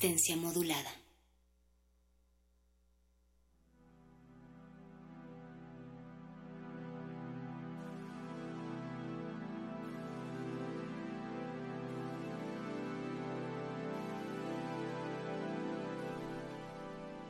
[0.00, 0.90] Modulada.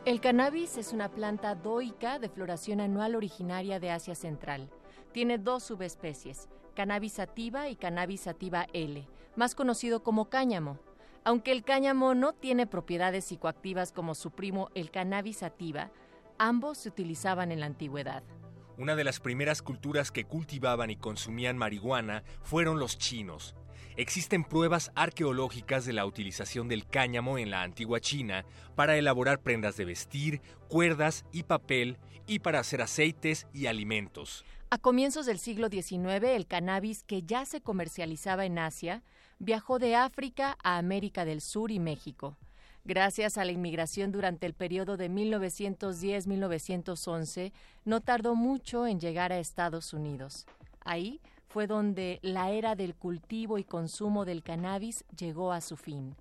[0.04, 4.68] El cannabis es una planta doica de floración anual originaria de Asia Central.
[5.12, 10.78] Tiene dos subespecies, cannabis sativa y cannabis sativa L, más conocido como cáñamo.
[11.28, 15.90] Aunque el cáñamo no tiene propiedades psicoactivas como su primo el cannabis sativa,
[16.38, 18.22] ambos se utilizaban en la antigüedad.
[18.78, 23.54] Una de las primeras culturas que cultivaban y consumían marihuana fueron los chinos.
[23.98, 29.76] Existen pruebas arqueológicas de la utilización del cáñamo en la antigua China para elaborar prendas
[29.76, 34.46] de vestir, cuerdas y papel y para hacer aceites y alimentos.
[34.70, 39.02] A comienzos del siglo XIX, el cannabis que ya se comercializaba en Asia
[39.38, 42.36] viajó de África a América del Sur y México.
[42.84, 47.52] Gracias a la inmigración durante el periodo de 1910-1911,
[47.84, 50.46] no tardó mucho en llegar a Estados Unidos.
[50.80, 56.16] Ahí fue donde la era del cultivo y consumo del cannabis llegó a su fin.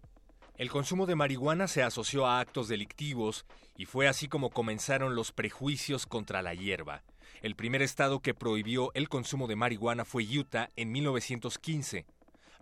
[0.57, 3.45] El consumo de marihuana se asoció a actos delictivos
[3.77, 7.03] y fue así como comenzaron los prejuicios contra la hierba.
[7.41, 12.07] El primer estado que prohibió el consumo de marihuana fue Utah en 1915.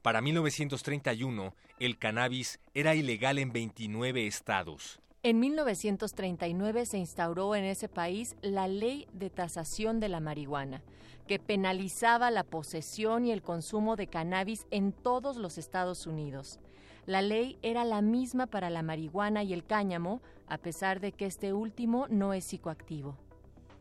[0.05, 4.99] Para 1931, el cannabis era ilegal en 29 estados.
[5.23, 10.83] En 1939 se instauró en ese país la ley de tasación de la marihuana,
[11.25, 16.59] que penalizaba la posesión y el consumo de cannabis en todos los Estados Unidos.
[17.07, 21.25] La ley era la misma para la marihuana y el cáñamo, a pesar de que
[21.25, 23.17] este último no es psicoactivo.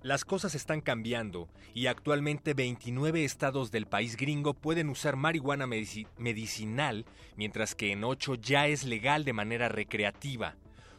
[0.05, 7.07] Las cosas están cambiando y actualmente 29 estados del país gringo pueden usar marihuana medicinal,
[7.37, 10.57] mientras que en 8 ya es legal de manera recreativa.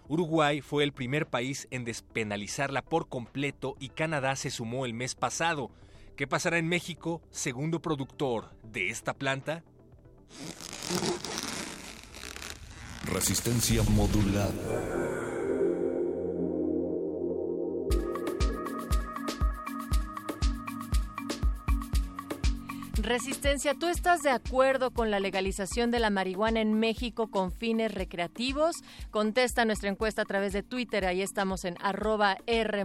[0.07, 5.13] Uruguay fue el primer país en despenalizarla por completo y Canadá se sumó el mes
[5.13, 5.69] pasado.
[6.15, 9.63] ¿Qué pasará en México, segundo productor de esta planta?
[13.05, 15.24] Resistencia modulada.
[23.05, 27.93] Resistencia, ¿tú estás de acuerdo con la legalización de la marihuana en México con fines
[27.93, 28.77] recreativos?
[29.11, 32.83] Contesta nuestra encuesta a través de Twitter, ahí estamos en arroba R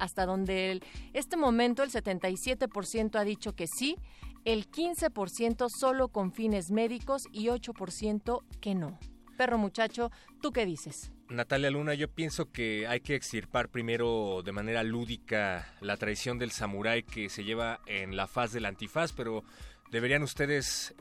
[0.00, 3.96] hasta donde el, este momento el 77% ha dicho que sí,
[4.44, 8.98] el 15% solo con fines médicos y 8% que no.
[9.36, 10.10] Perro muchacho,
[10.40, 11.12] ¿tú qué dices?
[11.28, 16.52] Natalia Luna, yo pienso que hay que extirpar primero de manera lúdica la tradición del
[16.52, 19.42] samurái que se lleva en la faz del antifaz, pero
[19.90, 20.94] deberían ustedes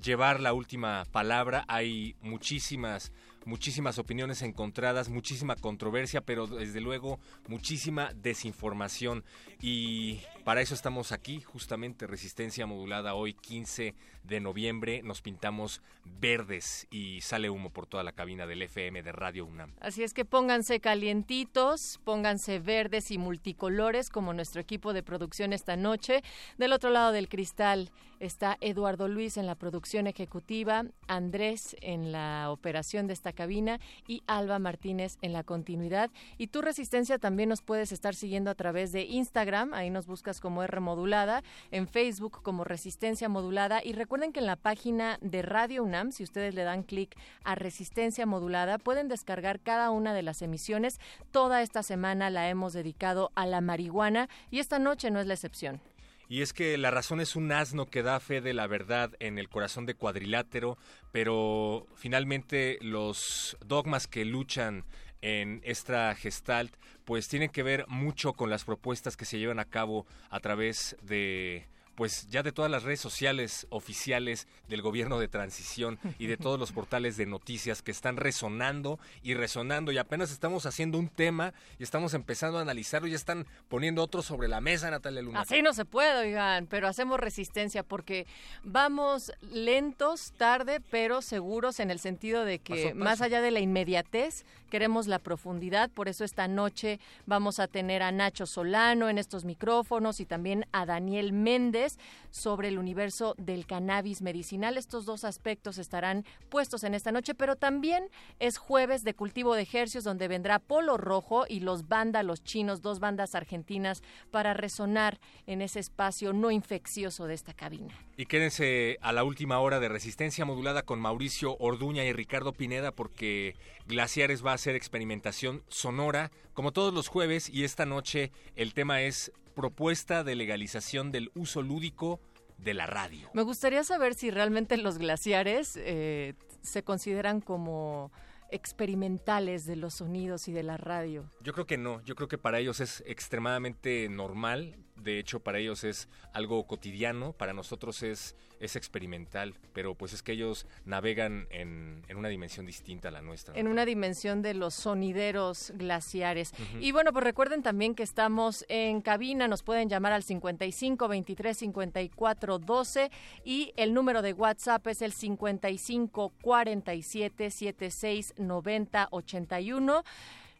[0.00, 1.64] llevar la última palabra.
[1.68, 3.12] Hay muchísimas
[3.46, 9.24] muchísimas opiniones encontradas, muchísima controversia, pero desde luego muchísima desinformación.
[9.62, 13.94] Y para eso estamos aquí, justamente Resistencia Modulada, hoy 15
[14.26, 15.02] de noviembre.
[15.02, 19.72] Nos pintamos verdes y sale humo por toda la cabina del FM de Radio UNAM.
[19.80, 25.76] Así es que pónganse calientitos, pónganse verdes y multicolores como nuestro equipo de producción esta
[25.76, 26.22] noche.
[26.58, 27.90] Del otro lado del cristal
[28.20, 34.22] está Eduardo Luis en la producción ejecutiva, Andrés en la operación de esta cabina y
[34.26, 36.10] Alba Martínez en la continuidad.
[36.38, 40.40] Y tu resistencia también nos puedes estar siguiendo a través de Instagram, ahí nos buscas
[40.40, 45.42] como R modulada, en Facebook como Resistencia Modulada y recuerden que en la página de
[45.42, 47.14] Radio UNAM, si ustedes le dan clic
[47.44, 51.00] a Resistencia Modulada, pueden descargar cada una de las emisiones.
[51.32, 55.34] Toda esta semana la hemos dedicado a la marihuana y esta noche no es la
[55.34, 55.82] excepción.
[56.30, 59.38] Y es que la razón es un asno que da fe de la verdad en
[59.38, 60.78] el corazón de cuadrilátero,
[61.12, 64.86] pero finalmente los dogmas que luchan
[65.20, 66.74] en esta gestalt
[67.04, 70.96] pues tienen que ver mucho con las propuestas que se llevan a cabo a través
[71.02, 76.36] de pues ya de todas las redes sociales oficiales del gobierno de transición y de
[76.36, 81.08] todos los portales de noticias que están resonando y resonando y apenas estamos haciendo un
[81.08, 85.22] tema y estamos empezando a analizarlo y ya están poniendo otro sobre la mesa, Natalia
[85.22, 85.40] Luna.
[85.40, 88.26] Así no se puede, oigan, pero hacemos resistencia porque
[88.62, 94.44] vamos lentos, tarde, pero seguros en el sentido de que más allá de la inmediatez,
[94.66, 99.44] queremos la profundidad, por eso esta noche vamos a tener a Nacho Solano en estos
[99.44, 101.98] micrófonos y también a Daniel Méndez
[102.30, 104.76] sobre el universo del cannabis medicinal.
[104.76, 108.08] Estos dos aspectos estarán puestos en esta noche, pero también
[108.38, 113.00] es jueves de cultivo de ejercios donde vendrá Polo Rojo y los vándalos chinos, dos
[113.00, 117.94] bandas argentinas, para resonar en ese espacio no infeccioso de esta cabina.
[118.16, 122.92] Y quédense a la última hora de resistencia modulada con Mauricio Orduña y Ricardo Pineda
[122.92, 123.54] porque
[123.86, 129.32] Glaciares va hacer experimentación sonora como todos los jueves y esta noche el tema es
[129.54, 132.20] propuesta de legalización del uso lúdico
[132.58, 133.30] de la radio.
[133.32, 138.10] Me gustaría saber si realmente los glaciares eh, se consideran como
[138.50, 141.28] experimentales de los sonidos y de la radio.
[141.40, 145.58] Yo creo que no, yo creo que para ellos es extremadamente normal de hecho para
[145.58, 151.46] ellos es algo cotidiano, para nosotros es, es experimental, pero pues es que ellos navegan
[151.50, 153.54] en, una dimensión distinta a la nuestra.
[153.56, 156.52] En una dimensión de los sonideros glaciares.
[156.80, 161.56] Y bueno, pues recuerden también que estamos en cabina, nos pueden llamar al 55 23
[161.56, 163.10] 54 12
[163.44, 170.04] y el número de WhatsApp es el 55 47 76 90 81.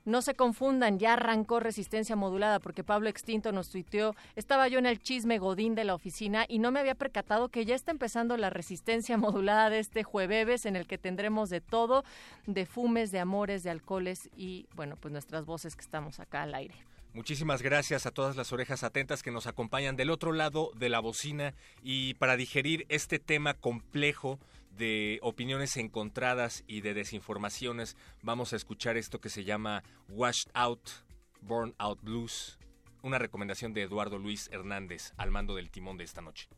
[0.06, 4.86] No se confundan, ya arrancó resistencia modulada porque Pablo Extinto nos tuiteó, estaba yo en
[4.86, 8.36] el chisme godín de la oficina y no me había percatado que ya está empezando
[8.36, 12.04] la resistencia modulada de este jueves en el que tendremos de todo,
[12.46, 16.54] de fumes, de amores, de alcoholes y bueno, pues nuestras voces que estamos acá al
[16.54, 16.76] aire.
[17.12, 21.00] Muchísimas gracias a todas las orejas atentas que nos acompañan del otro lado de la
[21.00, 24.38] bocina y para digerir este tema complejo
[24.76, 30.90] de opiniones encontradas y de desinformaciones, vamos a escuchar esto que se llama Washed Out,
[31.40, 32.58] Born Out Blues,
[33.02, 36.48] una recomendación de Eduardo Luis Hernández al mando del timón de esta noche.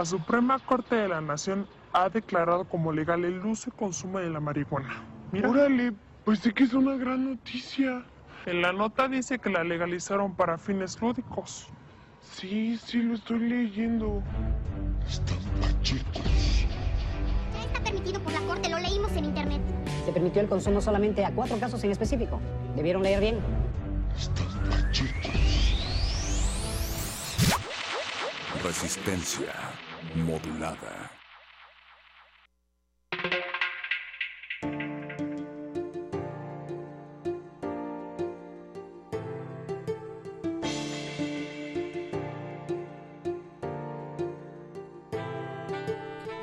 [0.00, 4.30] La Suprema Corte de la Nación ha declarado como legal el uso y consumo de
[4.30, 5.02] la marihuana.
[5.30, 5.50] Mira.
[5.50, 5.92] Órale,
[6.24, 8.02] pues sí que es una gran noticia.
[8.46, 11.68] En la nota dice que la legalizaron para fines lúdicos.
[12.22, 14.22] Sí, sí, lo estoy leyendo.
[15.06, 16.64] Están pachecos.
[17.52, 19.60] Ya está permitido por la Corte, lo leímos en internet.
[20.06, 22.40] Se permitió el consumo solamente a cuatro casos en específico.
[22.74, 23.38] Debieron leer bien.
[24.16, 25.30] Están pachecos.
[28.62, 29.69] Resistencia
[30.16, 31.19] modulada.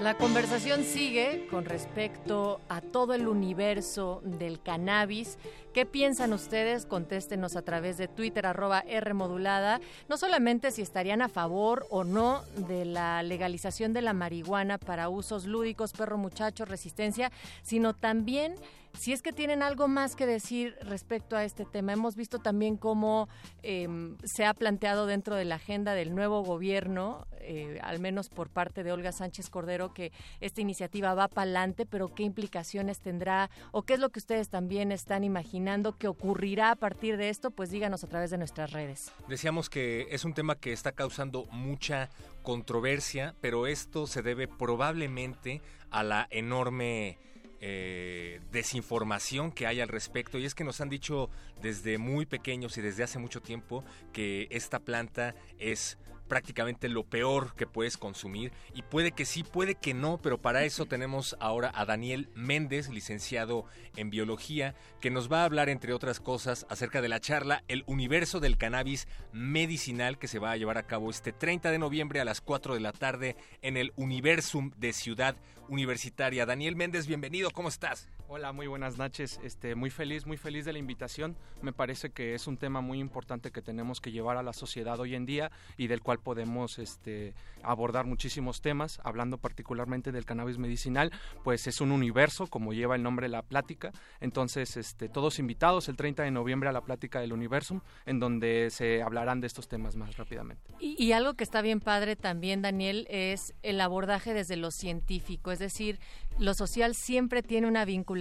[0.08, 5.38] La conversación sigue con respecto a todo el universo del cannabis.
[5.74, 6.86] ¿Qué piensan ustedes?
[6.86, 9.82] Contéstenos a través de Twitter arroba R modulada.
[10.08, 15.10] No solamente si estarían a favor o no de la legalización de la marihuana para
[15.10, 17.30] usos lúdicos, perro muchacho, resistencia,
[17.62, 18.56] sino también
[18.98, 21.94] si es que tienen algo más que decir respecto a este tema.
[21.94, 23.30] Hemos visto también cómo
[23.64, 23.88] eh,
[24.24, 28.84] se ha planteado dentro de la agenda del nuevo gobierno, eh, al menos por parte
[28.84, 30.12] de Olga Sánchez Cordero, que
[30.42, 34.50] esta iniciativa va para adelante, pero qué implicaciones tendrá o qué es lo que ustedes
[34.50, 38.72] también están imaginando que ocurrirá a partir de esto, pues díganos a través de nuestras
[38.72, 39.12] redes.
[39.28, 42.10] Decíamos que es un tema que está causando mucha
[42.44, 45.62] controversia, pero esto se debe probablemente
[45.92, 47.18] a la enorme
[47.60, 50.38] eh, desinformación que hay al respecto.
[50.38, 51.30] Y es que nos han dicho
[51.62, 53.84] desde muy pequeños y desde hace mucho tiempo
[54.14, 55.98] que esta planta es
[56.28, 60.64] prácticamente lo peor que puedes consumir y puede que sí, puede que no, pero para
[60.64, 63.66] eso tenemos ahora a Daniel Méndez, licenciado
[63.96, 67.84] en biología, que nos va a hablar entre otras cosas acerca de la charla El
[67.88, 72.20] universo del cannabis medicinal que se va a llevar a cabo este 30 de noviembre
[72.20, 75.36] a las 4 de la tarde en el Universum de Ciudad
[75.70, 76.46] Universitaria.
[76.46, 78.08] Daniel Méndez, bienvenido, ¿cómo estás?
[78.30, 79.40] Hola, muy buenas noches.
[79.42, 81.38] Este, muy feliz, muy feliz de la invitación.
[81.62, 85.00] Me parece que es un tema muy importante que tenemos que llevar a la sociedad
[85.00, 90.58] hoy en día y del cual podemos este, abordar muchísimos temas, hablando particularmente del cannabis
[90.58, 91.14] medicinal,
[91.46, 93.94] pues es un universo, como lleva el nombre la plática.
[94.20, 98.72] Entonces, este, todos invitados el 30 de noviembre a la plática del Universum, en donde
[98.72, 100.74] se hablarán de estos temas más rápidamente.
[100.82, 105.60] Y algo que está bien padre también, Daniel, es el abordaje desde lo científico, es
[105.60, 106.02] decir,
[106.40, 108.17] lo social siempre tiene una vinculación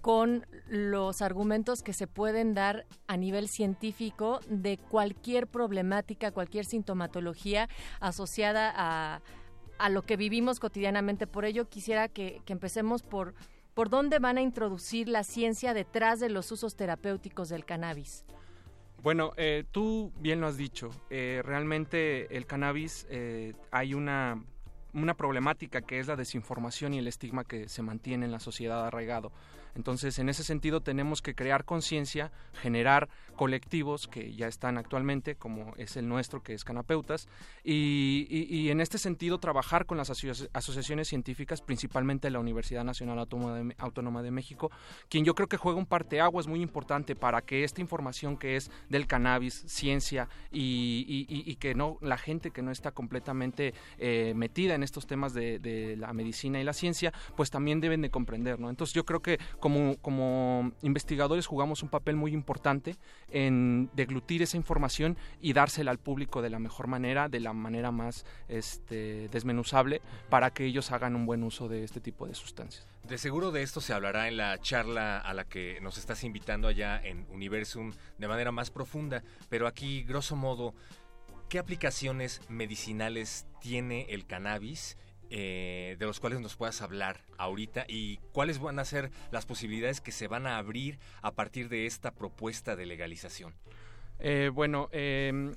[0.00, 7.68] con los argumentos que se pueden dar a nivel científico de cualquier problemática, cualquier sintomatología
[8.00, 9.20] asociada a,
[9.90, 11.26] lo que vivimos cotidianamente.
[11.26, 13.34] Por ello, quisiera que, que empecemos por,
[13.74, 18.24] por dónde van a introducir la ciencia detrás de los usos terapéuticos del cannabis.
[19.04, 20.90] Bueno, eh, tú bien lo has dicho.
[21.10, 24.42] Eh, realmente el cannabis eh, hay una
[24.94, 28.86] una problemática que es la desinformación y el estigma que se mantiene en la sociedad
[28.86, 29.32] arraigado.
[29.74, 35.74] Entonces, en ese sentido, tenemos que crear conciencia, generar colectivos que ya están actualmente, como
[35.76, 37.28] es el nuestro, que es Canapeutas,
[37.62, 44.22] y, en este sentido trabajar con las aso asociaciones científicas, principalmente la Universidad Nacional Autónoma
[44.22, 44.70] de, México,
[45.08, 48.70] quien yo creo que juega un parteaguas muy importante para que esta información que es
[48.88, 54.82] del cannabis, ciencia, y, que no la gente que no está completamente eh, metida en
[54.82, 58.70] estos temas de, la medicina y la ciencia, pues también deben de comprender, ¿no?
[58.70, 62.96] Entonces yo creo que como investigadores jugamos un papel muy importante
[63.30, 67.90] en deglutir esa información y dársela al público de la mejor manera, de la manera
[67.90, 72.86] más este, desmenuzable, para que ellos hagan un buen uso de este tipo de sustancias.
[73.06, 76.68] De seguro de esto se hablará en la charla a la que nos estás invitando
[76.68, 80.74] allá en Universum de manera más profunda, pero aquí, grosso modo,
[81.48, 84.96] ¿qué aplicaciones medicinales tiene el cannabis
[85.36, 90.00] eh, de los cuales nos puedas hablar ahorita y cuáles van a ser las posibilidades
[90.00, 93.52] que se van a abrir a partir de esta propuesta de legalización.
[94.20, 95.52] Eh, bueno, eh,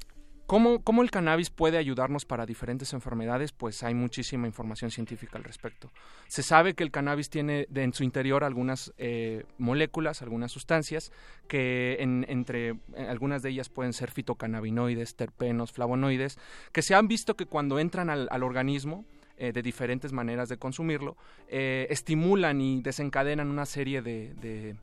[0.47, 3.51] ¿cómo, ¿cómo, el cannabis puede ayudarnos para diferentes enfermedades?
[3.51, 5.91] Pues hay muchísima información científica al respecto.
[6.27, 11.11] Se sabe que el cannabis tiene en su interior algunas eh, moléculas, algunas sustancias,
[11.47, 16.39] que en, entre algunas de ellas pueden ser fitocannabinoides, terpenos, flavonoides,
[16.71, 19.05] que se han visto que cuando entran al organismo,
[19.37, 21.15] eh, de diferentes maneras de consumirlo,
[21.47, 24.75] eh, estimulan y desencadenan una serie de, de,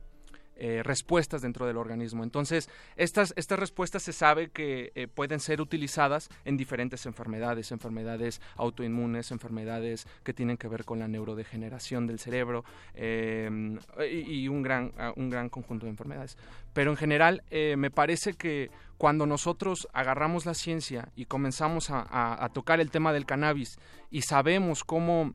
[0.57, 2.23] eh, respuestas dentro del organismo.
[2.23, 8.39] Entonces, estas, estas respuestas se sabe que eh, pueden ser utilizadas en diferentes enfermedades, enfermedades
[8.55, 13.77] autoinmunes, enfermedades que tienen que ver con la neurodegeneración del cerebro em,
[14.09, 16.37] y, un, gran, un gran conjunto de enfermedades.
[16.73, 22.49] Pero en general, eh, me parece que cuando nosotros agarramos la ciencia y comenzamos a,
[22.53, 23.77] tocar el tema del cannabis
[24.09, 25.33] y sabemos cómo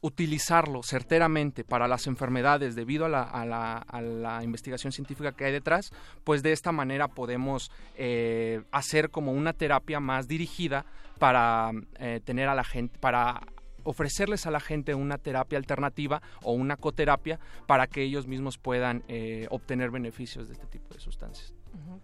[0.00, 5.90] utilizarlo certeramente para las enfermedades debido a la, investigación científica que hay detrás,
[6.24, 10.84] pues de esta manera podemos eh, hacer como una terapia más dirigida
[11.18, 13.40] para eh, tener a la gente, para
[13.86, 19.04] ofrecerles a la gente una terapia alternativa o una coterapia para que ellos mismos puedan
[19.08, 21.55] eh, obtener beneficios de este tipo de sustancias.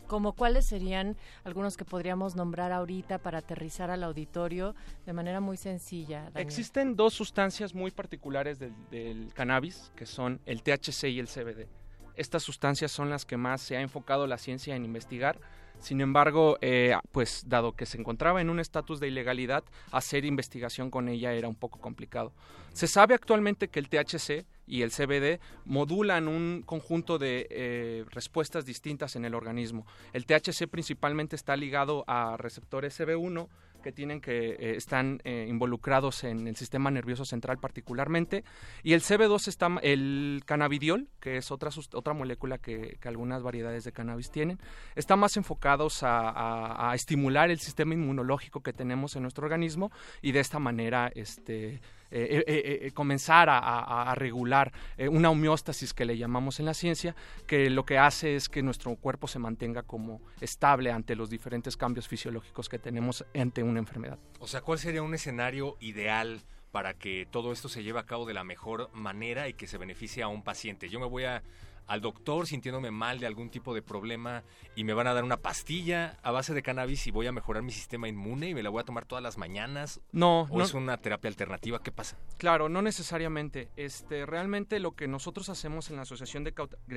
[0.06, 4.74] ¿Como cuáles serían algunos que podríamos nombrar ahorita para aterrizar al auditorio
[5.06, 6.30] de manera muy sencilla?
[6.34, 11.68] Existen dos sustancias muy particulares del, cannabis, que son el THC y el CBD.
[12.14, 15.38] Estas sustancias son las que más se ha enfocado la ciencia en investigar.
[15.82, 20.90] Sin embargo, eh, pues dado que se encontraba en un estatus de ilegalidad, hacer investigación
[20.90, 22.32] con ella era un poco complicado.
[22.72, 28.64] Se sabe actualmente que el THC y el CBD modulan un conjunto de eh, respuestas
[28.64, 29.84] distintas en el organismo.
[30.12, 33.48] El THC principalmente está ligado a receptores CB1
[33.82, 38.44] que tienen que eh, están eh, involucrados en el sistema nervioso central particularmente.
[38.82, 43.92] Y el CB2 está el cannabidiol que es otra otra molécula que, algunas variedades de
[43.92, 44.58] cannabis tienen
[44.94, 49.90] está más enfocados a, a estimular el sistema inmunológico que tenemos en nuestro organismo
[50.22, 51.80] y de esta manera este
[52.14, 54.70] eh, eh, eh, comenzar a, regular
[55.08, 58.94] una homeostasis que le llamamos en la ciencia, que lo que hace es que nuestro
[58.96, 64.18] cuerpo se mantenga como estable ante los diferentes cambios fisiológicos que tenemos ante una enfermedad.
[64.40, 68.26] O sea, ¿cuál sería un escenario ideal para que todo esto se lleve a cabo
[68.26, 70.90] de la mejor manera y que se beneficie a un paciente?
[70.90, 71.42] Yo me voy a
[71.86, 75.36] al doctor sintiéndome mal de algún tipo de problema y me van a dar una
[75.36, 78.70] pastilla a base de cannabis y voy a mejorar mi sistema inmune y me la
[78.70, 80.00] voy a tomar todas las mañanas?
[80.12, 81.82] No, ¿O es una terapia alternativa?
[81.82, 82.16] ¿Qué pasa?
[82.38, 83.68] Claro, no necesariamente.
[83.76, 86.52] Este, realmente lo que nosotros hacemos en la Asociación de,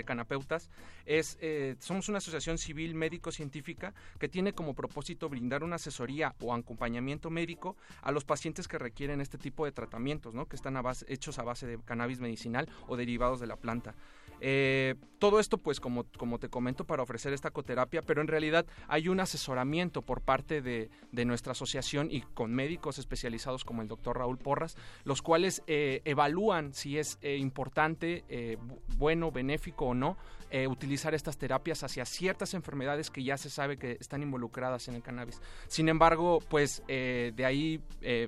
[0.06, 0.70] Canapeutas
[1.06, 6.54] es, eh, somos una asociación civil médico-científica que tiene como propósito brindar una asesoría o
[6.54, 10.48] acompañamiento médico a los pacientes que requieren este tipo de tratamientos, ¿no?
[10.48, 10.76] que están
[11.08, 13.96] hechos a base de cannabis medicinal o derivados de la planta.
[14.42, 14.75] Eh,
[15.20, 19.08] todo esto, pues, como, como te comento, para ofrecer esta coterapia, pero en realidad hay
[19.10, 20.90] un asesoramiento por parte de,
[21.26, 26.74] nuestra asociación y con médicos especializados como el doctor Raúl Porras, los cuales eh, evalúan
[26.74, 28.24] si es eh, importante,
[28.98, 30.18] bueno, benéfico o no
[30.70, 35.02] utilizar estas terapias hacia ciertas enfermedades que ya se sabe que están involucradas en el
[35.02, 35.42] cannabis.
[35.68, 37.82] Sin embargo, pues de ahí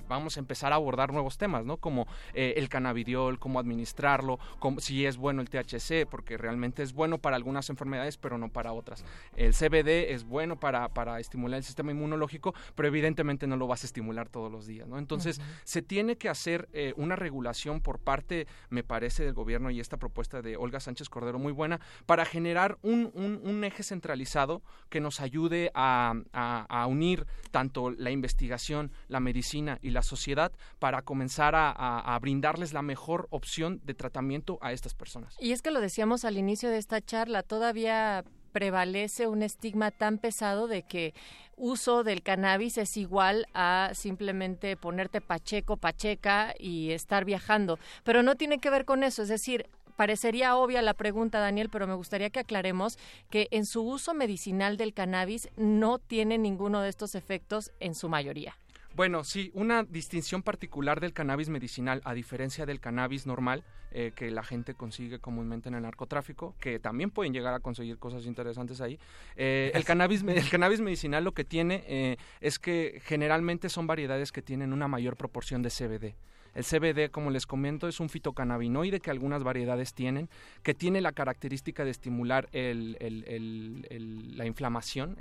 [0.09, 1.77] vamos a empezar a abordar nuevos temas, ¿no?
[1.77, 4.39] Como el cannabidiol, cómo administrarlo,
[4.79, 8.73] si es bueno el THC, porque realmente es bueno para algunas enfermedades, pero no para
[8.73, 9.03] otras.
[9.35, 13.83] El CBD es bueno para, para estimular el sistema inmunológico, pero evidentemente no lo vas
[13.83, 14.97] a estimular todos los días, ¿no?
[14.97, 19.79] Entonces, se tiene que hacer eh, una regulación por parte, me parece, del gobierno y
[19.79, 24.99] esta propuesta de Olga Sánchez Cordero muy buena, para generar un, un, eje centralizado que
[25.01, 31.55] nos ayude a, a, unir tanto la investigación, la medicina y la sociedad para comenzar
[31.55, 35.35] a, a, brindarles la mejor opción de tratamiento a estas personas.
[35.39, 40.17] Y es que lo decíamos al inicio de esta charla, todavía prevalece un estigma tan
[40.17, 41.13] pesado de que
[41.55, 47.79] uso del cannabis es igual a simplemente ponerte pacheco, pacheca y estar viajando.
[48.03, 51.87] Pero no tiene que ver con eso, es decir, parecería obvia la pregunta, Daniel, pero
[51.87, 52.97] me gustaría que aclaremos
[53.29, 58.07] que en su uso medicinal del cannabis no tiene ninguno de estos efectos en su
[58.09, 58.55] mayoría.
[58.95, 63.63] Bueno, sí, una distinción particular del cannabis medicinal, a diferencia del cannabis normal,
[63.99, 67.97] eh, que la gente consigue comúnmente en el narcotráfico, que también pueden llegar a conseguir
[67.97, 68.99] cosas interesantes ahí.
[69.35, 74.31] Eh, el, cannabis, el cannabis medicinal lo que tiene eh, es que generalmente son variedades
[74.31, 76.13] que tienen una mayor proporción de CBD.
[76.53, 80.29] El CBD, como les comento, es un fitocannabinoide que algunas variedades tienen,
[80.61, 85.17] que tiene la característica de estimular la inflamación,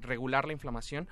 [0.00, 1.08] regular la inflamación,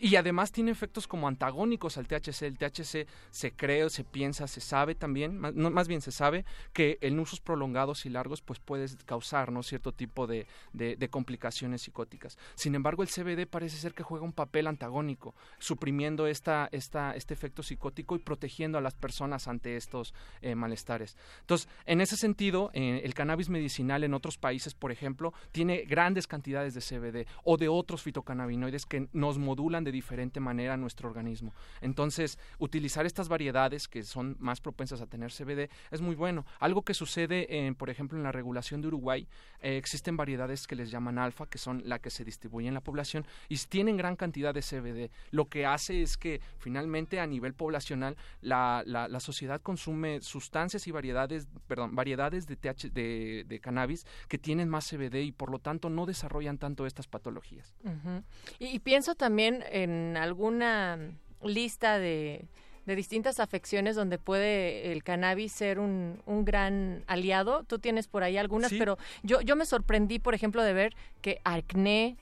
[0.00, 2.42] y además tiene efectos como antagónicos al THC.
[2.42, 6.44] El THC se cree, se piensa, se sabe también, más, no, más bien se sabe
[6.72, 9.62] que en usos prolongados y largos pues puede causar ¿no?
[9.62, 12.38] cierto tipo de, de, complicaciones psicóticas.
[12.54, 17.34] Sin embargo, el CBD parece ser que juega un papel antagónico, suprimiendo esta, esta, este
[17.34, 21.16] efecto psicótico y protegiendo a las personas ante estos eh, malestares.
[21.40, 26.26] Entonces, en ese sentido, eh, el cannabis medicinal en otros países, por ejemplo, tiene grandes
[26.26, 31.54] cantidades de CBD o de otros fitocannabinoides que nos modulan de diferente manera nuestro organismo.
[31.80, 36.44] Entonces, utilizar estas variedades que son más propensas a tener CBD es muy bueno.
[36.58, 39.26] Algo que sucede, en, por ejemplo, en la regulación de Uruguay,
[39.60, 42.80] eh, existen variedades que les llaman alfa, que son la que se distribuye en la
[42.80, 45.10] población y tienen gran cantidad de CBD.
[45.30, 50.90] Lo que hace es que finalmente a nivel poblacional la, la, sociedad consume sustancias y
[50.90, 55.90] variedades, perdón, variedades de, TH, de, cannabis que tienen más CBD y por lo tanto
[55.90, 57.74] no desarrollan tanto estas patologías.
[58.58, 60.98] y pienso también en alguna
[61.42, 62.44] lista de
[62.86, 67.62] de distintas afecciones donde puede el cannabis ser un, un gran aliado.
[67.64, 71.40] Tú tienes por ahí algunas, pero yo, yo me sorprendí, por ejemplo, de ver que
[71.44, 72.16] acné,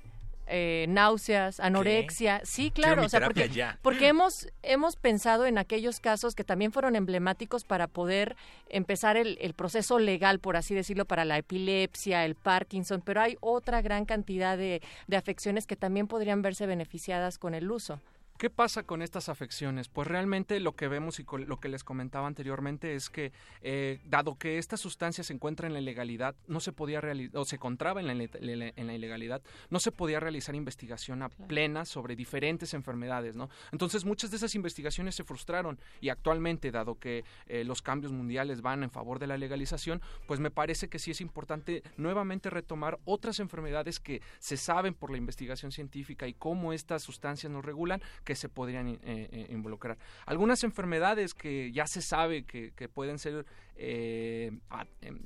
[0.48, 2.40] eh, náuseas, anorexia.
[2.44, 3.50] Sí, claro, o sea, porque,
[3.82, 8.36] porque hemos, hemos pensado en aquellos casos que también fueron emblemáticos para poder
[8.68, 13.36] empezar el, el, proceso legal, por así decirlo, para la epilepsia, el Parkinson, pero hay
[13.40, 18.00] otra gran cantidad de, de afecciones que también podrían verse beneficiadas con el uso.
[18.38, 19.88] ¿Qué pasa con estas afecciones?
[19.88, 24.38] Pues realmente lo que vemos y lo que les comentaba anteriormente es que, eh, dado
[24.38, 27.02] que esta sustancia se encuentra en la ilegalidad, no se podía
[27.34, 31.84] o se encontraba en la, en la ilegalidad, no se podía realizar investigación a plena
[31.84, 33.50] sobre diferentes enfermedades, ¿no?
[33.72, 38.62] Entonces muchas de esas investigaciones se frustraron y actualmente, dado que eh, los cambios mundiales
[38.62, 43.00] van en favor de la legalización, pues me parece que sí es importante nuevamente retomar
[43.04, 48.00] otras enfermedades que se saben por la investigación científica y cómo estas sustancias nos regulan
[48.28, 49.96] que se podrían eh, eh, involucrar.
[50.26, 54.52] Algunas enfermedades que ya se sabe que, pueden ser eh,
[55.00, 55.18] em,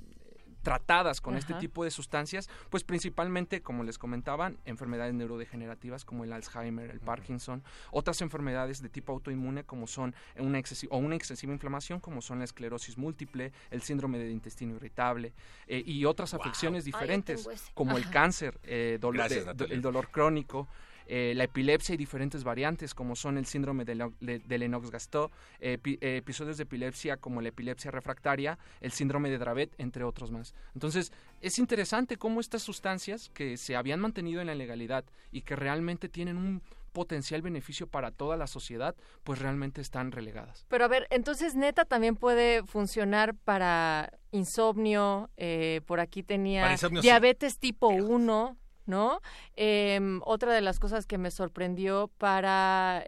[0.63, 6.33] tratadas con este tipo de sustancias, pues principalmente, como les comentaban, enfermedades neurodegenerativas como el
[6.33, 11.53] Alzheimer, el Parkinson, otras enfermedades de tipo autoinmune como son una excesiva, o una excesiva
[11.53, 15.33] inflamación como son la esclerosis múltiple, el síndrome del intestino irritable
[15.67, 20.69] y otras afecciones diferentes como el cáncer, el dolor crónico,
[21.07, 26.65] eh, la epilepsia y diferentes variantes como son el síndrome de, Lennox-Gastaut, eh, episodios de
[26.65, 30.55] epilepsia como la epilepsia refractaria, el síndrome de Dravet, entre otros más.
[30.75, 35.57] Entonces, es interesante cómo estas sustancias que se habían mantenido en la legalidad y que
[35.57, 36.63] realmente tienen un
[36.93, 40.67] potencial beneficio para toda la sociedad, pues realmente están relegadas.
[40.69, 47.59] Pero a ver, entonces neta también puede funcionar para insomnio, eh, por aquí tenía diabetes
[47.59, 49.21] tipo 1, ¿no?
[49.57, 53.05] Em, otra de las cosas que me sorprendió para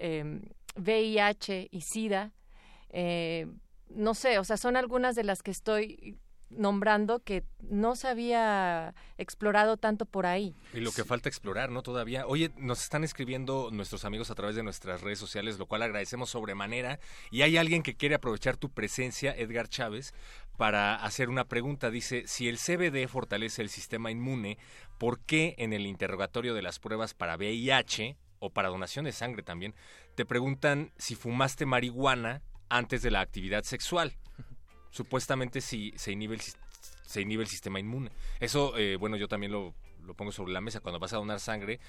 [0.77, 2.33] VIH em, y SIDA,
[2.91, 3.47] eh,
[3.89, 6.19] no sé, o sea, son algunas de las que estoy
[6.51, 10.55] nombrando que no se había explorado tanto por ahí.
[10.73, 11.83] Y lo que falta explorar, ¿no?
[11.83, 12.27] Todavía.
[12.27, 16.31] Oye, nos están escribiendo nuestros amigos a través de nuestras redes sociales, lo cual agradecemos
[16.31, 16.99] sobremanera.
[17.31, 20.15] Y hay alguien que quiere aprovechar tu presencia, Edgar Chávez,
[20.57, 21.90] para hacer una pregunta.
[21.90, 24.59] Dice, si el CBD fortalece el sistema inmune,
[24.99, 29.43] ¿por qué en el interrogatorio de las pruebas para VIH o para donación de sangre
[29.43, 29.75] también,
[30.14, 34.17] te preguntan si fumaste marihuana antes de la actividad sexual?
[34.90, 36.43] Supuestamente si se inhibe el,
[37.03, 38.11] se inhibe el sistema inmune.
[38.40, 40.81] Eso, eh, bueno, yo también lo, lo pongo sobre la mesa.
[40.81, 41.81] Cuando vas a donar sangre,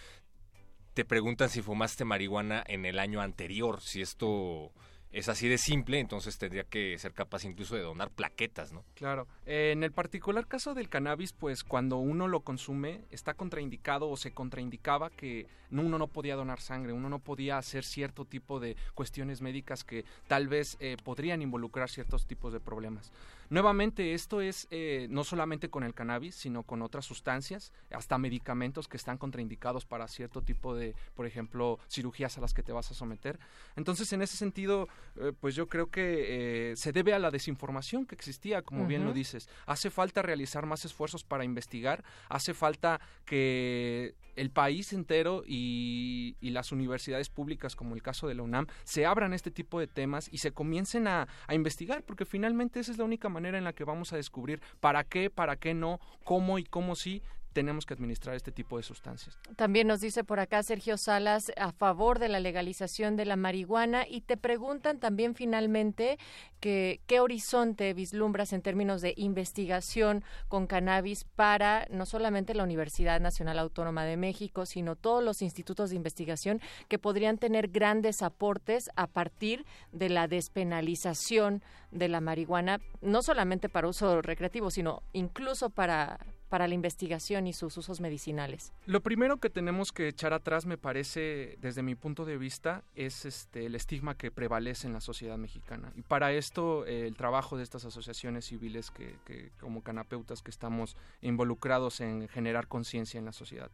[0.96, 4.72] te preguntan si fumaste marihuana en el año anterior, si esto
[5.16, 8.84] es así de simple, entonces tendría que ser capaz incluso de donar plaquetas, ¿no?
[8.96, 9.28] Claro.
[9.46, 14.32] en el particular caso del cannabis, pues cuando uno lo consume, está contraindicado o se
[14.32, 19.42] contraindicaba que uno no podía donar sangre, uno no podía hacer cierto tipo de cuestiones
[19.42, 23.14] médicas que tal vez eh, podrían involucrar ciertos tipos de problemas.
[23.50, 28.88] Nuevamente, esto es eh, no solamente con el cannabis, sino con otras sustancias, hasta medicamentos
[28.88, 32.90] que están contraindicados para cierto tipo de, por ejemplo, cirugías a las que te vas
[32.92, 33.40] a someter.
[33.76, 38.06] Entonces, en ese sentido, eh, pues yo creo que eh, se debe a la desinformación
[38.06, 39.50] que existía, como bien lo dices.
[39.66, 46.72] Hace falta realizar más esfuerzos para investigar, hace falta que el país entero y, las
[46.72, 50.38] universidades públicas, como el caso de la UNAM, se abran este tipo de temas y
[50.38, 53.84] se comiencen a, a investigar, porque finalmente esa es la única manera en la que
[53.84, 57.22] vamos a descubrir para qué, para qué no, cómo y cómo sí
[57.56, 59.40] tenemos que administrar este tipo de sustancias.
[59.56, 64.06] También nos dice por acá Sergio Salas a favor de la legalización de la marihuana
[64.06, 66.20] y te preguntan también finalmente
[66.60, 73.58] qué horizonte vislumbras en términos de investigación con cannabis para no solamente la Universidad Nacional
[73.60, 79.08] Autónoma de México, sino todos los institutos de investigación que podrían tener grandes aportes a
[79.08, 86.20] partir de la despenalización de la marihuana, no solamente para uso recreativo, sino incluso para
[86.50, 88.72] para la investigación y sus usos medicinales?
[88.86, 93.26] Lo primero que tenemos que echar atrás, me parece, desde mi punto de vista, es
[93.26, 95.92] este el estigma que prevalece en la sociedad mexicana.
[95.96, 100.96] Y para esto, eh, el trabajo de estas asociaciones civiles que, como canapeutas que estamos
[101.22, 103.72] involucrados en generar conciencia en la sociedad.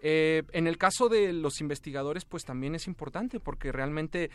[0.00, 4.30] Eh, en el caso de los investigadores, pues también es importante porque realmente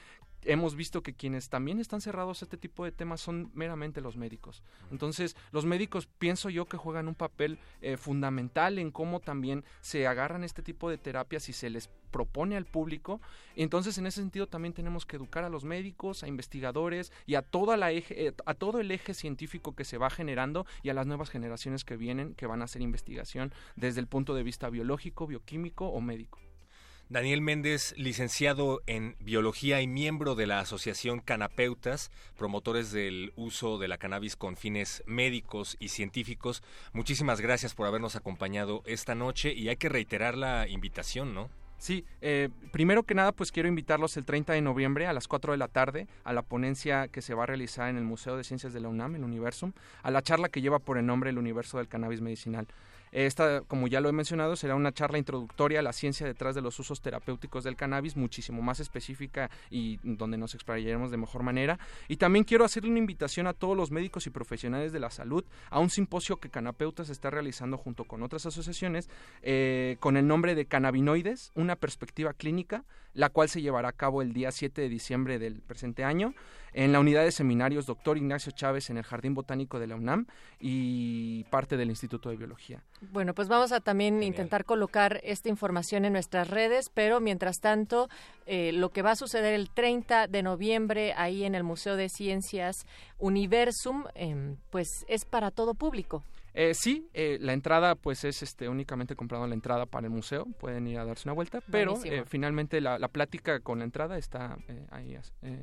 [0.46, 4.18] hemos visto que quienes también están cerrados a este tipo de temas son meramente los
[4.18, 4.64] médicos.
[4.92, 10.08] Entonces, los médicos pienso yo que juegan un papel eh, fundamental en cómo también se
[10.08, 13.20] agarran este tipo de terapias y se les propone al público.
[13.56, 17.42] Entonces, en ese sentido también tenemos que educar a los médicos, a investigadores y a
[17.42, 20.94] toda la eje, eh, a todo el eje científico que se va generando y a
[20.94, 24.70] las nuevas generaciones que vienen que van a hacer investigación desde el punto de vista
[24.70, 26.43] biológico, bioquímico o médico.
[27.14, 33.88] Daniel Méndez, licenciado en biología y miembro de la Asociación Canapeutas, promotores del uso de
[33.88, 36.64] la cannabis con fines médicos y científicos.
[36.92, 41.52] Muchísimas gracias por habernos acompañado esta noche y hay que reiterar la invitación, ¿no?
[41.78, 45.52] Sí, eh, primero que nada, pues quiero invitarlos el 30 de noviembre a las 4
[45.52, 48.44] de la tarde a la ponencia que se va a realizar en el Museo de
[48.44, 51.38] Ciencias de la UNAM, el Universum, a la charla que lleva por el nombre El
[51.38, 52.66] Universo del Cannabis Medicinal.
[53.14, 56.62] Esta, como ya lo he mencionado, será una charla introductoria a la ciencia detrás de
[56.62, 61.78] los usos terapéuticos del cannabis, muchísimo más específica y donde nos explayaremos de mejor manera.
[62.08, 65.46] Y también quiero hacerle una invitación a todos los médicos y profesionales de la salud
[65.70, 69.10] a un simposio que Canapeutas está realizando junto con otras asociaciones
[69.44, 74.24] eh, con el nombre de Cannabinoides, una perspectiva clínica, la cual se llevará a cabo
[74.24, 76.34] el día 7 de diciembre del presente año
[76.74, 78.18] en la unidad de seminarios Dr.
[78.18, 80.28] Ignacio Chávez en el Jardín Botánico de la UNAM
[80.60, 82.84] y parte del Instituto de Biología.
[83.12, 88.10] Bueno, pues vamos a también intentar colocar esta información en nuestras redes, pero mientras tanto,
[88.46, 92.10] eh, lo que va a suceder el 30 de noviembre ahí en el Museo de
[92.10, 92.86] Ciencias
[93.20, 96.24] Universum, em, pues es para todo público.
[96.56, 100.46] Eh, sí, eh, la entrada pues es este únicamente comprado la entrada para el museo,
[100.60, 104.58] pueden ir a darse una vuelta, pero eh, finalmente la, plática con la entrada está
[104.68, 105.18] eh, ahí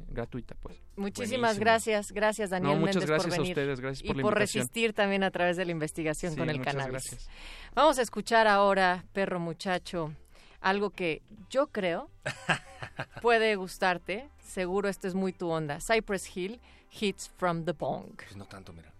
[0.08, 0.82] gratuita pues.
[0.96, 5.22] Muchísimas gracias, gracias Daniel no, muchas gracias a ustedes, gracias por y por resistir también
[5.22, 6.90] a través de la investigación con el cannabis.
[6.90, 7.30] Gracias.
[7.74, 10.12] Vamos a escuchar ahora, perro muchacho,
[10.60, 12.10] algo que yo creo
[13.22, 15.78] puede gustarte, seguro esto es muy tu onda.
[15.80, 18.16] Cypress Hill, Hits from the Bong.
[18.16, 18.92] Pues no tanto, mira.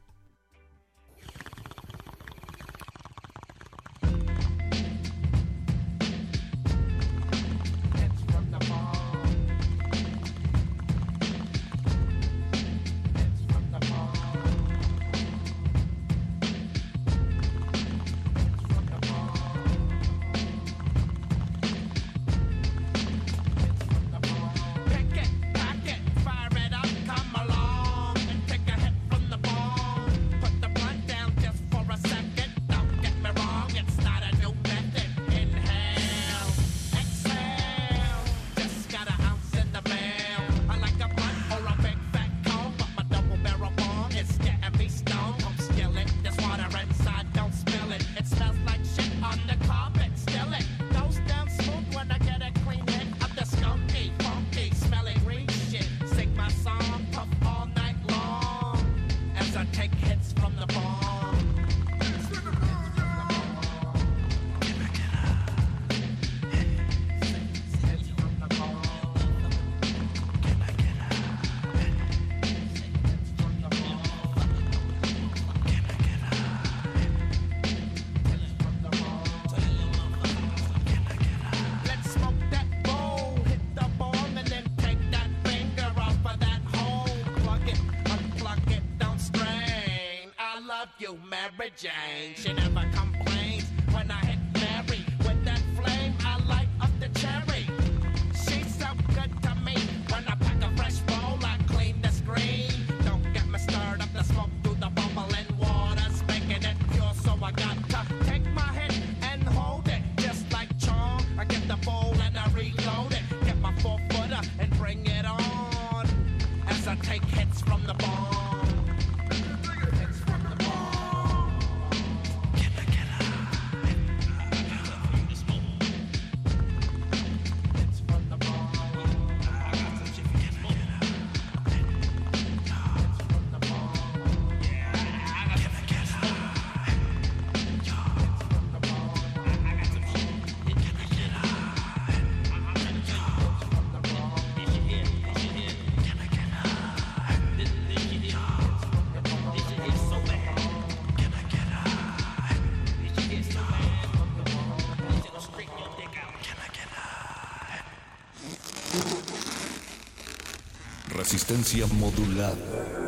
[161.51, 163.01] Resistencia modulada.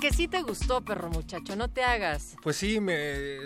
[0.00, 2.36] que sí te gustó, perro muchacho, no te hagas.
[2.42, 3.38] Pues sí, me,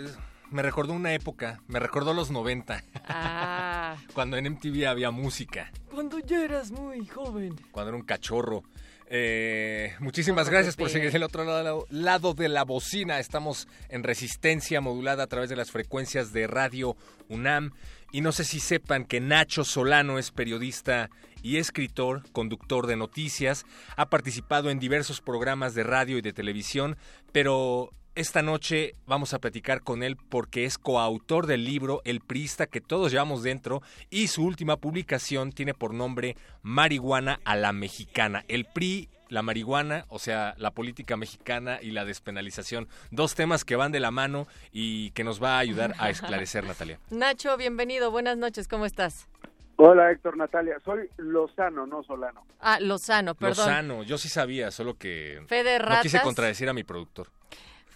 [0.49, 2.83] me recordó una época, me recordó los 90.
[3.07, 3.95] Ah.
[4.15, 5.71] cuando en MTV había música.
[5.91, 7.55] Cuando ya eras muy joven.
[7.71, 8.63] Cuando era un cachorro.
[9.11, 13.19] Eh, muchísimas gracias por seguir el otro lado, lado, de la bocina.
[13.19, 16.95] Estamos en resistencia modulada a través de las frecuencias de Radio
[17.27, 17.71] UNAM.
[18.11, 21.09] Y no sé si sepan que Nacho Solano es periodista
[21.41, 23.65] y escritor, conductor de noticias.
[23.95, 26.95] Ha participado en diversos programas de radio y de televisión,
[27.31, 32.67] pero esta noche vamos a platicar con él porque es coautor del libro El Priista
[32.67, 38.43] que todos llevamos dentro y su última publicación tiene por nombre Marihuana a la Mexicana.
[38.49, 42.89] El PRI, la marihuana, o sea, la política mexicana y la despenalización.
[43.09, 46.65] Dos temas que van de la mano y que nos va a ayudar a esclarecer,
[46.65, 46.99] Natalia.
[47.11, 48.11] Nacho, bienvenido.
[48.11, 48.67] Buenas noches.
[48.67, 49.29] ¿Cómo estás?
[49.77, 52.45] Hola Héctor Natalia, soy Lozano, no Solano.
[52.59, 53.65] Ah, Lozano, perdón.
[53.65, 57.29] Lozano, yo sí sabía, solo que Fede no quise contradecir a mi productor.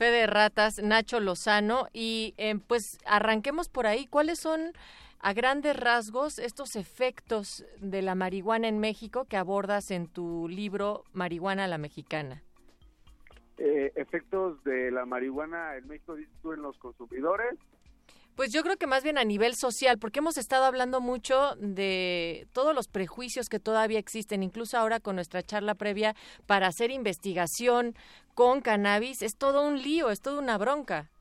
[0.04, 4.06] Fede Ratas, Nacho Lozano, y eh, pues arranquemos por ahí.
[4.06, 4.74] ¿Cuáles son
[5.22, 11.06] a grandes rasgos estos efectos de la marihuana en México que abordas en tu libro
[11.14, 12.44] Marihuana a la Mexicana?
[13.58, 17.58] Eh, efectos de la marihuana en México, dices tú, en los consumidores.
[18.36, 22.48] Pues yo creo que más bien a nivel social, porque hemos estado hablando mucho de
[22.52, 26.16] todos los prejuicios que todavía existen, incluso ahora con nuestra charla previa
[26.48, 27.94] para hacer investigación
[28.34, 31.12] con cannabis, es todo un lío, es toda una bronca.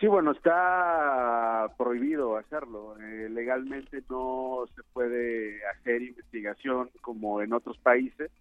[0.00, 2.96] Sí, bueno, está prohibido hacerlo.
[3.00, 8.32] Eh, legalmente no se puede hacer investigación como en otros países,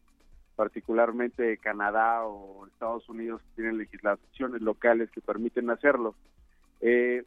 [0.55, 6.15] particularmente Canadá o Estados Unidos tienen legislaciones locales que permiten hacerlo.
[6.81, 7.23] Eh,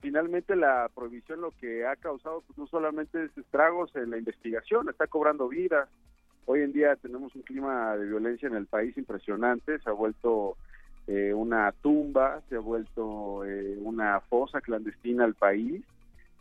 [0.00, 4.88] finalmente la prohibición lo que ha causado pues, no solamente es estragos en la investigación,
[4.88, 5.88] está cobrando vidas.
[6.44, 10.56] Hoy en día tenemos un clima de violencia en el país impresionante, se ha vuelto
[11.06, 15.82] eh, una tumba, se ha vuelto eh, una fosa clandestina al país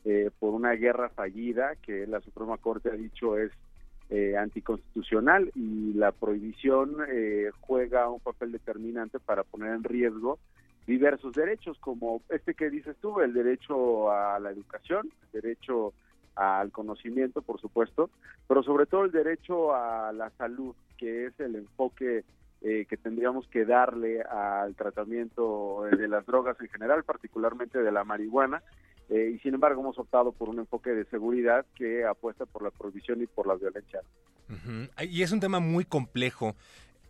[0.06, 3.52] eh, por una guerra fallida que la Suprema Corte ha dicho es
[4.10, 6.98] eh, anticonstitucional y la prohibición
[7.62, 10.38] juega un papel determinante para poner en riesgo
[10.91, 15.93] diversos derechos, como este que dices tú, el derecho a la educación, el derecho
[16.36, 18.10] al conocimiento, por supuesto,
[18.47, 22.25] pero sobre todo el derecho a la salud, que es el enfoque
[22.62, 28.04] eh, que tendríamos que darle al tratamiento de las drogas en general, particularmente de la
[28.04, 28.62] marihuana,
[29.10, 32.71] eh, y sin embargo hemos optado por un enfoque de seguridad que apuesta por la
[32.71, 34.02] prohibición y por la violencia.
[35.00, 36.56] Y es un tema muy complejo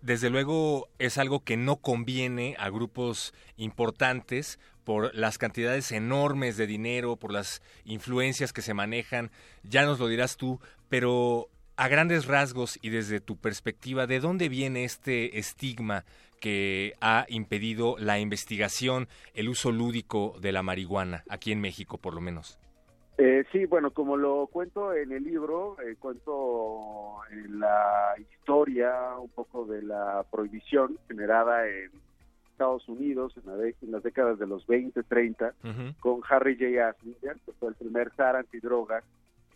[0.02, 6.68] desde luego es algo que no conviene a grupos importantes por las cantidades enormes de
[6.68, 9.32] dinero, por las influencias que se manejan,
[9.64, 14.50] ya nos lo dirás tú, pero a grandes rasgos y desde tu perspectiva, ¿de dónde
[14.50, 16.06] viene este estigma
[16.40, 22.14] que ha impedido la investigación, el uso lúdico de la marihuana, aquí en México por
[22.14, 22.58] lo menos?
[23.24, 29.30] Eh, sí, bueno, como lo cuento en el libro, eh, cuento en la historia un
[29.30, 31.92] poco de la prohibición generada en
[32.50, 35.54] Estados Unidos en, las décadas de los 20, 30,
[36.00, 36.90] con Harry J.
[36.90, 39.04] Aslinger, que fue el primer zar antidrogas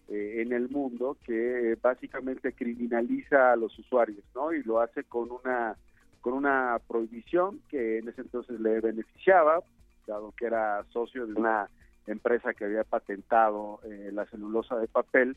[0.09, 4.53] eh, en el mundo, que básicamente criminaliza a los usuarios, ¿no?
[4.53, 5.75] Y lo hace con una
[6.21, 9.63] con una prohibición que en ese entonces le beneficiaba,
[10.05, 11.67] dado que era socio de una
[12.07, 15.35] empresa que había patentado eh, la celulosa de papel,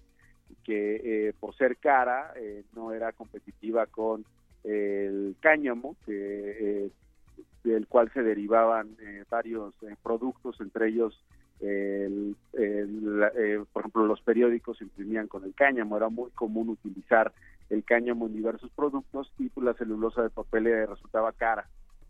[0.64, 4.24] que eh, por ser cara eh, no era competitiva con
[4.64, 6.90] el cáñamo, que,
[7.64, 8.96] del cual se derivaban
[9.30, 11.22] varios productos, entre ellos,
[13.72, 17.32] por ejemplo, los periódicos se imprimían con el cáñamo, era muy común utilizar
[17.70, 21.68] el cáñamo en diversos productos y pues, la celulosa de papel resultaba cara.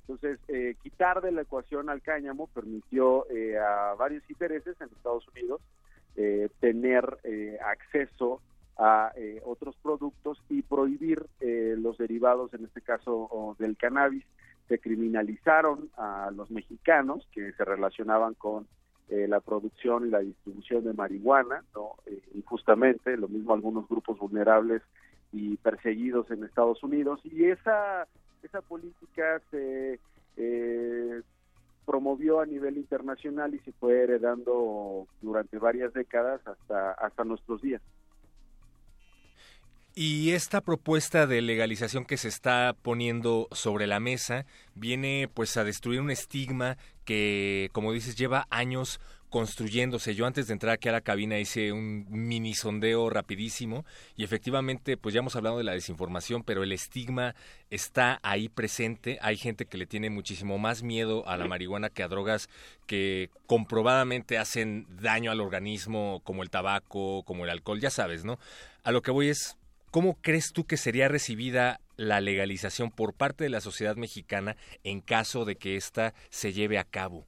[0.08, 5.28] Entonces, eh, quitar de la ecuación al cáñamo permitió eh, a varios intereses en Estados
[5.28, 5.60] Unidos
[6.16, 7.18] eh, tener
[7.62, 8.40] acceso
[8.78, 9.12] a
[9.44, 14.24] otros productos y prohibir los derivados, en este caso del cannabis.
[14.68, 18.68] Se criminalizaron a los mexicanos que se relacionaban con
[19.08, 21.96] la producción y la distribución de marihuana, ¿no?
[22.34, 24.82] injustamente, lo mismo algunos grupos vulnerables
[25.32, 27.20] y perseguidos en Estados Unidos.
[27.24, 28.06] Y esa
[28.42, 29.98] esa política se
[30.36, 31.22] eh,
[31.84, 37.82] promovió a nivel internacional y se fue heredando durante varias décadas hasta, hasta nuestros días.
[40.00, 45.64] Y esta propuesta de legalización que se está poniendo sobre la mesa viene pues a
[45.64, 50.14] destruir un estigma que, como dices, lleva años construyéndose.
[50.14, 53.84] Yo antes de entrar aquí a la cabina hice un mini sondeo rapidísimo
[54.16, 57.34] y efectivamente pues ya hemos hablado de la desinformación, pero el estigma
[57.70, 59.18] está ahí presente.
[59.20, 62.48] Hay gente que le tiene muchísimo más miedo a la marihuana que a drogas
[62.86, 68.38] que comprobadamente hacen daño al organismo como el tabaco, como el alcohol, ya sabes, ¿no?
[68.84, 69.56] A lo que voy es,
[69.90, 75.00] ¿cómo crees tú que sería recibida la legalización por parte de la sociedad mexicana en
[75.00, 77.26] caso de que ésta se lleve a cabo?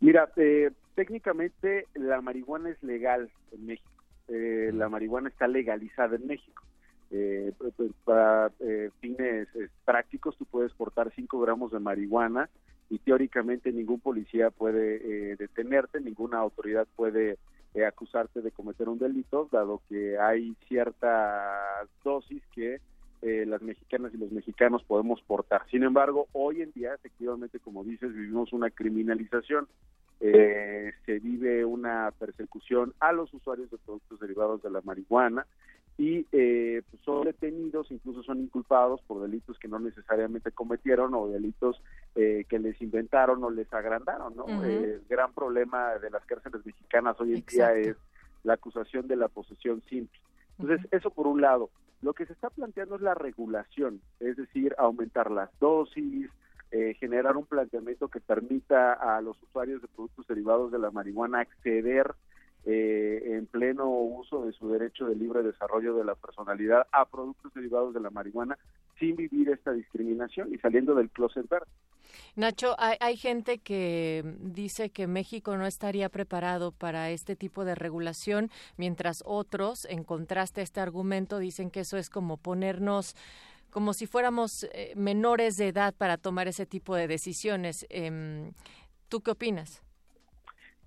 [0.00, 4.02] Mira, eh, técnicamente la marihuana es legal en México.
[4.26, 6.64] Eh, la marihuana está legalizada en México.
[7.12, 7.52] Eh,
[8.04, 12.50] para eh, fines eh, prácticos, tú puedes portar 5 gramos de marihuana
[12.90, 17.38] y teóricamente ningún policía puede eh, detenerte, ninguna autoridad puede
[17.74, 22.80] eh, acusarte de cometer un delito, dado que hay cierta dosis que
[23.22, 25.62] eh, las mexicanas y los mexicanos podemos portar.
[25.70, 29.68] Sin embargo, hoy en día, efectivamente, como dices, vivimos una criminalización.
[30.20, 35.46] Eh, se vive una persecución a los usuarios de productos derivados de la marihuana
[35.98, 41.28] y eh, pues son detenidos, incluso son inculpados por delitos que no necesariamente cometieron o
[41.28, 41.80] delitos
[42.14, 44.46] eh, que les inventaron o les agrandaron, ¿no?
[44.64, 47.96] Eh, el gran problema de las cárceles mexicanas hoy en día es
[48.44, 50.20] la acusación de la posesión simple.
[50.58, 51.70] Entonces, eso por un lado.
[52.02, 56.30] Lo que se está planteando es la regulación, es decir, aumentar las dosis,
[56.70, 61.40] eh, generar un planteamiento que permita a los usuarios de productos derivados de la marihuana
[61.40, 62.14] acceder
[62.68, 67.54] eh, en pleno uso de su derecho de libre desarrollo de la personalidad a productos
[67.54, 68.58] derivados de la marihuana
[68.98, 71.70] sin vivir esta discriminación y saliendo del closet verde.
[72.34, 77.76] Nacho, hay, hay gente que dice que México no estaría preparado para este tipo de
[77.76, 83.14] regulación, mientras otros, en contraste a este argumento, dicen que eso es como ponernos
[83.70, 87.84] como si fuéramos eh, menores de edad para tomar ese tipo de decisiones.
[87.90, 88.52] Em,
[89.08, 89.82] ¿Tú qué opinas?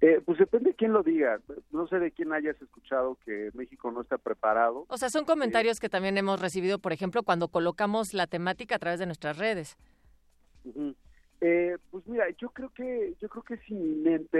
[0.01, 1.41] Eh, pues depende de quién lo diga.
[1.71, 4.85] No sé de quién hayas escuchado que México no está preparado.
[4.87, 8.79] O sea, son comentarios que también hemos recibido, por ejemplo, cuando colocamos la temática a
[8.79, 9.77] través de nuestras redes.
[10.63, 10.95] Ujú.
[11.41, 14.37] Eh, pues mira, yo creo que yo creo que es inminente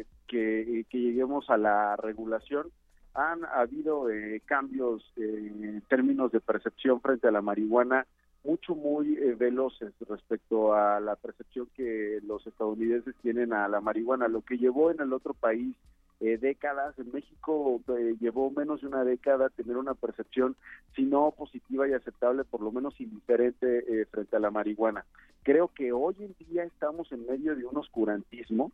[0.00, 2.70] eh, que, que lleguemos a la regulación.
[3.14, 8.06] Han habido eh, cambios eh, en términos de percepción frente a la marihuana
[8.44, 14.28] mucho muy eh, veloces respecto a la percepción que los estadounidenses tienen a la marihuana,
[14.28, 15.76] lo que llevó en el otro país
[16.24, 16.96] eh, décadas.
[17.00, 20.54] En México eh, llevó menos de una década tener una percepción,
[20.94, 25.04] si no positiva y aceptable, por lo menos indiferente eh, frente a la marihuana.
[25.42, 28.70] Creo que hoy en día estamos en medio de un oscurantismo.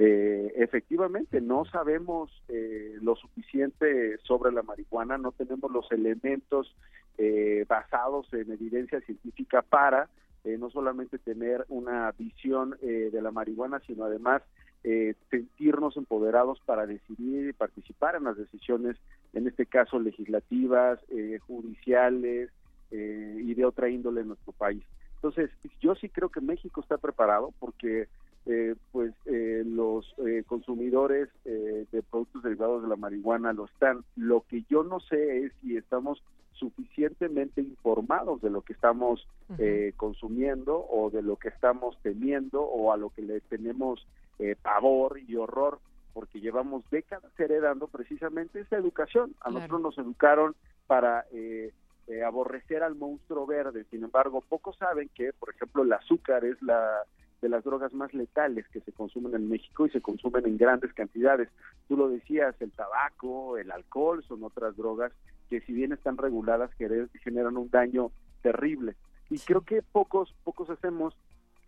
[0.00, 6.72] Eh, efectivamente, no sabemos eh, lo suficiente sobre la marihuana, no tenemos los elementos
[7.18, 10.08] eh, basados en evidencia científica para
[10.44, 14.42] eh, no solamente tener una visión eh, de la marihuana, sino además
[14.84, 18.96] eh, sentirnos empoderados para decidir y participar en las decisiones,
[19.32, 21.00] en este caso legislativas,
[21.46, 22.50] judiciales
[22.90, 24.82] y de otra índole en nuestro país.
[25.16, 28.06] Entonces, yo sí creo que México está preparado porque
[28.48, 34.04] eh, pues eh, los eh, consumidores eh, de productos derivados de la marihuana lo están.
[34.16, 36.22] Lo que yo no sé es si estamos
[36.52, 39.26] suficientemente informados de lo que estamos
[39.58, 44.04] eh, consumiendo o de lo que estamos temiendo o a lo que le tenemos
[44.38, 45.78] eh, pavor y horror
[46.12, 49.36] porque llevamos décadas heredando precisamente esa educación.
[49.40, 50.56] A nosotros nos educaron
[50.88, 51.70] para eh,
[52.08, 53.84] eh, aborrecer al monstruo verde.
[53.90, 57.04] Sin embargo, pocos saben que, por ejemplo, el azúcar es la
[57.40, 60.92] de las drogas más letales que se consumen en México y se consumen en grandes
[60.92, 61.48] cantidades.
[61.86, 65.12] Tú lo decías, el tabaco, el alcohol son otras drogas
[65.48, 68.10] que si bien están reguladas gener- generan un daño
[68.42, 68.94] terrible.
[69.30, 71.14] Y creo que pocos pocos hacemos,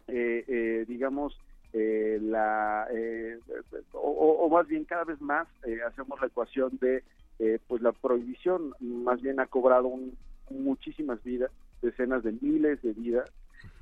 [0.09, 1.39] eh, eh, digamos,
[1.73, 3.39] eh, la eh,
[3.93, 7.05] o, o- o más bien cada vez más eh, hacemos la ecuación de
[7.39, 10.17] eh, pues la prohibición más bien ha cobrado un-
[10.51, 11.51] muchísimas vidas
[11.81, 13.31] decenas de miles de vidas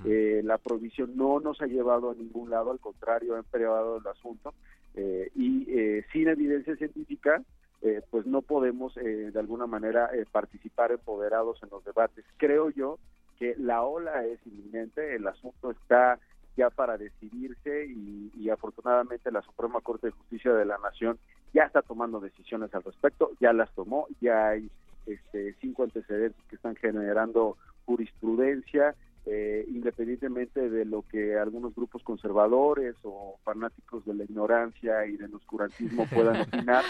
[0.05, 4.07] eh, la prohibición no nos ha llevado a ningún lado, al contrario, ha empeorado el
[4.07, 4.55] asunto.
[4.95, 7.43] eh, y eh, sin evidencia científica,
[7.83, 12.25] eh, pues no podemos eh, de alguna manera participar empoderados en los debates.
[12.37, 12.99] Creo yo
[13.39, 16.19] que la ola es inminente, el asunto está
[16.57, 21.17] ya para decidirse y, y afortunadamente la Suprema Corte de Justicia de la Nación
[21.55, 24.69] ya está tomando decisiones al respecto, ya las tomó, ya hay
[25.07, 27.57] este, cinco antecedentes que están generando
[27.87, 28.97] jurisprudencia,
[29.31, 35.35] eh, independientemente de lo que algunos grupos conservadores o fanáticos de la ignorancia y del
[35.35, 36.85] oscurantismo puedan opinar,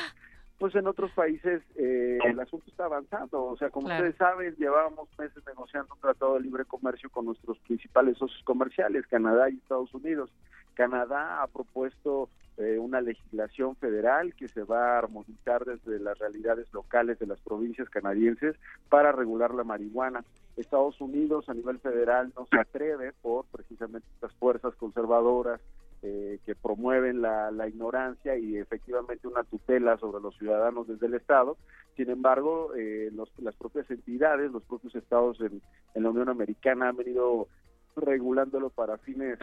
[0.58, 3.44] pues en otros países eh, el asunto está avanzando.
[3.44, 4.04] O sea, como Claro.
[4.04, 9.06] ustedes saben, llevábamos meses negociando un tratado de libre comercio con nuestros principales socios comerciales,
[9.06, 10.30] Canadá y Estados Unidos.
[10.78, 16.72] Canadá ha propuesto eh, una legislación federal que se va a armonizar desde las realidades
[16.72, 18.54] locales de las provincias canadienses
[18.88, 20.24] para regular la marihuana.
[20.56, 25.60] Estados Unidos a nivel federal no se atreve por precisamente estas fuerzas conservadoras
[26.02, 31.14] eh, que promueven la, la, ignorancia y efectivamente una tutela sobre los ciudadanos desde el
[31.14, 31.56] Estado.
[31.96, 35.60] Sin embargo, eh, los, las propias entidades, los propios estados en,
[35.94, 37.48] en, la Unión Americana han venido
[37.96, 39.40] regulándolo para fines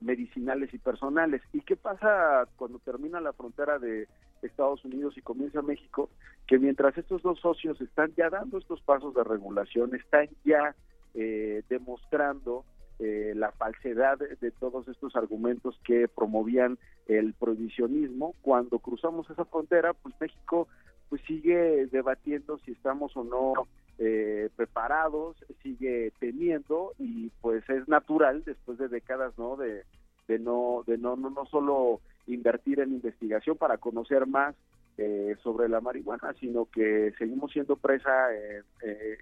[0.00, 1.42] medicinales y personales.
[1.52, 4.08] ¿Y qué pasa cuando termina la frontera de
[4.42, 6.08] Estados Unidos y comienza México?
[6.46, 10.74] Que mientras estos dos socios están ya dando estos pasos de regulación, están ya
[11.14, 12.64] eh, demostrando
[12.98, 18.34] eh, la falsedad de todos estos argumentos que promovían el prohibicionismo.
[18.42, 20.68] Cuando cruzamos esa frontera, pues México
[21.08, 23.66] pues sigue debatiendo si estamos o no
[24.00, 29.56] eh, preparados, sigue teniendo y pues es natural después de décadas, ¿no?
[29.56, 29.84] De,
[30.26, 34.56] de no de no, no no solo invertir en investigación para conocer más
[34.96, 38.62] eh, sobre la marihuana, sino que seguimos siendo presa eh,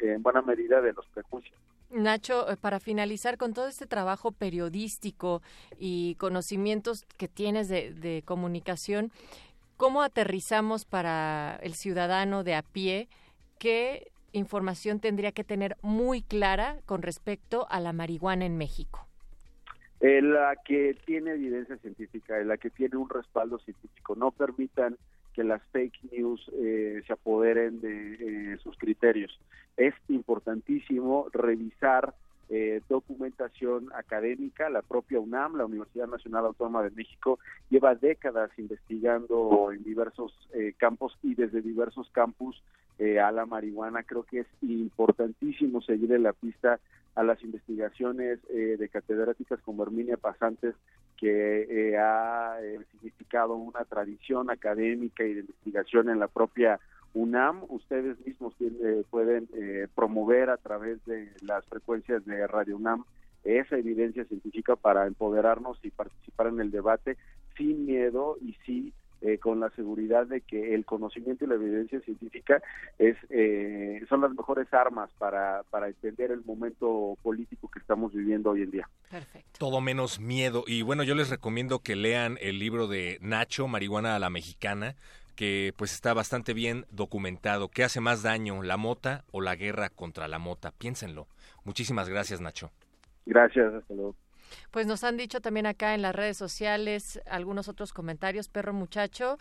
[0.00, 1.58] en buena medida de los prejuicios.
[1.90, 5.42] Nacho, eh, para finalizar con todo este trabajo periodístico
[5.78, 9.10] y conocimientos que tienes de, de comunicación,
[9.76, 13.08] ¿cómo aterrizamos para el ciudadano de a pie
[13.58, 19.06] qué información tendría que tener muy clara con respecto a la marihuana en México?
[20.00, 24.14] Eh, la que tiene evidencia científica, la que tiene un respaldo científico.
[24.14, 24.96] No permitan
[25.34, 28.14] que las fake news eh, se apoderen de
[28.54, 29.38] eh, sus criterios.
[29.76, 32.14] Es importantísimo revisar
[32.50, 34.70] eh, documentación académica.
[34.70, 40.72] La propia UNAM, la Universidad Nacional Autónoma de México, lleva décadas investigando en diversos eh,
[40.78, 42.62] campos y desde diversos campus
[42.98, 44.02] eh, a la marihuana.
[44.02, 46.80] Creo que es importantísimo seguir en la pista
[47.14, 50.74] a las investigaciones eh, de catedráticas como Herminia Pasantes,
[51.16, 52.56] que eh, ha
[52.92, 56.78] significado una tradición académica y de investigación en la propia
[57.14, 63.04] UNAM, ustedes mismos eh, pueden eh, promover a través de las frecuencias de Radio UNAM
[63.44, 67.16] esa evidencia científica para empoderarnos y participar en el debate
[67.56, 72.00] sin miedo y sí eh, con la seguridad de que el conocimiento y la evidencia
[72.00, 72.62] científica
[72.98, 78.50] es eh, son las mejores armas para, para entender el momento político que estamos viviendo
[78.50, 78.88] hoy en día.
[79.10, 79.58] Perfecto.
[79.58, 80.64] Todo menos miedo.
[80.66, 84.94] Y bueno, yo les recomiendo que lean el libro de Nacho, Marihuana a la Mexicana
[85.38, 87.68] que pues está bastante bien documentado.
[87.68, 90.72] ¿Qué hace más daño, la mota o la guerra contra la mota?
[90.72, 91.28] Piénsenlo.
[91.62, 92.72] Muchísimas gracias, Nacho.
[93.24, 94.16] Gracias, hasta luego.
[94.70, 98.48] Pues nos han dicho también acá en las redes sociales algunos otros comentarios.
[98.48, 99.38] Perro muchacho,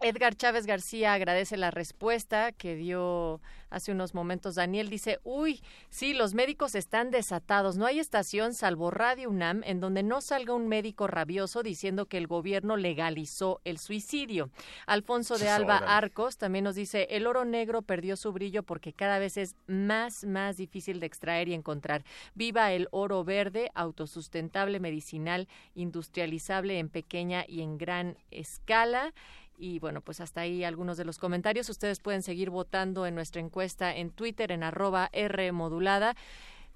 [0.00, 4.56] Edgar Chávez García agradece la respuesta que dio hace unos momentos.
[4.56, 7.76] Daniel dice, uy, sí, los médicos están desatados.
[7.76, 12.18] No hay estación salvo Radio UNAM en donde no salga un médico rabioso diciendo que
[12.18, 14.50] el gobierno legalizó el suicidio.
[14.86, 19.18] Alfonso de Alba Arcos también nos dice, el oro negro perdió su brillo porque cada
[19.18, 22.04] vez es más, más difícil de extraer y encontrar.
[22.34, 29.12] Viva el oro verde, autosustentable, medicinal, industrializable en pequeña y en gran escala.
[29.60, 31.68] Y bueno, pues hasta ahí algunos de los comentarios.
[31.68, 36.16] Ustedes pueden seguir votando en nuestra encuesta en Twitter en arroba R modulada.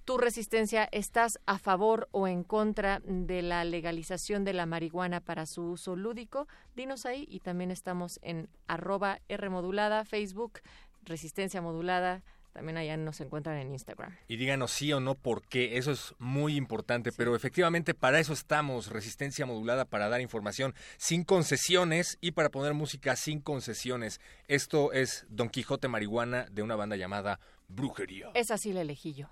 [0.04, 5.46] ¿Tu resistencia estás a favor o en contra de la legalización de la marihuana para
[5.46, 6.46] su uso lúdico?
[6.76, 10.60] Dinos ahí y también estamos en arroba R modulada, Facebook,
[11.04, 12.22] resistencia modulada,
[12.54, 14.16] también allá nos encuentran en Instagram.
[14.28, 17.16] Y díganos sí o no por qué, eso es muy importante, sí.
[17.18, 22.72] pero efectivamente para eso estamos, resistencia modulada, para dar información sin concesiones y para poner
[22.72, 24.20] música sin concesiones.
[24.46, 28.30] Esto es Don Quijote Marihuana de una banda llamada Brujería.
[28.34, 29.28] Esa sí la elegí yo.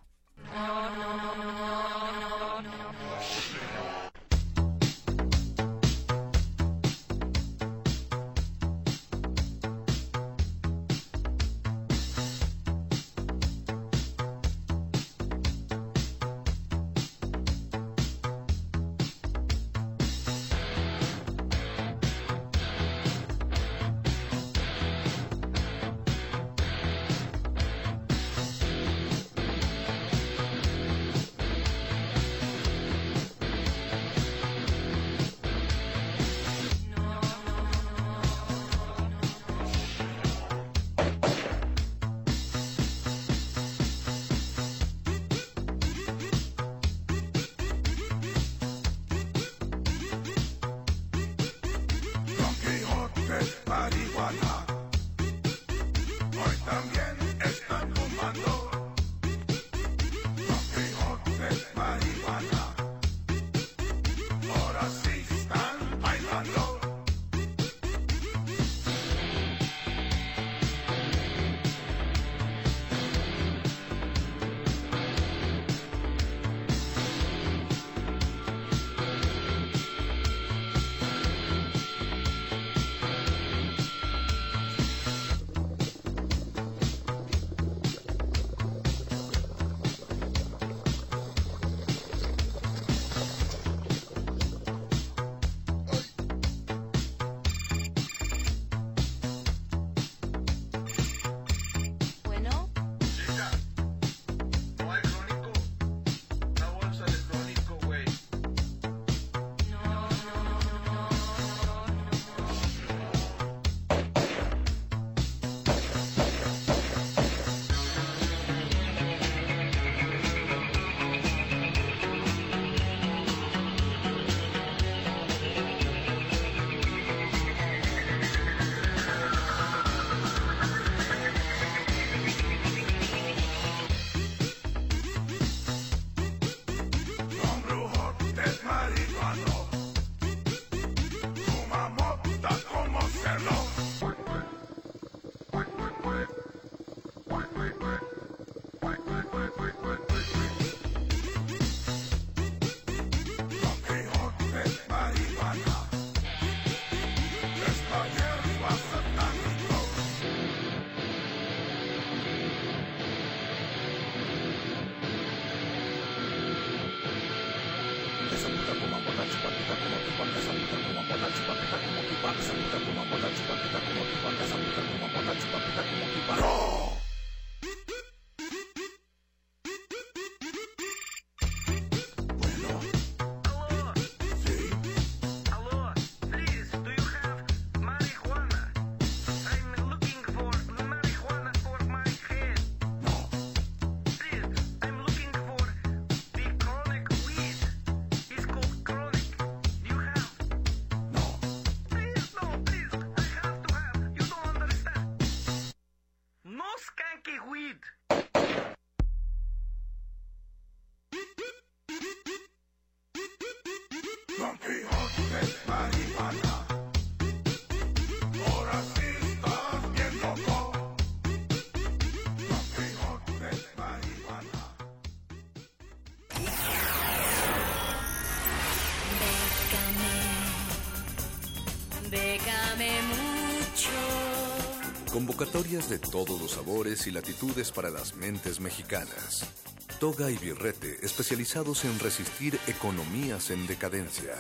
[235.13, 239.72] Convocatorias de todos los sabores y latitudes para las mentes mexicanas.
[240.03, 244.35] Toga y birrete especializados en resistir economías en decadencia.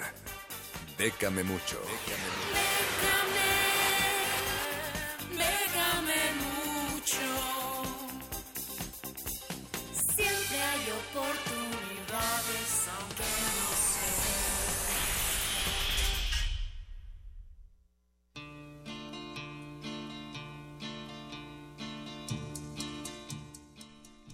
[0.99, 1.81] Bécame mucho.
[1.83, 3.32] Bécame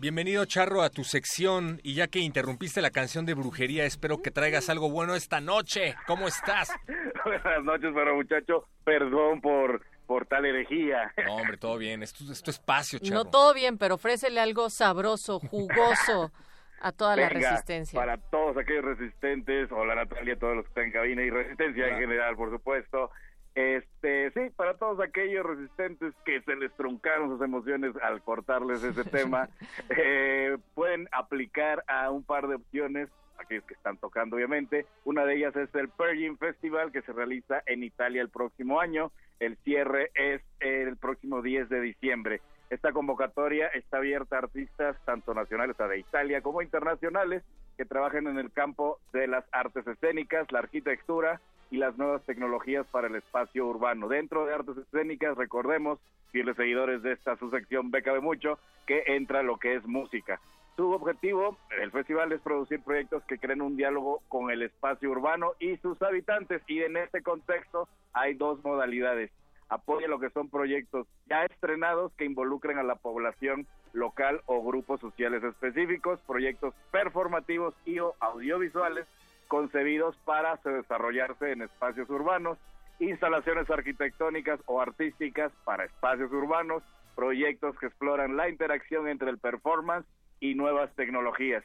[0.08, 4.30] Bienvenido Charro a tu sección y ya que interrumpiste la canción de brujería, espero que
[4.30, 5.96] traigas algo bueno esta noche.
[6.06, 6.74] ¿Cómo estás?
[7.26, 8.64] Buenas noches, bueno muchacho.
[8.84, 11.12] Perdón por, por tal herejía.
[11.26, 12.02] No, hombre, todo bien.
[12.02, 13.22] Es tu, es tu espacio, Charro.
[13.22, 16.32] No todo bien, pero ofrécele algo sabroso, jugoso
[16.80, 18.00] a toda la resistencia.
[18.00, 21.94] Para todos aquellos resistentes, hola Natalia, todos los que están en cabina y resistencia Hola.
[21.94, 23.10] en general, por supuesto.
[23.58, 29.02] Este, sí, para todos aquellos resistentes que se les truncaron sus emociones al cortarles ese
[29.10, 29.48] tema,
[29.88, 34.86] eh, pueden aplicar a un par de opciones, aquellos que están tocando obviamente.
[35.04, 39.10] Una de ellas es el Purging Festival que se realiza en Italia el próximo año.
[39.40, 42.40] El cierre es el próximo 10 de diciembre.
[42.70, 47.42] Esta convocatoria está abierta a artistas tanto nacionales, o sea, de Italia, como internacionales,
[47.76, 51.40] que trabajen en el campo de las artes escénicas, la arquitectura
[51.70, 54.08] y las nuevas tecnologías para el espacio urbano.
[54.08, 55.98] Dentro de artes escénicas, recordemos,
[56.30, 60.40] fieles seguidores de esta su sección de Mucho, que entra lo que es música.
[60.76, 65.54] Su objetivo del festival es producir proyectos que creen un diálogo con el espacio urbano
[65.58, 66.62] y sus habitantes.
[66.68, 69.32] Y en este contexto hay dos modalidades.
[69.68, 75.00] Apoya lo que son proyectos ya estrenados que involucren a la población local o grupos
[75.00, 79.06] sociales específicos, proyectos performativos y o audiovisuales
[79.46, 82.58] concebidos para se- desarrollarse en espacios urbanos,
[82.98, 86.82] instalaciones arquitectónicas o artísticas para espacios urbanos,
[87.14, 90.06] proyectos que exploran la interacción entre el performance
[90.40, 91.64] y nuevas tecnologías.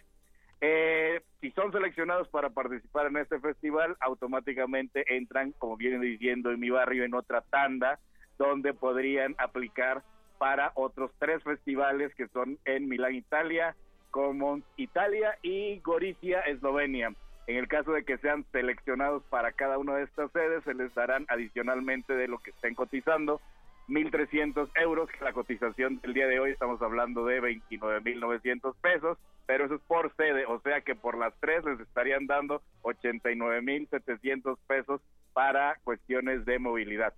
[0.66, 6.62] Eh, si son seleccionados para participar en este festival, automáticamente entran, como vienen diciendo en
[6.62, 8.00] mi barrio, en otra tanda,
[8.38, 10.04] donde podrían aplicar
[10.38, 13.76] para otros tres festivales que son en Milán, Italia,
[14.10, 17.14] como Italia y Gorizia, Eslovenia.
[17.48, 20.96] En el caso de que sean seleccionados para cada una de estas sedes, se les
[20.96, 23.42] darán adicionalmente de lo que estén cotizando
[23.88, 29.66] 1.300 euros, que la cotización del día de hoy estamos hablando de 29.900 pesos, pero
[29.66, 35.02] eso es por sede, o sea que por las tres les estarían dando 89.700 pesos
[35.34, 37.14] para cuestiones de movilidad.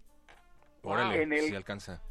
[0.82, 2.02] Órale, En el- si alcanza.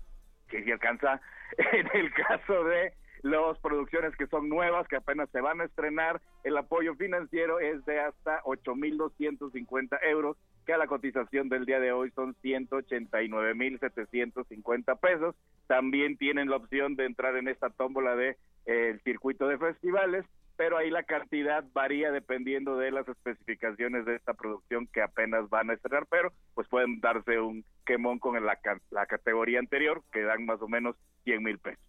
[0.49, 1.21] que si alcanza
[1.73, 2.93] en el caso de
[3.23, 7.85] las producciones que son nuevas, que apenas se van a estrenar, el apoyo financiero es
[7.87, 15.35] de hasta 8.250 euros, que a la cotización del día de hoy son 189.750 pesos.
[15.67, 18.37] También tienen la opción de entrar en esta tómbola de
[18.67, 20.25] eh, el circuito de festivales,
[20.57, 25.71] pero ahí la cantidad varía dependiendo de las especificaciones de esta producción que apenas van
[25.71, 28.59] a estrenar, pero pues pueden darse un quemón con la,
[28.91, 31.83] la categoría anterior, que dan más o menos 100 mil pesos.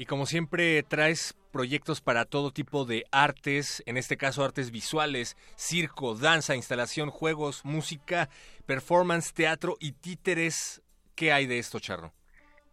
[0.00, 5.36] Y como siempre traes proyectos para todo tipo de artes, en este caso artes visuales,
[5.58, 8.30] circo, danza, instalación, juegos, música,
[8.64, 10.80] performance, teatro y títeres.
[11.14, 12.12] ¿Qué hay de esto, Charro?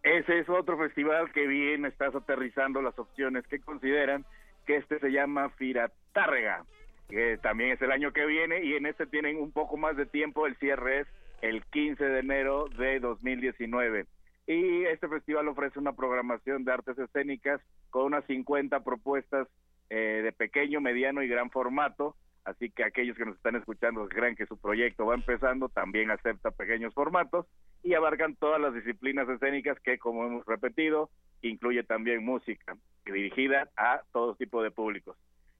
[0.03, 4.23] Ese es otro festival que bien estás aterrizando las opciones que consideran,
[4.65, 6.63] que este se llama Firatárrega,
[7.09, 10.05] que también es el año que viene y en este tienen un poco más de
[10.05, 11.07] tiempo, el cierre es
[11.41, 14.05] el 15 de enero de 2019.
[14.47, 19.47] Y este festival ofrece una programación de artes escénicas con unas 50 propuestas
[19.89, 22.15] eh, de pequeño, mediano y gran formato,
[22.47, 26.11] Así que aquellos que nos están escuchando que crean que su proyecto va empezando, también
[26.11, 27.45] acepta pequeños formatos
[27.83, 31.09] y abarcan todas las disciplinas escénicas que, como hemos repetido,
[31.41, 35.17] incluye también música dirigida a todo tipo de públicos.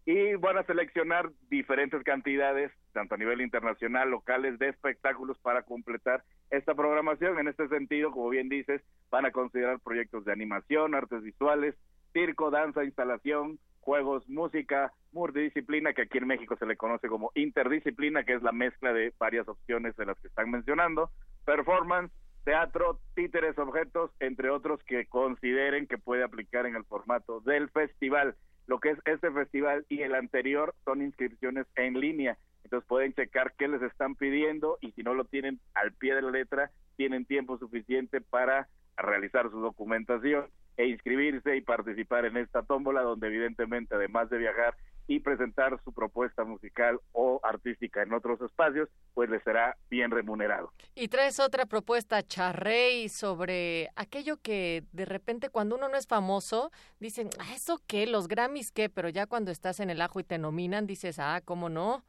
[0.08, 6.24] Y van a seleccionar diferentes cantidades, tanto a nivel internacional, locales, de espectáculos para completar
[6.50, 7.38] esta programación.
[7.40, 8.82] En este sentido, como bien dices,
[9.12, 11.76] van a considerar proyectos de animación, artes visuales,
[12.14, 18.24] circo, danza, instalación, juegos, música, multidisciplina, que aquí en México se le conoce como interdisciplina,
[18.24, 21.12] que es la mezcla de varias opciones de las que están mencionando,
[21.44, 22.14] performance,
[22.46, 28.38] teatro, títeres, objetos, entre otros que consideren que puede aplicar en el formato del festival.
[28.68, 32.38] Lo que es este festival y el anterior son inscripciones en línea.
[32.64, 36.22] Entonces pueden checar qué les están pidiendo y si no lo tienen al pie de
[36.22, 40.48] la letra, tienen tiempo suficiente para realizar su documentación
[40.78, 44.76] e inscribirse y participar en esta tómbola donde evidentemente además de viajar
[45.08, 50.72] y presentar su propuesta musical o artística en otros espacios, pues les será bien remunerado.
[50.96, 56.72] Y traes otra propuesta, Charrey, sobre aquello que de repente cuando uno no es famoso,
[57.00, 58.06] dicen, "Ah, ¿eso qué?
[58.06, 58.90] ¿Los Grammys qué?
[58.90, 62.04] Pero ya cuando estás en el ajo y te nominan, dices, ah, ¿cómo no?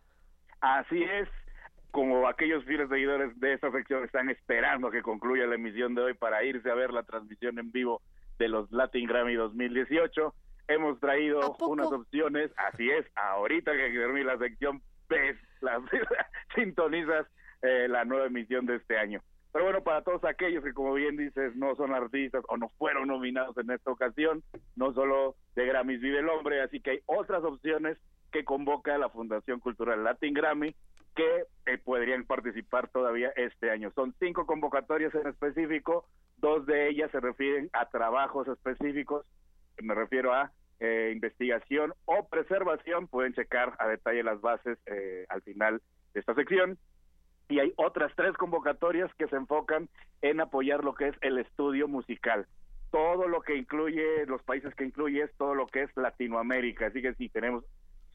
[0.61, 1.29] Así es,
[1.93, 6.15] como aquellos fieles seguidores de esta sección están esperando que concluya la emisión de hoy
[6.15, 8.03] para irse a ver la transmisión en vivo
[8.39, 10.35] de los Latin Grammy 2018,
[10.69, 15.83] hemos traído unas opciones, así es, ahorita que termine la sección, ves, las,
[16.55, 17.27] sintonizas
[17.63, 19.21] eh, la nueva emisión de este año.
[19.59, 23.09] Pero bueno, para todos aquellos que, como bien dices, no son artistas o no fueron
[23.09, 24.45] nominados en esta ocasión,
[24.77, 27.99] no solo de Grammys vive el hombre, así que hay otras opciones
[28.31, 30.77] que convoca la Fundación Cultural Latin Grammy
[31.17, 33.91] que eh, podrían participar todavía este año.
[33.97, 36.07] Son cinco convocatorias en específico,
[36.37, 39.27] dos de ellas se refieren a trabajos específicos,
[39.83, 45.43] me refiero a eh, investigación o preservación, pueden checar a detalle las bases eh, al
[45.43, 45.83] final
[46.15, 46.79] de esta sección.
[47.49, 49.89] Y hay otras tres convocatorias que se enfocan
[50.23, 52.47] en apoyar lo que es el estudio musical.
[52.91, 56.87] Todo lo que incluye, los países que incluye es todo lo que es Latinoamérica.
[56.87, 57.65] Así que si tenemos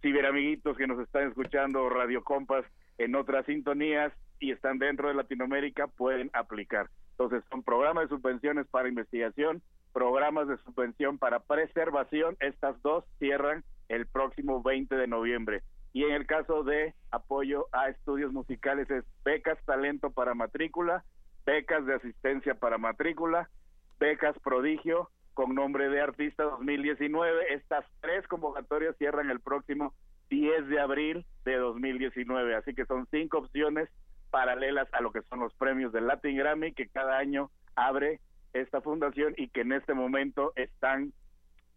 [0.02, 2.66] ciberamiguitos que nos están escuchando, Radio Compas
[2.98, 6.90] en otras sintonías y están dentro de Latinoamérica, pueden aplicar.
[7.12, 9.62] Entonces, son programas de subvenciones para investigación,
[9.94, 12.36] programas de subvención para preservación.
[12.40, 15.62] Estas dos cierran el próximo 20 de noviembre.
[15.94, 21.04] Y en el caso de apoyo a estudios musicales es becas talento para matrícula,
[21.46, 23.50] becas de asistencia para matrícula,
[24.00, 27.54] becas prodigio con nombre de artista 2019.
[27.54, 29.94] Estas tres convocatorias cierran el próximo
[30.30, 32.56] 10 de abril de 2019.
[32.56, 33.88] Así que son cinco opciones
[34.32, 38.20] paralelas a lo que son los premios del Latin Grammy que cada año abre
[38.54, 41.14] esta fundación y que en este momento están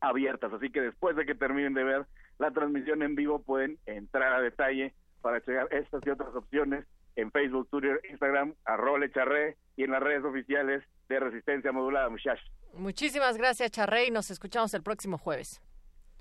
[0.01, 0.53] abiertas.
[0.55, 2.07] Así que después de que terminen de ver
[2.39, 6.85] la transmisión en vivo pueden entrar a detalle para checar estas y otras opciones
[7.17, 12.51] en Facebook, Twitter, Instagram, arroba Lecharré y en las redes oficiales de Resistencia Modulada, muchachos.
[12.75, 14.11] Muchísimas gracias, Charrey.
[14.11, 15.63] Nos escuchamos el próximo jueves.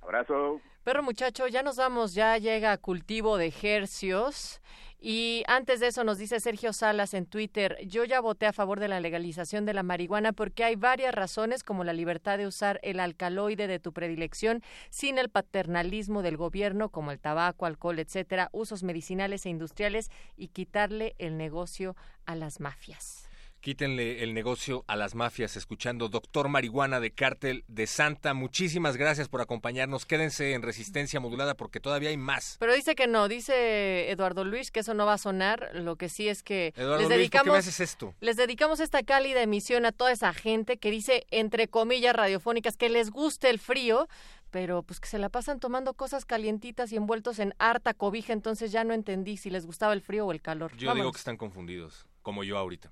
[0.05, 0.61] Abrazo.
[0.83, 4.61] Perro muchacho, ya nos vamos, ya llega cultivo de hercios.
[4.99, 8.79] Y antes de eso nos dice Sergio Salas en Twitter, yo ya voté a favor
[8.79, 12.79] de la legalización de la marihuana porque hay varias razones como la libertad de usar
[12.81, 18.49] el alcaloide de tu predilección sin el paternalismo del gobierno como el tabaco, alcohol, etcétera,
[18.51, 21.95] usos medicinales e industriales y quitarle el negocio
[22.25, 23.24] a las mafias.
[23.65, 28.35] Quítenle el negocio a las mafias escuchando Doctor Marihuana de Cártel de Santa.
[28.35, 30.05] Muchísimas gracias por acompañarnos.
[30.05, 32.57] Quédense en resistencia modulada porque todavía hay más.
[32.59, 35.71] Pero dice que no, dice Eduardo Luis que eso no va a sonar.
[35.73, 38.13] Lo que sí es que Eduardo les Luis, dedicamos ¿por qué me haces esto?
[38.19, 42.89] les dedicamos esta cálida emisión a toda esa gente que dice entre comillas radiofónicas que
[42.89, 44.07] les guste el frío,
[44.51, 48.71] pero pues que se la pasan tomando cosas calientitas y envueltos en harta cobija, entonces
[48.71, 50.77] ya no entendí si les gustaba el frío o el calor.
[50.77, 52.91] Yo digo que están confundidos, como yo ahorita.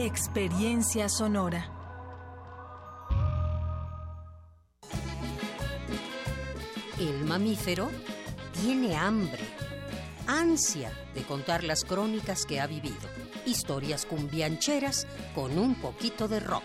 [0.00, 1.72] Experiencia sonora.
[7.00, 7.90] El mamífero
[8.62, 9.42] tiene hambre,
[10.28, 12.94] ansia de contar las crónicas que ha vivido,
[13.44, 16.62] historias cumbiancheras con un poquito de rock.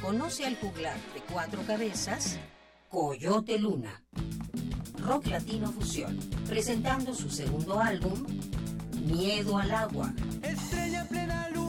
[0.00, 2.38] Conoce al juglar de cuatro cabezas
[2.88, 4.00] Coyote Luna.
[4.98, 8.24] Rock Latino Fusión, presentando su segundo álbum,
[9.04, 10.12] Miedo al Agua.
[10.42, 11.63] Estrella plena luz,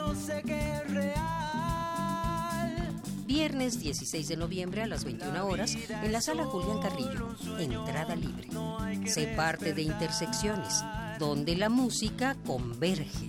[0.00, 1.20] no sé qué es real.
[3.26, 7.28] Viernes 16 de noviembre a las 21 horas en la sala Julián Carrillo.
[7.58, 8.48] Entrada libre.
[9.06, 10.82] Sé parte de Intersecciones,
[11.18, 13.28] donde la música converge.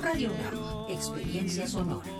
[0.00, 2.19] Radio UNAM, experiencia sonora.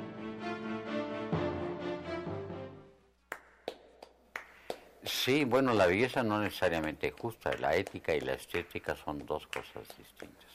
[5.03, 9.47] Sí, bueno, la belleza no necesariamente es justa, la ética y la estética son dos
[9.47, 10.45] cosas distintas.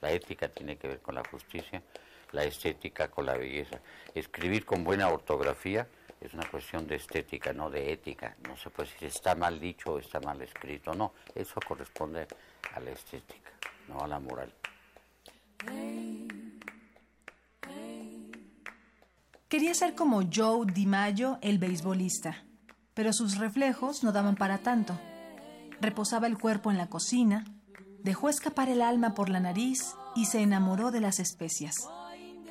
[0.00, 1.82] La ética tiene que ver con la justicia,
[2.30, 3.80] la estética con la belleza.
[4.14, 5.88] Escribir con buena ortografía
[6.20, 8.36] es una cuestión de estética, no de ética.
[8.46, 12.28] No se puede decir está mal dicho o está mal escrito, no, eso corresponde
[12.74, 13.50] a la estética,
[13.88, 14.52] no a la moral.
[19.48, 22.45] Quería ser como Joe DiMaggio, el beisbolista,
[22.96, 24.98] pero sus reflejos no daban para tanto.
[25.82, 27.44] Reposaba el cuerpo en la cocina,
[28.02, 31.74] dejó escapar el alma por la nariz y se enamoró de las especias.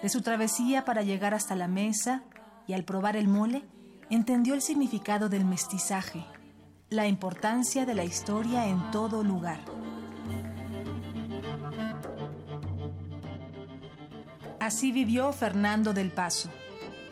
[0.03, 2.21] De su travesía para llegar hasta la mesa
[2.67, 3.63] y al probar el mole,
[4.11, 6.23] entendió el significado del mestizaje,
[6.91, 9.61] la importancia de la historia en todo lugar.
[14.59, 16.51] Así vivió Fernando del Paso,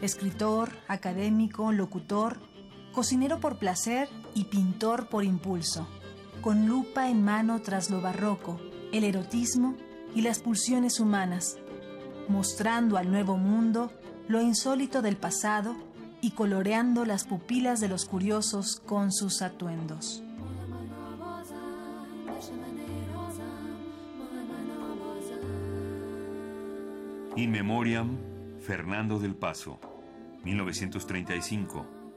[0.01, 2.52] escritor, académico, locutor,
[2.93, 5.87] cocinero por placer y pintor por impulso,
[6.41, 8.61] con lupa en mano tras lo barroco,
[8.93, 9.75] el erotismo
[10.15, 11.57] y las pulsiones humanas,
[12.29, 13.91] mostrando al nuevo mundo
[14.27, 15.75] lo insólito del pasado
[16.21, 20.23] y coloreando las pupilas de los curiosos con sus atuendos.
[27.35, 28.15] In Memoriam,
[28.61, 29.79] Fernando del Paso,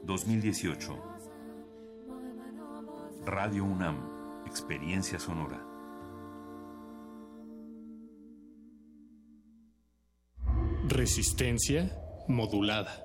[0.06, 0.98] 1935-2018.
[3.24, 5.60] Radio UNAM, Experiencia Sonora.
[10.88, 11.90] Resistencia
[12.28, 13.04] modulada.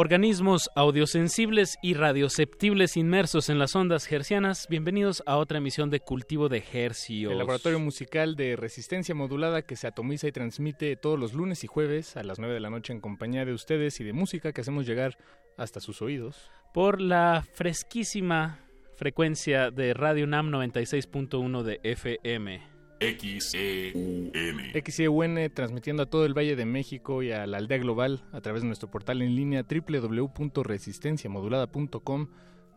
[0.00, 6.48] Organismos audiosensibles y radioceptibles inmersos en las ondas hercianas, bienvenidos a otra emisión de Cultivo
[6.48, 7.32] de Hercios.
[7.32, 11.66] El laboratorio musical de resistencia modulada que se atomiza y transmite todos los lunes y
[11.66, 14.60] jueves a las 9 de la noche en compañía de ustedes y de música que
[14.60, 15.18] hacemos llegar
[15.56, 16.48] hasta sus oídos.
[16.72, 18.60] Por la fresquísima
[18.94, 22.77] frecuencia de Radio NAM 96.1 de FM.
[23.00, 24.32] XEUN.
[24.84, 28.62] XEUN transmitiendo a todo el Valle de México y a la aldea global a través
[28.62, 32.26] de nuestro portal en línea www.resistenciamodulada.com.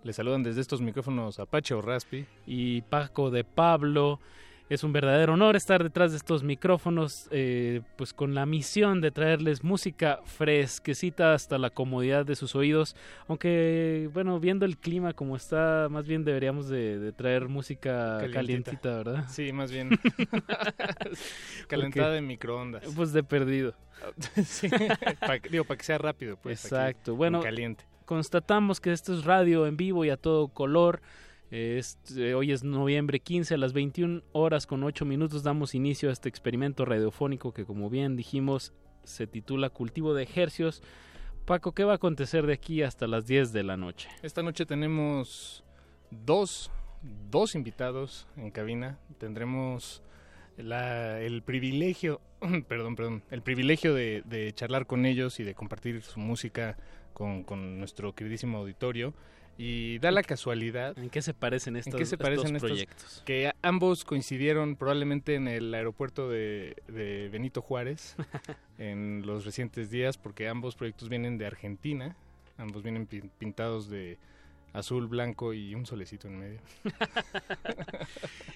[0.04, 2.28] Les saludan desde estos micrófonos Apache o Raspi.
[2.46, 4.20] Y Paco de Pablo.
[4.72, 9.12] Es un verdadero honor estar detrás de estos micrófonos, eh, pues con la misión de
[9.12, 12.96] traerles música fresquecita hasta la comodidad de sus oídos.
[13.28, 18.34] Aunque, bueno, viendo el clima como está, más bien deberíamos de, de traer música Calientita.
[18.34, 19.26] calientita, ¿verdad?
[19.28, 19.90] Sí, más bien.
[21.68, 22.84] Calentada en microondas.
[22.96, 23.74] Pues de perdido.
[24.46, 24.70] sí,
[25.20, 26.64] pa- digo, para que sea rápido, pues.
[26.64, 27.12] Exacto.
[27.12, 27.84] en Bueno, caliente.
[28.06, 31.02] constatamos que esto es radio en vivo y a todo color.
[31.52, 36.10] Es- eh, hoy es noviembre 15 a las 21 horas con 8 minutos damos inicio
[36.10, 38.74] a este experimento radiofónico que como bien dijimos
[39.04, 40.82] se titula Cultivo de Ejercios.
[41.46, 44.08] Paco, ¿qué va a acontecer de aquí hasta las 10 de la noche?
[44.22, 45.66] Esta noche tenemos
[46.10, 46.72] dos,
[47.30, 48.98] dos invitados en cabina.
[49.18, 50.04] Tendremos
[50.58, 52.22] el privilegio
[52.70, 56.78] perdón, perdón, el privilegio de, charlar con ellos y de compartir su música
[57.14, 59.14] con nuestro queridísimo auditorio.
[59.58, 60.98] Y da la casualidad.
[60.98, 63.24] ¿En qué se parecen estos, ¿En qué se parecen estos estos proyectos?
[63.26, 68.16] Que ambos coincidieron probablemente en el aeropuerto de, de Benito Juárez
[68.80, 72.16] en los recientes días, porque ambos proyectos vienen de Argentina.
[72.58, 74.18] Ambos vienen pin- pintados de
[74.74, 76.60] azul, blanco y un solecito en medio.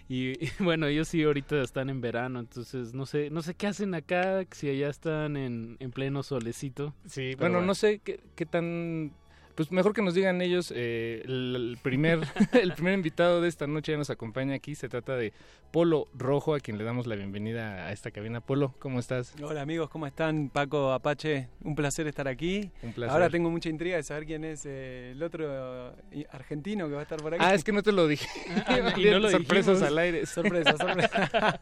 [0.08, 3.66] Y, y bueno, ellos sí ahorita están en verano, entonces no sé, no sé qué
[3.68, 6.93] hacen acá, si allá están en, en pleno solecito.
[7.08, 9.12] Sí, Pero bueno, no sé qué, qué tan...
[9.56, 12.20] Pues mejor que nos digan ellos, eh, el, el primer,
[12.62, 15.32] el primer invitado de esta noche ya nos acompaña aquí, se trata de
[15.72, 18.41] Polo Rojo, a quien le damos la bienvenida a esta cabina.
[18.41, 19.34] Polo, ¿cómo estás?
[19.41, 20.49] Hola amigos, ¿cómo están?
[20.49, 22.70] Paco Apache, un placer estar aquí.
[22.84, 23.14] Un placer.
[23.14, 26.99] Ahora tengo mucha intriga de saber quién es eh, el otro eh, argentino que va
[26.99, 27.43] a estar por aquí.
[27.45, 28.28] Ah, es que no te lo dije.
[28.68, 29.82] Ah, y no lo sorpresas dijimos.
[29.84, 30.26] al aire.
[30.26, 31.62] Sorpresa, sorpresa.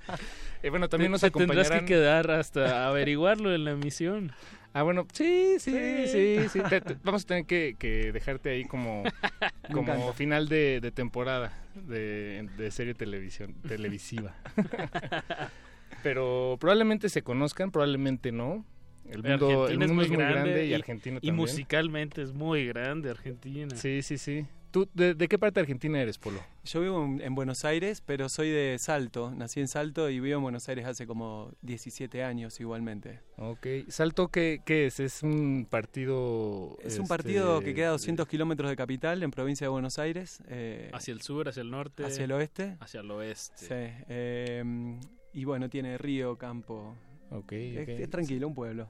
[0.63, 1.79] Eh, bueno, también Te- nos te tendrás acompañarán...
[1.85, 4.31] que quedar hasta averiguarlo en la emisión.
[4.73, 6.59] Ah, bueno, sí, sí, sí, sí.
[6.67, 9.03] Te- te- vamos a tener que, que dejarte ahí como,
[9.71, 14.35] como final de, de temporada de, de serie televisión, televisiva.
[16.03, 18.65] Pero probablemente se conozcan, probablemente no.
[19.09, 21.35] El mundo, el Argentina mundo es muy grande, y, Argentina y también.
[21.35, 23.75] musicalmente es muy grande Argentina.
[23.75, 24.45] Sí, sí, sí.
[24.73, 26.39] ¿Tú de, de qué parte de Argentina eres, Polo?
[26.63, 29.29] Yo vivo en, en Buenos Aires, pero soy de Salto.
[29.29, 33.19] Nací en Salto y vivo en Buenos Aires hace como 17 años igualmente.
[33.37, 33.67] Ok.
[33.89, 34.99] ¿Salto qué, qué es?
[34.99, 36.75] ¿Es un partido...?
[36.81, 39.99] Es un este, partido que queda a 200 kilómetros de capital, en provincia de Buenos
[39.99, 40.41] Aires.
[40.47, 42.03] eh, Hacia el sur, hacia el norte.
[42.03, 42.75] Hacia el oeste.
[42.79, 43.55] Hacia el oeste.
[43.57, 44.03] Sí.
[44.09, 44.97] eh,
[45.33, 46.95] y bueno, tiene río, campo.
[47.29, 47.89] Ok, Es, ok.
[47.89, 48.87] es tranquilo, un pueblo.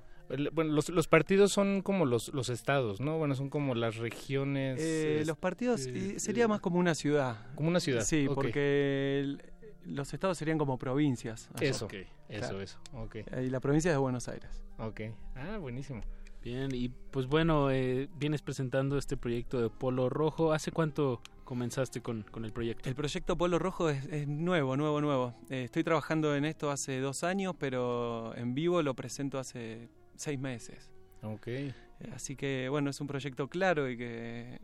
[0.53, 3.17] Bueno, los, los partidos son como los, los estados, ¿no?
[3.17, 4.79] Bueno, son como las regiones.
[4.81, 7.37] Eh, es- los partidos eh, eh, sería más como una ciudad.
[7.55, 9.41] Como una ciudad, Sí, porque el-
[9.85, 11.49] los estados serían como provincias.
[11.55, 11.69] allá.
[11.69, 11.87] Eso,
[12.29, 12.79] eso, eso.
[12.93, 13.17] Ok.
[13.43, 14.63] Y la provincia es de Buenos Aires.
[14.79, 15.01] Ok.
[15.35, 16.01] Ah, buenísimo.
[16.41, 20.51] Bien, y pues bueno, eh, vienes presentando este proyecto de Polo Rojo.
[20.51, 22.89] ¿Hace cuánto comenzaste con, con el proyecto?
[22.89, 25.33] El proyecto Polo Rojo es, es nuevo, nuevo, nuevo.
[25.49, 30.39] Eh, estoy trabajando en esto hace dos años, pero en vivo lo presento hace seis
[30.39, 30.89] meses.
[31.21, 31.47] Ok.
[31.47, 31.73] Eh,
[32.13, 34.59] Así que bueno, es un proyecto claro y que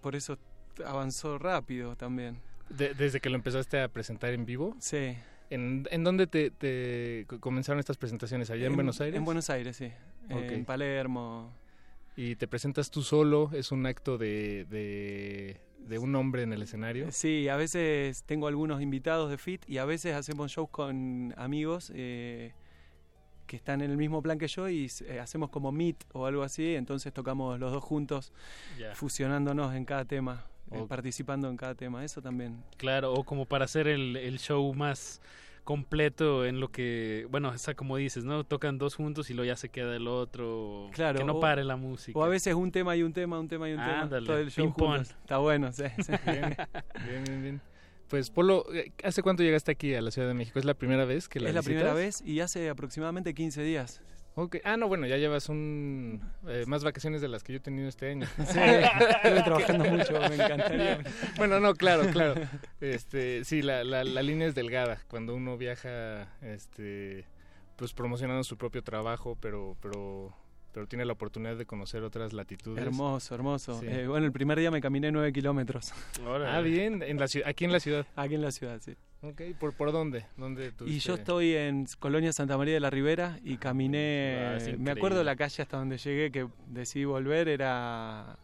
[0.00, 0.38] por eso
[0.84, 2.38] avanzó rápido también.
[2.70, 4.76] De- desde que lo empezaste a presentar en vivo.
[4.78, 5.14] Sí.
[5.50, 8.50] ¿En, en dónde te, te co- comenzaron estas presentaciones?
[8.50, 9.18] ¿Allá en, Buenos Aires?
[9.18, 9.90] En Buenos Aires, sí.
[10.30, 10.42] Ok.
[10.52, 11.52] En Palermo.
[12.16, 13.50] ¿Y te presentas tú solo?
[13.52, 17.10] ¿Es un acto de, de, de un hombre en el escenario?
[17.10, 21.90] Sí, a veces tengo algunos invitados de FIT y a veces hacemos shows con amigos
[21.94, 22.52] eh,
[23.50, 26.44] que están en el mismo plan que yo y eh, hacemos como meet o algo
[26.44, 28.32] así, entonces tocamos los dos juntos,
[28.78, 28.94] Ya.
[28.94, 30.88] fusionándonos en cada tema, eh, Ok.
[30.88, 32.62] participando en cada tema, eso también.
[32.76, 35.20] Claro, o como para hacer el, el show más
[35.64, 38.44] completo en lo que, bueno, está como dices, ¿no?
[38.44, 40.88] Tocan dos juntos y luego ya se queda el otro.
[40.92, 42.16] Claro, Que no o- pare la música.
[42.16, 44.38] O a veces un tema y un tema, un tema y un tema, Ándale, todo
[44.38, 45.10] el show juntos.
[45.10, 45.84] Está bueno, sí.
[46.04, 46.12] sí.
[46.24, 46.54] Bien,
[47.04, 47.60] bien, bien, bien.
[48.10, 50.58] Pues, Polo, eh, ¿hace cuánto llegaste aquí a la Ciudad de México?
[50.58, 54.02] ¿Es la primera vez que la es la primera vez y hace aproximadamente 15 días.
[54.34, 54.56] Ok.
[54.64, 57.88] Ah, no, bueno, ya llevas un eh, más vacaciones de las que yo he tenido
[57.88, 58.26] este año.
[58.46, 60.98] Sí, estuve trabajando mucho, me encantaría.
[61.36, 62.34] Bueno, no, claro, claro.
[62.80, 67.26] Este, sí, la, la, la línea es delgada cuando uno viaja, este,
[67.76, 70.34] pues promocionando su propio trabajo, pero, pero,
[70.72, 72.82] pero tiene la oportunidad de conocer otras latitudes.
[72.82, 73.80] Hermoso, hermoso.
[73.80, 73.86] Sí.
[73.88, 75.92] Eh, bueno, el primer día me caminé 9 kilómetros.
[76.46, 78.06] Ah, bien, en la ciudad, aquí en la ciudad.
[78.16, 78.96] Aquí en la ciudad, sí.
[79.22, 80.24] Ok, ¿por, por dónde?
[80.36, 84.92] ¿Dónde Y yo estoy en Colonia Santa María de la Ribera y caminé, Ah, me
[84.92, 88.38] acuerdo la calle hasta donde llegué que decidí volver, era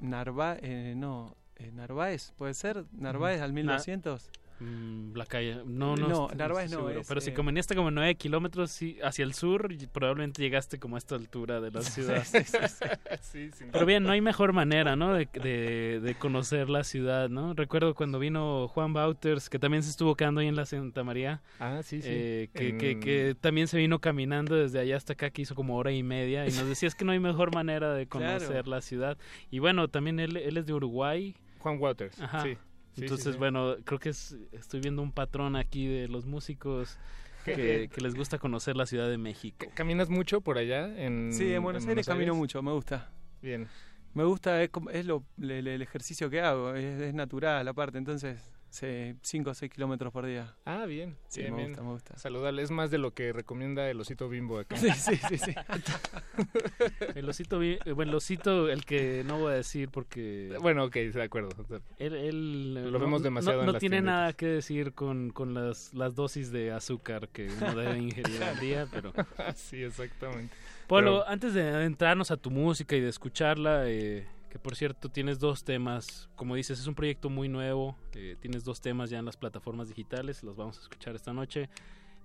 [0.00, 2.84] Narváez, eh, no, eh, Narváez, ¿puede ser?
[2.92, 4.30] Narváez al 1200.
[4.62, 5.56] Mm, la calle.
[5.66, 6.08] No, no.
[6.08, 7.00] No, estoy- Narváez estoy no, seguro.
[7.00, 10.94] es, Pero si eh, caminaste como nueve kilómetros sí, hacia el sur, probablemente llegaste como
[10.96, 12.22] a esta altura de la ciudad.
[12.24, 12.84] Sí, sí, sí.
[13.22, 15.14] Sí, sin Pero bien, no hay mejor manera, ¿no?
[15.14, 17.54] De, de, de conocer la ciudad, ¿no?
[17.54, 21.42] Recuerdo cuando vino Juan Bauters, que también se estuvo quedando ahí en la Santa María.
[21.58, 22.08] Ah, sí, sí.
[22.10, 25.92] eh, que, que, también se vino caminando desde allá hasta acá, que hizo como hora
[25.92, 26.46] y media.
[26.46, 28.70] Y nos decía es que no hay mejor manera de conocer Claro.
[28.70, 29.18] la ciudad.
[29.50, 31.34] Y bueno, también él, él es de Uruguay.
[31.58, 32.42] Juan Waters, Ajá.
[32.42, 32.56] sí.
[32.94, 33.38] Sí, Entonces, sí, sí.
[33.38, 36.98] bueno, creo que es- estoy viendo un patrón aquí de los músicos
[37.44, 39.66] que, que les gusta conocer la Ciudad de México.
[39.74, 40.86] ¿Caminas mucho por allá?
[41.02, 42.38] En, Sí, en Buenos Aires camino Aires?
[42.38, 43.10] mucho, me gusta.
[43.40, 43.66] Bien.
[44.14, 47.96] Me gusta, es, como- es lo, el, el ejercicio que hago, es, es natural aparte,
[47.98, 48.38] entonces
[48.72, 50.54] Sí, 5 o 6 kilómetros por día.
[50.64, 51.14] Ah, bien.
[51.28, 51.68] Sí, bien, me bien.
[51.72, 52.16] gusta, me gusta.
[52.16, 52.62] Saludable.
[52.62, 54.76] Es más de lo que recomienda el osito bimbo acá.
[54.78, 55.54] Sí, sí, sí, sí.
[57.14, 60.56] El osito, eh, bueno, el osito, el que no voy a decir porque...
[60.62, 61.50] Bueno, ok, de acuerdo.
[61.98, 64.94] Él, él, eh, Lo no- vemos demasiado no, en no las tiene nada que decir
[64.94, 69.12] con, con las, las dosis de azúcar que uno debe ingerir al día, pero...
[69.54, 70.54] sí, exactamente.
[70.86, 75.08] Polo, Pero- antes de adentrarnos a tu música y de escucharla, eh, que por cierto
[75.08, 79.18] tienes dos temas, como dices, es un proyecto muy nuevo, eh, tienes dos temas ya
[79.18, 81.70] en las plataformas digitales, los vamos a escuchar esta noche.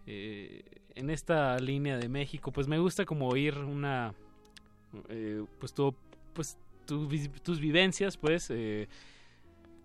[0.06, 0.62] Eh,
[0.96, 4.14] en esta línea de México, pues me gusta como oír una,
[5.08, 5.96] eh, pues tu,
[6.34, 7.08] pues tu
[7.44, 8.52] tus vivencias, pues.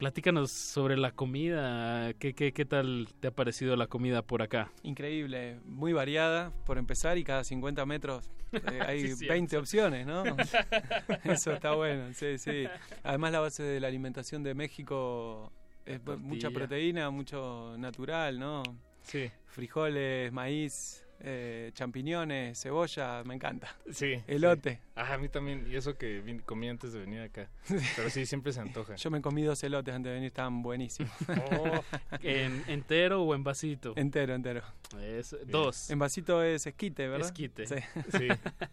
[0.07, 4.73] Platícanos sobre la comida, ¿Qué, qué, qué tal te ha parecido la comida por acá?
[4.83, 9.33] Increíble, muy variada por empezar y cada 50 metros eh, hay Sí, cierto.
[9.33, 10.25] 20 opciones, ¿no?
[11.25, 12.65] Eso está bueno, sí, sí.
[13.05, 15.53] Además la base de la alimentación de México
[15.87, 18.65] es mucha proteína, mucho natural, ¿no?
[19.03, 19.31] Sí.
[19.47, 23.75] Frijoles, maíz, eh, champiñones, cebolla, me encanta.
[23.91, 24.23] Sí.
[24.27, 24.75] Elote.
[24.75, 24.79] sí.
[24.97, 25.67] Ah, a mí también.
[25.71, 27.49] Y eso que vin- comí antes de venir acá.
[27.97, 28.97] Pero sí, siempre se antoja.
[28.97, 31.13] Yo me comí dos elotes antes de venir, estaban buenísimos.
[31.61, 31.85] Oh,
[32.23, 33.93] ¿En entero o en vasito?
[33.97, 34.63] Entero, entero.
[35.01, 35.91] Es- dos.
[35.91, 37.27] En vasito es esquite, ¿verdad?
[37.27, 37.67] Esquite.
[37.67, 37.77] Sí.
[38.19, 38.29] Sí.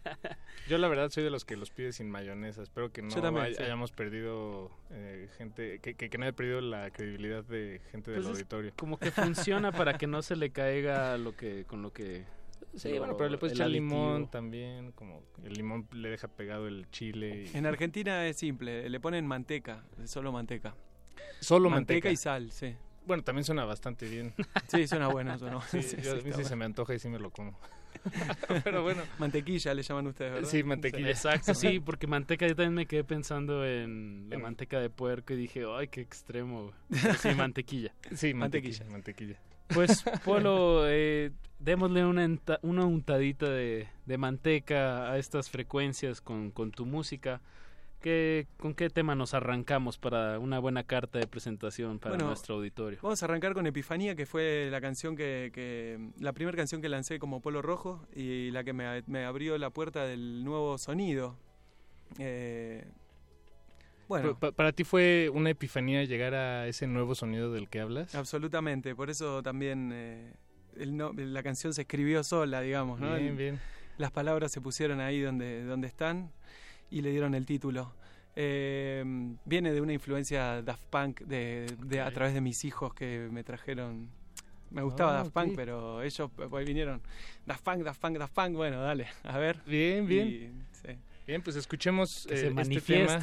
[0.68, 2.62] Yo la verdad soy de los que los pide sin mayonesa.
[2.62, 3.62] Espero que no Yo también, hay- sí.
[3.62, 8.20] hayamos perdido eh, gente, que, que, que no haya perdido la credibilidad de gente del
[8.22, 8.72] Pues es auditorio.
[8.76, 12.24] Como que funciona para que no se le caiga lo que con lo que
[12.76, 16.68] Sí, lo- bueno, pero le puedes echar limón también, como el limón le deja pegado
[16.68, 17.48] el chile.
[17.52, 20.74] y- En Argentina es simple, le ponen manteca, solo manteca.
[21.40, 21.94] Solo manteca.
[22.08, 22.12] manteca.
[22.12, 22.76] y sal, sí.
[23.06, 24.34] Bueno, también suena bastante bien.
[24.68, 25.60] Sí, suena bueno, suena.
[25.62, 27.58] Sí, Sí, yo- sí, a mí se me antoja y sí me lo como.
[28.64, 29.02] Pero bueno.
[29.18, 30.48] Mantequilla le llaman ustedes, ¿verdad?
[30.48, 31.10] Sí, mantequilla.
[31.10, 35.36] Exacto, sí, porque manteca yo también me quedé pensando en la manteca de puerco y
[35.36, 36.72] dije, ay, qué extremo.
[36.88, 37.92] Pero Sí, mantequilla.
[38.14, 38.84] Sí, mantequilla.
[38.90, 39.36] Mantequilla.
[39.74, 46.50] Pues, Polo, eh, démosle una, enta- una untadita de, de manteca a estas frecuencias con,
[46.50, 47.40] con tu música.
[48.00, 52.54] ¿Qué, ¿Con qué tema nos arrancamos para una buena carta de presentación para Bueno, nuestro
[52.54, 52.98] auditorio?
[53.02, 56.88] Vamos a arrancar con Epifanía, que fue la canción que, que- la primera canción que
[56.88, 61.36] lancé como Polo Rojo y la que me, me abrió la puerta del nuevo sonido.
[62.18, 62.86] Eh,
[64.10, 68.14] bueno, Pa- para ti fue una epifanía llegar a ese nuevo sonido del que hablas.
[68.14, 68.94] absolutamente.
[68.94, 70.34] Por eso también eh,
[70.76, 73.00] el no- la canción se escribió sola, digamos.
[73.00, 73.14] ¿no?
[73.16, 73.58] Bien, bien.
[73.96, 76.30] Las palabras se pusieron ahí donde, donde están
[76.90, 77.94] y le dieron el título.
[78.36, 79.04] Eh,
[79.44, 83.44] viene de una influencia Daft Punk de, de- a través de mis hijos que me
[83.44, 84.08] trajeron.
[84.70, 87.02] Me gustaba Ah, Daft Punk, pero ellos pues, vinieron.
[87.44, 88.54] Daft Punk, Daft Punk, Daft Punk.
[88.56, 89.58] Bueno, dale, a ver.
[89.66, 90.28] Bien, bien.
[90.28, 90.96] Y, sí.
[91.30, 93.20] Bien, pues escuchemos Que eh, se este tema,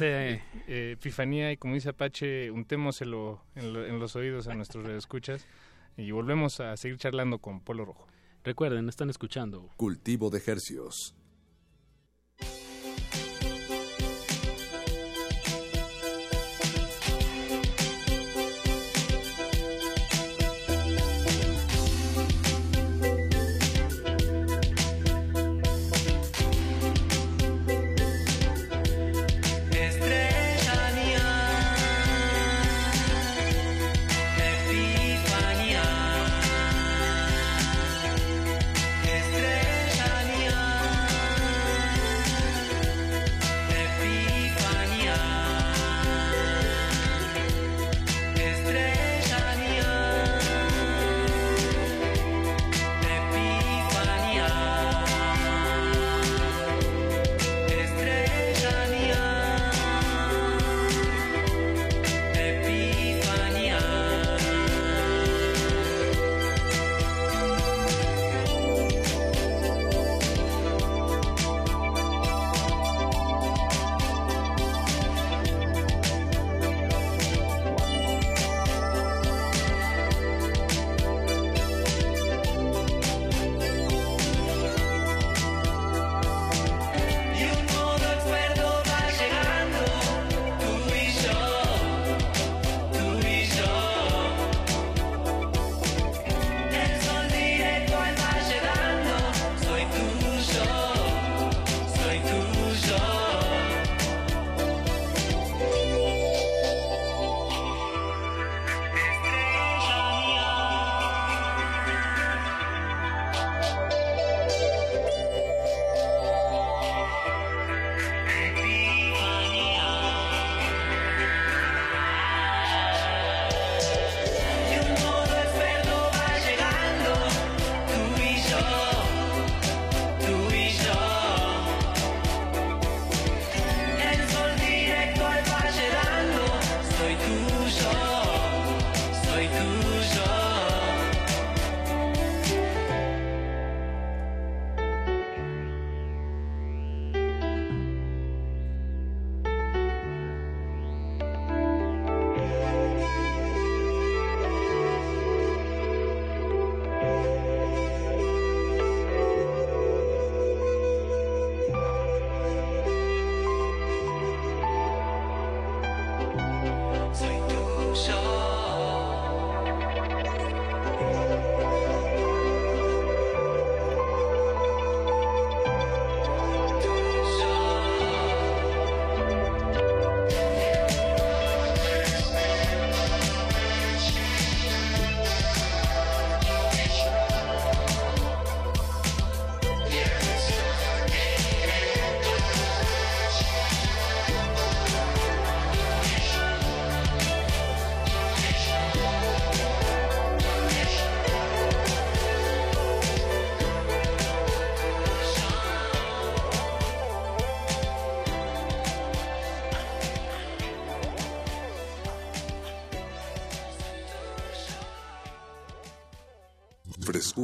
[0.66, 5.44] eh, Epifanía, y como dice Apache, untémoselo en, lo- en los oídos a nuestros escuchas
[5.98, 8.06] y volvemos a seguir charlando con Polo Rojo.
[8.44, 9.68] Recuerden, están escuchando.
[9.76, 11.14] Cultivo de hercios.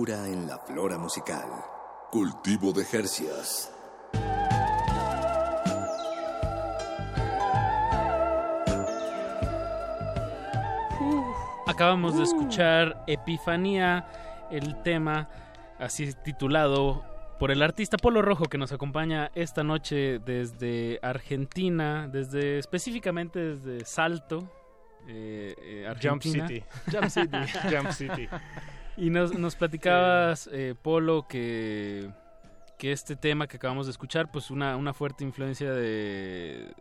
[0.05, 1.49] Frescura en la flora musical.
[2.11, 3.73] Cultivo de Jercias.
[11.67, 14.07] Acabamos de escuchar Epifanía,
[14.51, 15.29] el tema
[15.79, 17.05] así titulado
[17.39, 23.85] por el artista Polo Rojo que nos acompaña esta noche desde Argentina, desde específicamente desde
[23.87, 24.51] Salto,
[25.09, 26.49] eh, eh, Jump Argentina.
[26.49, 26.65] City.
[26.93, 27.39] Jump City.
[27.75, 28.29] Jump City.
[28.97, 32.11] Y nos, nos platicabas, eh, Polo, que,
[32.79, 36.73] que este tema que acabamos de escuchar, pues una, una fuerte influencia de,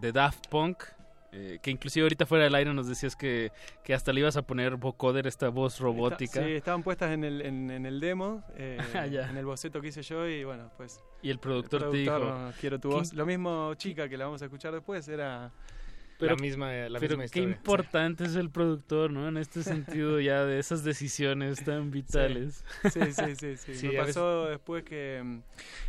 [0.00, 0.82] de Daft Punk,
[1.30, 3.52] eh, que inclusive ahorita fuera del aire nos decías que,
[3.84, 6.42] que hasta le ibas a poner vocoder, esta voz robótica.
[6.44, 9.88] Sí, estaban puestas en el, en, en el demo, eh, Ah, en el boceto que
[9.88, 11.00] hice yo y bueno, pues...
[11.22, 12.18] Y el productor, el te dijo...
[12.18, 13.12] no, quiero tu "¿Qué voz.
[13.14, 15.52] Lo mismo chica que la vamos a escuchar después era...
[16.30, 17.56] la misma, la pero misma qué historia.
[17.56, 19.28] importante es el productor, ¿no?
[19.28, 22.64] En este sentido ya de esas decisiones tan vitales.
[22.92, 23.74] Sí, sí, sí, sí.
[23.74, 25.40] Sí, Me a veces- pasó después que...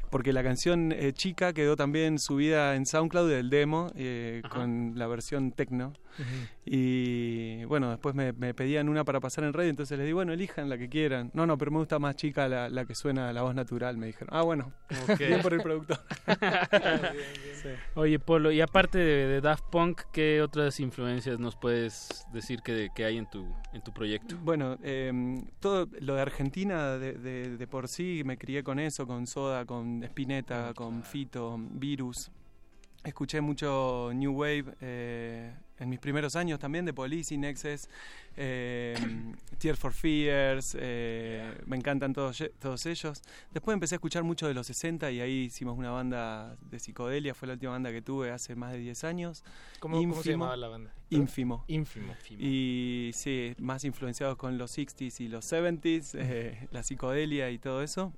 [0.10, 5.07] Porque la canción eh, Chica quedó también subida en SoundCloud del demo eh, con la
[5.07, 5.94] versión techno.
[6.68, 10.32] Y bueno, después me, me pedían una para pasar en radio, entonces les di, bueno,
[10.34, 11.30] elijan la que quieran.
[11.34, 14.07] No, no, pero me gusta más chica la, la que suena la voz natural, me
[14.07, 14.30] dijeron.
[14.32, 14.72] Ah, bueno,
[15.10, 15.19] Ok.
[15.19, 15.99] bien por el productor.
[17.65, 17.69] Sí.
[17.95, 22.90] Oye, Polo, y aparte de, de Daft Punk, ¿qué otras influencias nos puedes decir que,
[22.94, 24.38] que hay en tu, en tu proyecto?
[24.44, 25.11] Bueno, eh,
[25.61, 29.65] todo lo de Argentina de, de- de por sí me crié con eso, con Soda,
[29.65, 32.30] con Spinetta, con Fito, Virus.
[33.03, 37.88] Escuché mucho New Wave eh, en mis primeros años también, de Police, Nexus,
[38.35, 38.95] eh,
[39.59, 43.22] Tears for Fears, eh, me encantan todos, todos ellos.
[43.51, 47.35] Después empecé a escuchar mucho de los 60 y ahí hicimos una banda de psicodelia,
[47.35, 49.43] fue la última banda que tuve hace más de 10 años.
[49.80, 50.91] ¿Cómo- cómo se llamaba la banda?
[51.11, 51.63] Ínfimo.
[51.67, 52.15] Ínfimo.
[52.43, 57.84] Y sí, más influenciados con los 60s y los 70s, eh, la psicodelia y todo
[57.84, 58.11] eso.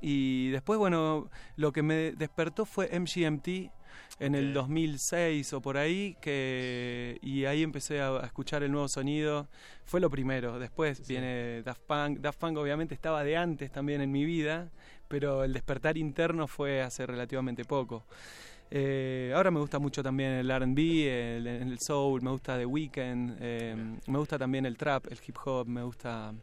[0.00, 3.72] Y después, bueno, lo que me despertó fue MGMT
[4.20, 8.88] en el 2006 o por ahí, que y ahí empecé a, a escuchar el nuevo
[8.88, 9.48] sonido.
[9.84, 10.58] Fue lo primero.
[10.58, 12.18] Después viene Daft Punk.
[12.20, 14.70] Daft Punk obviamente estaba de antes también en mi vida,
[15.08, 18.04] pero el despertar interno fue hace relativamente poco.
[18.70, 23.36] Eh, ahora me gusta mucho también el RB, el, el soul, me gusta The Weeknd,
[23.40, 26.34] eh, me gusta también el trap, el hip hop, me gusta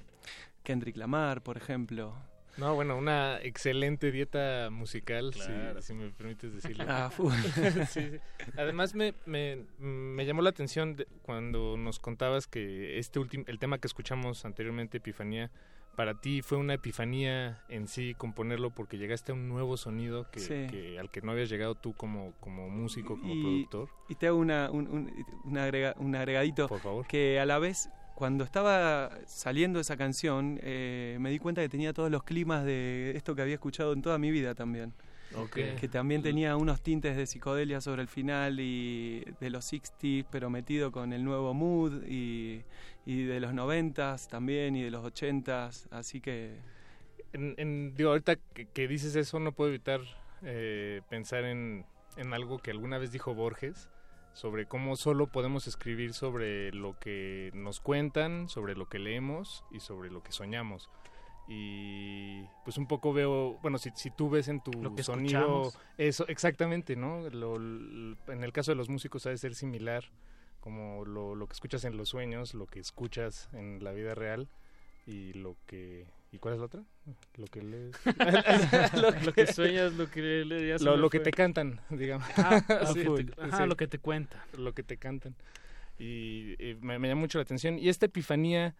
[0.64, 2.16] Kendrick Lamar, por ejemplo.
[2.58, 5.82] No, bueno, una excelente dieta musical, si- Claro.
[5.82, 6.86] si, me permites decirlo.
[6.88, 7.34] Ah, full.
[7.34, 8.12] Sí, sí.
[8.58, 13.60] Además, me, me, me llamó la atención de- cuando nos contabas que este último, el
[13.60, 15.52] tema que escuchamos anteriormente, Epifanía,
[15.98, 20.40] para ti fue una epifanía en sí componerlo porque llegaste a un nuevo sonido que,
[20.42, 20.68] Sí.
[20.70, 23.90] que- al que no habías llegado tú como, como músico, como y, productor.
[24.10, 26.68] y te hago una, un, un- un agrega- un agregadito.
[26.68, 27.08] Por favor.
[27.08, 31.94] Que a la vez, cuando estaba saliendo esa canción, eh, me di cuenta que tenía
[31.94, 34.94] todos los climas de esto que había escuchado en toda mi vida también.
[35.78, 40.50] Que también tenía unos tintes de psicodelia sobre el final y de los 60s, pero
[40.50, 42.64] metido con el nuevo mood y,
[43.06, 45.88] y de los 90s también y de los 80s.
[45.92, 46.62] Así que
[47.34, 50.02] En, en- digo, ahorita que, que dices eso, no puedo evitar
[50.44, 51.86] eh, pensar en,
[52.18, 53.90] en algo que alguna vez dijo Borges,
[54.36, 59.80] sobre cómo solo podemos escribir sobre lo que nos cuentan, sobre lo que leemos y
[59.80, 60.92] sobre lo que soñamos.
[61.48, 65.40] Y pues un poco veo, bueno, si, si tú ves en tu Lo que sonido
[65.68, 65.80] escuchamos.
[65.98, 67.30] eso, exactamente, ¿no?
[67.30, 70.04] Lo- en el caso de los músicos ha de ser similar,
[70.60, 74.50] como lo, lo que escuchas en los sueños, lo que escuchas en la vida real
[75.06, 76.08] y lo que...
[76.36, 76.84] ¿Y cuál es la otra?
[77.38, 77.96] Lo que lees.
[79.26, 82.28] Lo que sueñas, lo que le- ya se Lo, lo que te cantan, digamos.
[82.36, 83.70] Ah, lo Sí, que te- ajá, sí.
[83.70, 84.42] lo que te cuentan.
[84.58, 85.36] Lo que te cantan.
[85.98, 87.80] Y, eh, me, me llama mucho la atención.
[87.80, 88.76] Y esta epifanía,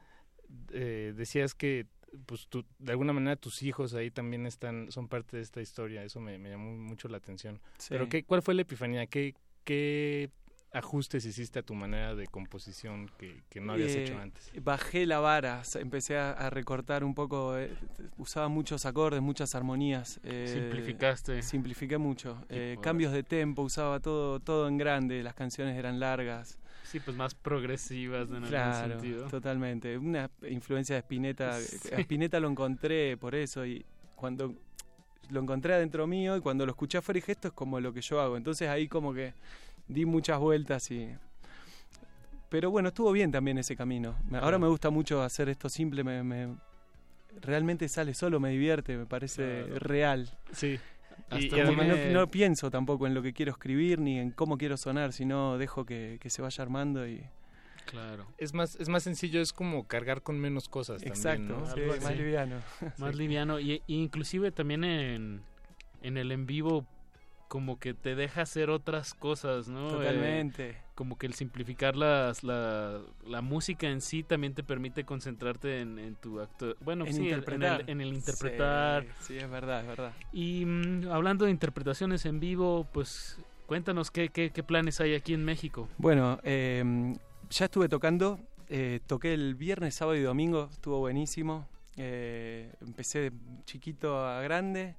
[0.72, 1.88] eh, decías que
[2.26, 6.04] pues tú, de alguna manera tus hijos ahí también están son parte de esta historia.
[6.04, 7.62] Eso me, me llamó mucho la atención.
[7.78, 7.88] Sí.
[7.90, 9.06] Pero ¿qué, ¿cuál fue la epifanía?
[9.08, 9.34] ¿Qué,
[9.64, 10.30] qué
[10.76, 14.52] ajustes hiciste a tu manera de composición que, que no habías Eh, hecho antes?
[14.62, 17.72] Bajé la vara, empecé a, a recortar un poco, eh,
[18.18, 20.20] usaba muchos acordes, muchas armonías.
[20.24, 21.42] eh, Simplificaste.
[21.42, 22.44] Simplifiqué mucho.
[22.50, 26.60] eh, cambios de tempo, usaba todo, todo en grande, las canciones eran largas.
[26.84, 29.28] Sí, pues más progresivas en algún Claro, sentido.
[29.28, 29.98] totalmente.
[29.98, 31.60] Una influencia de Spinetta.
[31.60, 31.90] Sí.
[31.94, 33.84] A Spinetta lo encontré por eso y
[34.16, 34.54] cuando
[35.32, 38.02] lo encontré adentro mío y cuando lo escuché afuera dije esto es como lo que
[38.02, 38.38] yo hago.
[38.38, 39.34] Entonces ahí como que
[39.88, 41.10] di muchas vueltas y...
[42.50, 44.16] Pero bueno, estuvo bien también ese camino.
[44.30, 44.60] Me- Ahora Claro.
[44.60, 46.56] me gusta mucho hacer esto simple, me, me-
[47.42, 49.80] realmente sale solo, me divierte, me parece Claro.
[49.80, 50.38] real.
[50.52, 50.80] Sí.
[51.38, 54.58] Y- y además- no, no pienso tampoco en lo que quiero escribir ni en cómo
[54.58, 57.24] quiero sonar, sino dejo que, que se vaya armando y...
[57.88, 58.26] Claro.
[58.40, 61.74] Es más, es más sencillo, es como cargar con menos cosas Exacto, también, ¿no?
[61.76, 62.56] sí, Algo más liviano.
[62.98, 63.18] Más Sí.
[63.22, 63.60] liviano.
[63.60, 65.42] Y, y inclusive también en,
[66.02, 66.86] en el en vivo
[67.48, 69.90] como que te deja hacer otras cosas, ¿no?
[69.90, 70.70] Totalmente.
[70.72, 75.82] Eh, como que el simplificar las, la, la música en sí también te permite concentrarte
[75.82, 76.76] en, en tu acto.
[76.80, 77.82] Bueno, En sí, interpretar.
[77.82, 79.04] En, el, en el interpretar.
[79.20, 80.14] Sí, sí, es verdad, es verdad.
[80.32, 85.34] Y mm, hablando de interpretaciones en vivo, pues cuéntanos qué, qué, qué planes hay aquí
[85.34, 85.90] en México.
[85.98, 87.14] Bueno, eh,
[87.50, 88.40] ya estuve tocando,
[88.70, 91.68] eh, toqué el viernes, sábado y domingo, estuvo buenísimo.
[91.98, 93.32] Eh, empecé de
[93.66, 94.96] chiquito a grande.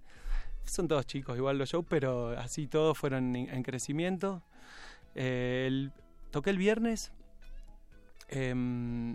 [0.66, 4.42] Son todos chicos igual los shows, pero así todos fueron en, en crecimiento.
[5.14, 5.92] Eh, el-
[6.30, 7.12] toqué el viernes.
[8.28, 9.14] em,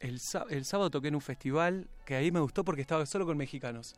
[0.00, 0.20] el,
[0.50, 3.94] el sábado toqué en un festival que ahí me gustó porque estaba solo con mexicanos.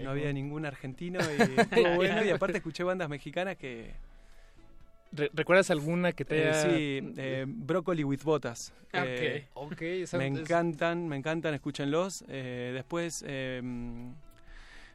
[0.00, 2.24] No había ningún argentino y estuvo bueno.
[2.24, 3.94] Y aparte escuché bandas mexicanas que,
[5.12, 6.62] Re- ¿Recuerdas alguna que te eh, haya...
[6.62, 8.72] sí, eh, Broccoli with Botas.
[8.92, 9.72] Ah, Eh, ok.
[9.72, 12.24] Ok, esa- me encantan, me encantan, escúchenlos.
[12.26, 13.62] Después eh,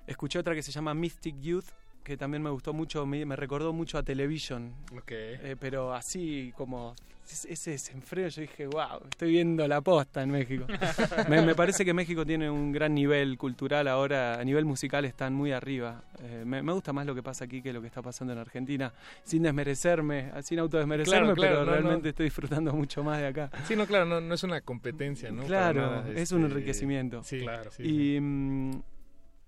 [0.08, 1.66] escuché otra que se llama Mystic Youth,
[2.04, 4.74] que también me gustó mucho, me, me recordó mucho a Television.
[4.98, 5.12] Ok.
[5.12, 6.94] Eh, pero así como
[7.26, 10.66] es- ese desenfreno, yo dije, wow, estoy viendo la posta en México.
[11.30, 15.34] me, me parece que México tiene un gran nivel cultural ahora, a nivel musical están
[15.34, 16.04] muy arriba.
[16.22, 18.40] Eh, me, me gusta más lo que pasa aquí que lo que está pasando en
[18.40, 18.92] Argentina,
[19.24, 22.10] sin desmerecerme, sin autodesmerecerme, Claro, claro, pero no, realmente no.
[22.10, 23.50] estoy disfrutando mucho más de acá.
[23.66, 25.44] Sí, no, claro, no, no es una competencia, ¿no?
[25.44, 27.24] Claro, nada, es un este, enriquecimiento.
[27.24, 27.72] Sí, claro.
[27.72, 27.84] sí,
[28.16, 28.72] y, mm,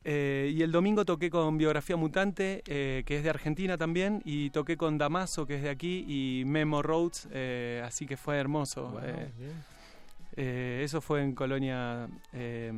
[0.08, 4.52] eh, y el domingo toqué con Biografía Mutante, eh, que es de Argentina también, y
[4.52, 8.90] toqué con Damaso, que es de aquí, y Memo Rhodes, eh, así que fue hermoso.
[8.90, 9.30] Wow, eh,
[10.38, 12.72] eh, eso fue en Colonia, eh,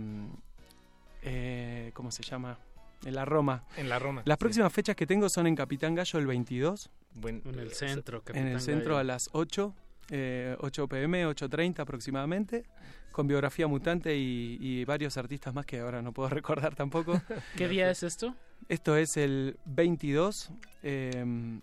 [1.23, 2.57] eh, ¿cómo se llama?
[3.05, 3.63] En la Roma.
[3.77, 4.21] En la Roma.
[4.25, 4.39] Las sí.
[4.39, 8.23] próximas fechas que tengo son en Capitán Gallo el 22, Buen- En el centro, en
[8.23, 8.99] Capitán el centro Gallo.
[8.99, 9.73] a las 8,
[10.11, 12.63] eh, 8 pm, 8.30 aproximadamente,
[13.17, 17.19] con biografía mutante y, y varios artistas más que ahora no puedo recordar tampoco.
[17.57, 18.35] ¿Qué día es esto?
[18.69, 20.51] Esto es el 22,
[20.83, 21.59] eh,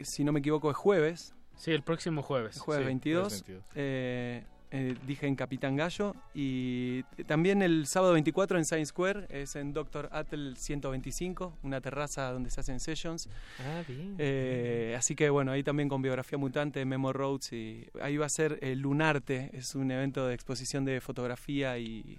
[0.00, 2.60] si no me equivoco es jueves, Sí, el próximo jueves.
[2.60, 3.22] jueves Sí, 22.
[3.26, 3.64] jueves 22.
[3.74, 9.54] eh, eh, dije en Capitán Gallo y también el sábado 24 en Science Square es
[9.56, 13.28] en Doctor Atel 125 una terraza donde se hacen sessions
[13.60, 14.16] Ah, bien.
[14.18, 18.30] eh, así que bueno, ahí también con Biografía Mutante, Memo Roads y ahí va a
[18.30, 22.18] ser el Lunarte, es un evento de exposición de fotografía y,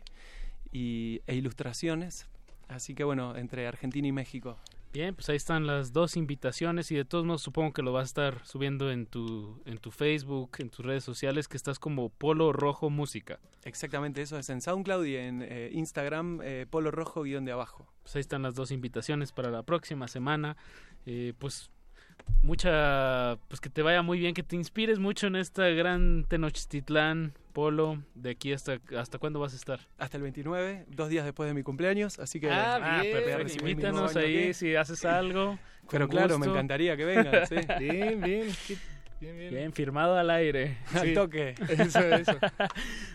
[0.71, 2.27] y- e ilustraciones.
[2.67, 4.57] Así que bueno, entre Argentina y México.
[4.95, 8.03] Bien, pues ahí están las dos invitaciones y de todos modos supongo que lo vas
[8.03, 12.07] a estar subiendo en tu, en tu Facebook, en tus redes sociales, que estás como
[12.07, 13.41] Polo Rojo Música.
[13.65, 17.91] Exactamente, eso es en SoundCloud y en eh, Instagram, eh, Polo Rojo guion de abajo.
[18.03, 20.55] Pues ahí están las dos invitaciones para la próxima semana.
[21.05, 21.69] Eh, pues
[22.43, 27.33] mucha, pues que te vaya muy bien, que te inspires mucho en esta gran Tenochtitlán,
[27.53, 29.79] Polo, de aquí hasta, hasta cuándo vas a estar.
[29.97, 32.49] Hasta el 29, dos días después de mi cumpleaños, así que...
[32.51, 33.37] Ah, voy a perfecto.
[33.43, 34.53] recibir mi Invítanos ahí aquí.
[34.53, 35.57] si haces algo.
[35.89, 37.55] Pero claro, me encantaría que vengan, sí.
[37.79, 38.47] Bien, bien.
[39.21, 39.49] Bien, bien.
[39.53, 40.77] Bien, firmado al aire.
[40.93, 41.55] Al toque.
[41.69, 42.37] Eso, eso.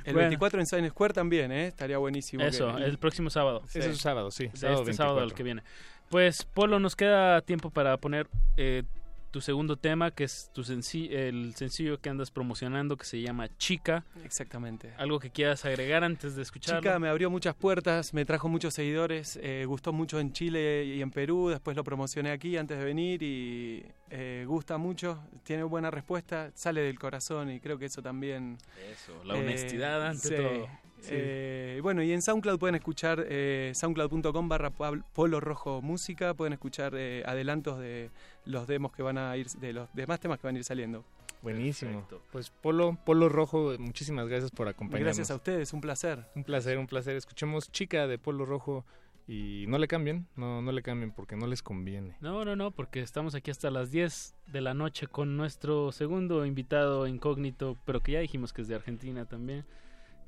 [0.04, 0.20] El Bueno.
[0.30, 1.66] 24 en Science Square también, ¿eh?
[1.66, 2.42] Estaría buenísimo.
[2.42, 3.62] Eso, que- el próximo sábado.
[3.68, 3.80] Sí.
[3.80, 4.48] Eso es sábado, sí.
[4.54, 5.36] Sábado este sábado 24.
[5.36, 5.62] que viene.
[6.10, 8.82] Pues, Polo, nos queda tiempo para poner eh,
[9.30, 14.04] tu segundo tema, que es tu el sencillo que andas promocionando, que se llama Chica.
[14.24, 14.92] Exactamente.
[14.98, 16.80] Algo que quieras agregar antes de escucharlo.
[16.80, 21.00] Chica me abrió muchas puertas, me trajo muchos seguidores, eh, gustó mucho en Chile y
[21.00, 25.92] en Perú, después lo promocioné aquí antes de venir y eh, gusta mucho, tiene buena
[25.92, 28.58] respuesta, sale del corazón y creo que eso también...
[28.90, 30.34] Eso, la honestidad ante sí.
[30.34, 30.68] todo.
[31.08, 36.94] Eh, bueno, y en SoundCloud pueden escuchar eh, soundcloud.com barra Polo Rojo Música, pueden escuchar
[36.96, 38.10] eh, adelantos de
[38.44, 41.04] los demos que van a ir, de los demás temas que van a ir saliendo.
[41.42, 41.92] Buenísimo.
[41.92, 42.22] Perfecto.
[42.32, 45.16] Pues Polo, Polo Rojo, muchísimas gracias por acompañarnos.
[45.16, 46.26] Gracias a ustedes, un placer.
[46.34, 47.16] Un placer, un placer.
[47.16, 48.84] Escuchemos Chica de Polo Rojo
[49.26, 52.16] y no le cambien, no, no le cambien porque no les conviene.
[52.20, 56.44] No, no, no, porque estamos aquí hasta las 10 de la noche con nuestro segundo
[56.44, 59.64] invitado incógnito, pero que ya dijimos que es de Argentina también,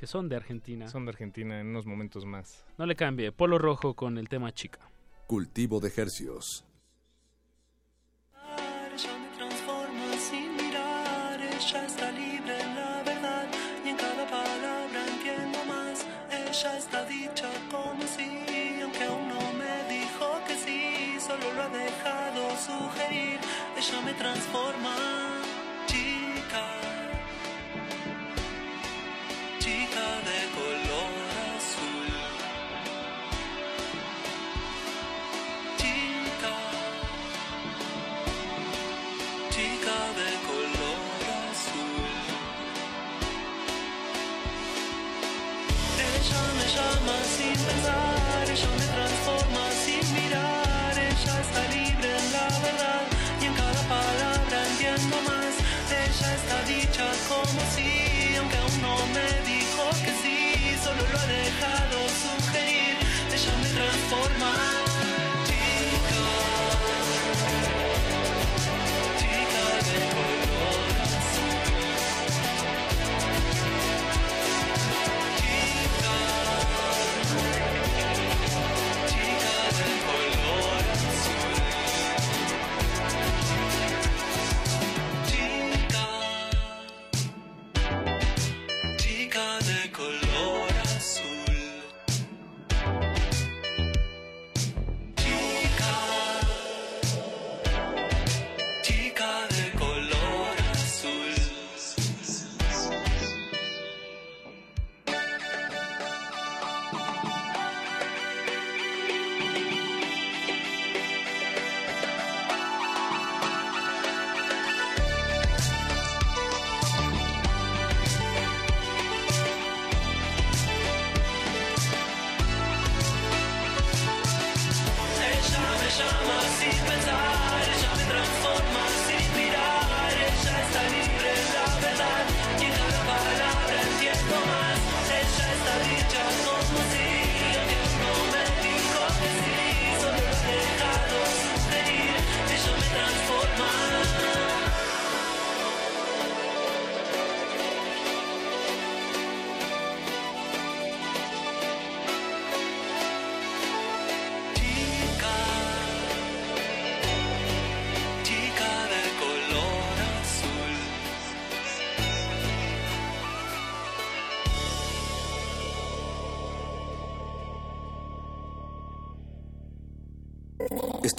[0.03, 0.89] que son de Argentina.
[0.89, 2.65] Son de Argentina en unos momentos más.
[2.77, 4.81] No le cambie, Polo Rojo con el tema chica.
[5.29, 6.65] Cultivo de hercios.
[8.35, 13.47] Ella me transforma sin mirar, ella está libre en la verdad
[13.85, 16.05] y en cada palabra entiendo más.
[16.33, 21.69] Ella está dicha como si, aunque aún no me dijo que sí, solo lo ha
[21.69, 23.39] dejado sugerir.
[23.79, 24.52] Ella me transforma,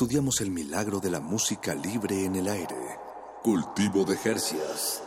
[0.03, 2.75] Estudiamos el milagro de la música libre en el aire.
[3.41, 5.01] Cultivo de hercios.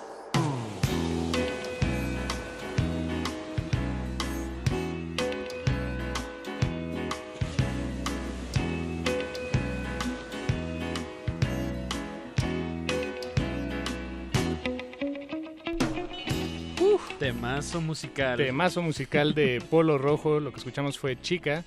[17.18, 18.36] Temazo musical.
[18.36, 21.64] Temazo musical de Polo Rojo, lo que escuchamos fue Chica.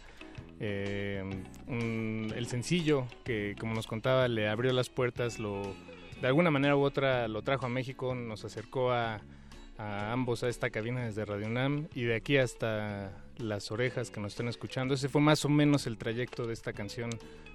[0.61, 1.23] eh,
[1.67, 5.75] un- el sencillo que, como nos contaba, le abrió las puertas, lo,
[6.21, 9.19] de alguna manera u otra lo trajo a México, nos acercó a,
[9.77, 14.19] a ambos a esta cabina desde Radio UNAM y de aquí hasta las orejas que
[14.21, 14.93] nos están escuchando.
[14.93, 17.09] Ese fue más o menos el trayecto de esta canción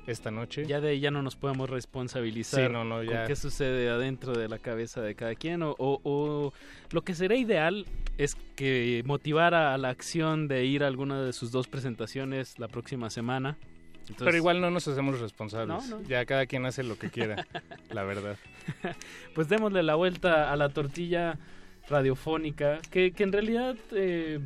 [0.07, 0.67] esta noche.
[0.67, 3.21] Ya de ahí ya no nos podemos responsabilizar Sí, no, no, ya.
[3.21, 5.63] con qué sucede adentro de la cabeza de cada quien.
[5.63, 6.53] O, o- o
[6.91, 7.87] lo que sería ideal
[8.19, 12.69] es que motivara a la acción de ir a alguna de sus dos presentaciones la
[12.69, 13.57] próxima semana.
[14.09, 15.89] Entonces- Pero igual no nos hacemos responsables.
[15.91, 16.09] No, no.
[16.09, 17.47] Ya cada quien hace lo que quiera,
[17.91, 18.37] la verdad.
[19.35, 21.39] pues démosle la vuelta a la tortilla
[21.89, 24.41] radiofónica, que, que en realidad eh,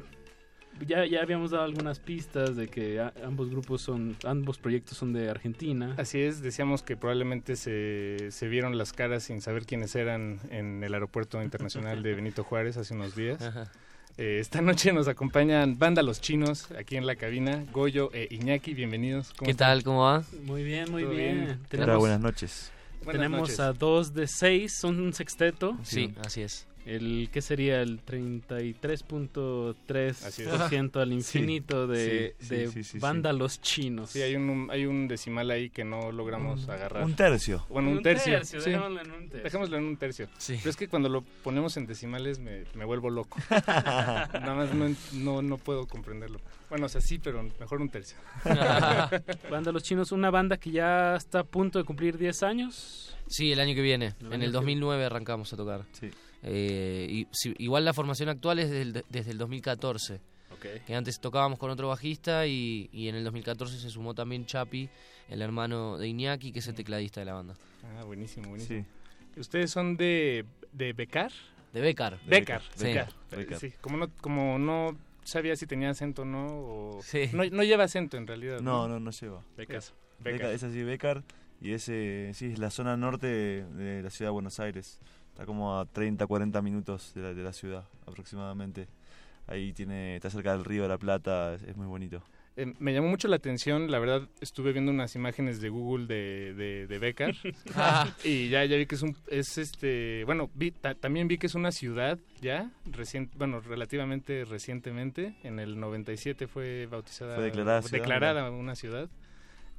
[0.86, 5.12] ya, ya habíamos dado algunas pistas de que a- ambos grupos son, ambos proyectos son
[5.12, 5.94] de Argentina.
[5.98, 10.82] Así es, decíamos que probablemente se, se vieron las caras sin saber quiénes eran en
[10.84, 13.38] el aeropuerto internacional de Benito Juárez hace unos días.
[14.18, 18.74] Eh, esta noche nos acompañan Banda Los Chinos aquí en la cabina, Goyo e Iñaki,
[18.74, 19.28] bienvenidos.
[19.36, 19.68] ¿Cómo ¿Qué están?
[19.68, 19.84] tal?
[19.84, 20.24] ¿Cómo va?
[20.44, 21.44] Muy bien, muy ¿Todo bien.
[21.44, 21.60] bien?
[21.68, 22.72] Tenemos- Hola, buenas noches.
[23.04, 23.60] Buenas Tenemos noches.
[23.60, 25.76] a dos de seis, son un sexteto.
[25.84, 26.66] Sí, así es.
[26.88, 27.82] El ¿qué sería?
[27.82, 32.98] El 33.3% al infinito de, Sí, sí, de sí, sí, sí.
[32.98, 34.10] vándalos chinos.
[34.10, 37.04] Sí, hay un, hay un decimal ahí que no logramos Un- agarrar.
[37.04, 37.64] un tercio.
[37.68, 38.32] Bueno, un, Un tercio.
[38.34, 38.70] tercio, sí.
[38.70, 39.42] dejémoslo en un tercio.
[39.44, 40.28] Dejémoslo en un tercio.
[40.38, 40.54] Sí.
[40.58, 43.38] Pero es que cuando lo ponemos en decimales me, me vuelvo loco.
[43.50, 46.40] Nada más no, no, no puedo comprenderlo.
[46.70, 48.18] Bueno, o sea, sí, pero mejor un tercio.
[49.50, 53.16] Banda Los Chinos, una banda que ya está a punto de cumplir 10 años.
[53.26, 54.14] Sí, el año que viene.
[54.20, 55.84] El en el que 2009 arrancamos a tocar.
[56.42, 60.20] Eh, y, si- igual la formación actual es del- desde el 2014.
[60.52, 60.66] Ok.
[60.86, 64.88] Que antes tocábamos con otro bajista y, y en el 2014 se sumó también Chapi,
[65.28, 67.54] el hermano de Iñaki, que es el tecladista de la banda.
[67.98, 68.84] Ah, buenísimo, buenísimo.
[69.36, 71.30] ¿Ustedes son de, de Becar?
[71.72, 72.18] De Becar.
[72.26, 72.84] Becar, Becar, sí.
[72.86, 73.08] Becar.
[73.30, 73.58] Becar.
[73.60, 77.00] Sí, como no, como no sabía si tenía acento o no, o...
[77.02, 77.28] Sí.
[77.32, 78.60] no, no lleva acento en realidad.
[78.60, 79.42] No, no, no lleva.
[79.56, 79.82] Becar.
[80.20, 81.22] Becar, Es así, Becar.
[81.60, 84.98] Y ese, sí, es la zona norte de, de la ciudad de Buenos Aires.
[85.38, 88.88] Está como a 30, 40 minutos de la, de la ciudad aproximadamente.
[89.46, 92.24] Ahí tiene, está cerca del río de la Plata, es, es muy bonito.
[92.56, 96.54] Eh, me llamó mucho la atención, la verdad estuve viendo unas imágenes de Google de,
[96.54, 97.36] de, de Becar
[97.76, 98.08] Ah.
[98.24, 101.46] y ya, ya vi que es un, es este, bueno, vi, ta- también vi que
[101.46, 107.80] es una ciudad ya, recien- bueno, relativamente recientemente, en el 97 fue bautizada, Fue declarada
[107.82, 109.08] ciudad, declarada una ciudad,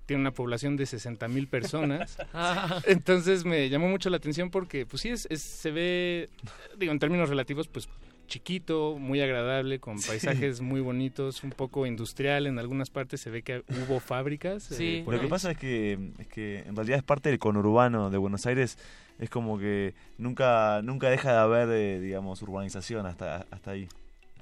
[0.10, 2.82] tiene una población de 60 mil personas, Ah.
[2.88, 6.30] entonces me llamó mucho la atención porque pues sí, es, es- se ve,
[6.78, 7.88] digo, en términos relativos, pues
[8.28, 10.08] chiquito, muy agradable, con Sí.
[10.10, 14.72] paisajes muy bonitos, un poco industrial, en algunas partes se ve que hubo fábricas.
[14.80, 18.10] eh, por Lo que pasa es que, es que en realidad es parte del conurbano
[18.10, 18.78] de Buenos Aires.
[19.20, 23.88] Es como que nunca nunca deja de haber, eh, digamos, urbanización hasta, hasta ahí.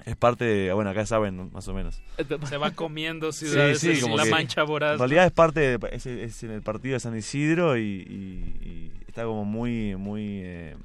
[0.06, 2.02] Es parte de, bueno, acá saben más o menos.
[2.48, 4.94] Se va comiendo ciudades, Sí, sí, como la mancha voraz.
[4.94, 8.68] En realidad es parte, de- es, es en el partido de San Isidro y, y-
[8.68, 10.76] y está como muy, muy eh,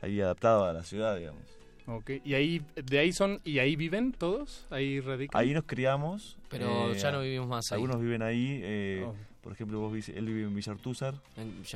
[0.00, 1.42] ahí adaptado a la ciudad, digamos.
[1.88, 5.40] Ok, y ahí, de ahí son, y ahí viven todos, ahí radican.
[5.40, 6.36] Ahí nos criamos.
[6.48, 7.76] Pero ya no vivimos más ahí.
[7.76, 8.60] Algunos viven ahí.
[8.62, 9.14] eh, Oh.
[9.46, 11.14] Por ejemplo, vos vivís- él vive en Villartúzar.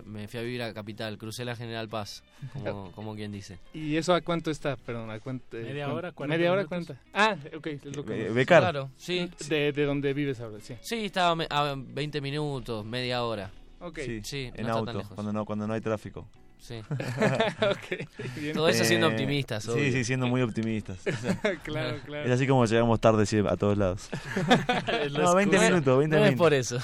[0.05, 3.61] Me fui a vivir a Capital, crucé la General Paz, como, como quien dice.
[3.73, 4.75] ¿Y eso a cuánto está?
[4.75, 5.57] Perdón, ¿a cuánto?
[5.57, 6.67] eh, Media hora, 40 ¿Media hora?
[7.15, 8.27] Ah, ok, es lo que...
[8.27, 8.63] Eh, Becar.
[8.63, 9.31] Claro, sí.
[9.49, 10.75] De, de donde vives ahora, sí.
[10.81, 13.53] Sí, estaba a 20 minutos, media hora.
[13.79, 14.01] Ok.
[14.01, 15.15] Sí, Sí, en no está tan auto, lejos.
[15.15, 16.27] cuando no, cuando no hay tráfico.
[16.61, 16.81] Sí.
[18.41, 18.55] Bien.
[18.55, 19.93] Todo eso siendo Eh, optimistas, Sí, obvio.
[19.93, 20.99] sí, siendo muy optimistas.
[21.65, 22.25] Claro, claro.
[22.27, 24.09] Es así como llegamos tarde sí, a todos lados.
[25.13, 25.71] no, 20 excusa.
[25.71, 26.37] minutos, 20 no es minutos.
[26.37, 26.79] por eso.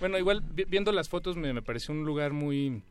[0.00, 2.82] Bueno, igual vi- viendo las fotos me, me pareció un lugar muy,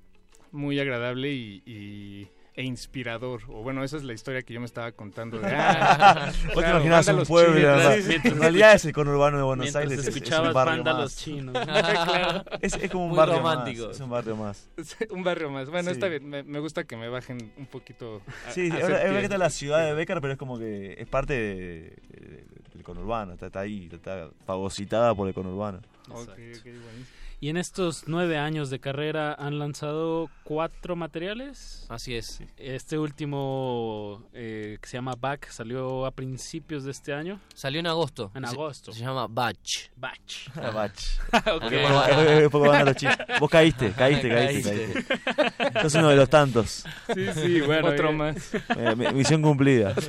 [0.52, 3.42] muy agradable y, y- e inspirador.
[3.50, 5.40] O bueno, esa es la historia que yo me estaba contando.
[5.40, 7.82] De, ah, Vos te claro, imaginabas un pueblo.
[7.84, 10.00] En realidad es el conurbano de Buenos Mientras Aires.
[10.00, 11.16] es- es, escuchabas un barrio vándalos más.
[11.24, 11.54] chinos.
[11.64, 12.44] Claro.
[12.62, 13.88] Es, es como un Muy barrio romántico.
[13.88, 13.96] más.
[13.96, 14.70] Es un barrio más.
[15.10, 15.70] un barrio más.
[15.70, 15.94] Bueno, Sí.
[15.94, 16.30] está bien.
[16.30, 18.22] Me, me gusta que me bajen un poquito.
[18.48, 19.18] a- Sí, a es verdad es verdad pie.
[19.20, 22.44] que está la ciudad de Becar, pero es como que es parte de- de-
[22.74, 23.34] del conurbano.
[23.34, 25.80] Está, está ahí, está fagocitada por el conurbano.
[26.10, 27.06] Ok, ok, buenísimo.
[27.44, 31.86] Y en estos nueve años de carrera han lanzado cuatro materiales.
[31.90, 32.42] Así es.
[32.56, 37.42] Este último, eh, que se llama Back, salió a principios de este año.
[37.54, 38.32] Salió en agosto.
[38.34, 38.94] En Se- agosto.
[38.94, 39.90] Se, llama Batch.
[39.98, 40.56] Batch.
[40.56, 40.94] La bach.
[41.34, 41.62] Ok.
[41.64, 43.18] Porque por- porque van a los chicos.
[43.42, 45.82] Vos caíste, caíste, caíste, Caíste.
[45.82, 46.86] Sos uno de los tantos.
[47.14, 47.90] Sí, sí, bueno.
[47.90, 48.54] Otro eh, más.
[48.56, 49.94] Eh, mi- misión cumplida.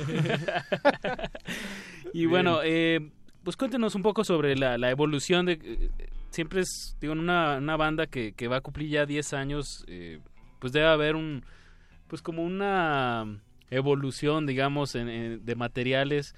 [2.13, 3.11] Y bueno, eh,
[3.43, 5.89] pues cuéntenos un poco sobre la, la evolución de...
[6.35, 9.83] siempre es, digo, en una, una banda que, que va a cumplir ya 10 años,
[9.87, 10.19] eh,
[10.59, 11.43] pues debe haber un...
[12.07, 13.39] Pues como una
[13.71, 16.35] evolución, digamos, en- en- de materiales.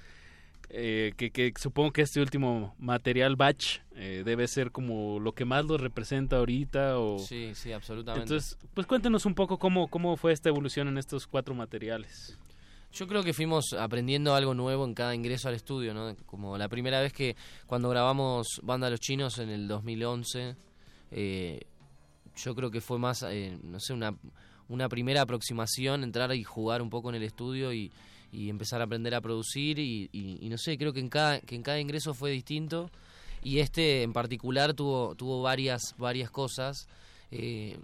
[0.70, 5.46] eh, que, que supongo que este último material batch eh, debe ser como lo que
[5.46, 8.24] más los representa ahorita o Sí, sí, absolutamente.
[8.24, 12.38] entonces pues cuéntenos un poco cómo cómo fue esta evolución en estos cuatro materiales
[12.92, 16.16] Yo creo que fuimos aprendiendo algo nuevo en cada ingreso al estudio, ¿no?
[16.26, 17.36] Como la primera vez que
[17.66, 20.56] cuando grabamos Banda Los Chinos en el 2011,
[21.10, 21.60] eh,
[22.36, 24.16] yo creo que fue más, eh, no sé, una,
[24.68, 27.92] una primera aproximación, entrar y jugar un poco en el estudio y,
[28.32, 31.54] y empezar a aprender a producir y, y- no sé, creo que en cada, que
[31.56, 32.90] en cada ingreso fue distinto
[33.42, 36.88] y este en particular tuvo, tuvo varias, varias cosas.
[37.30, 37.78] eh,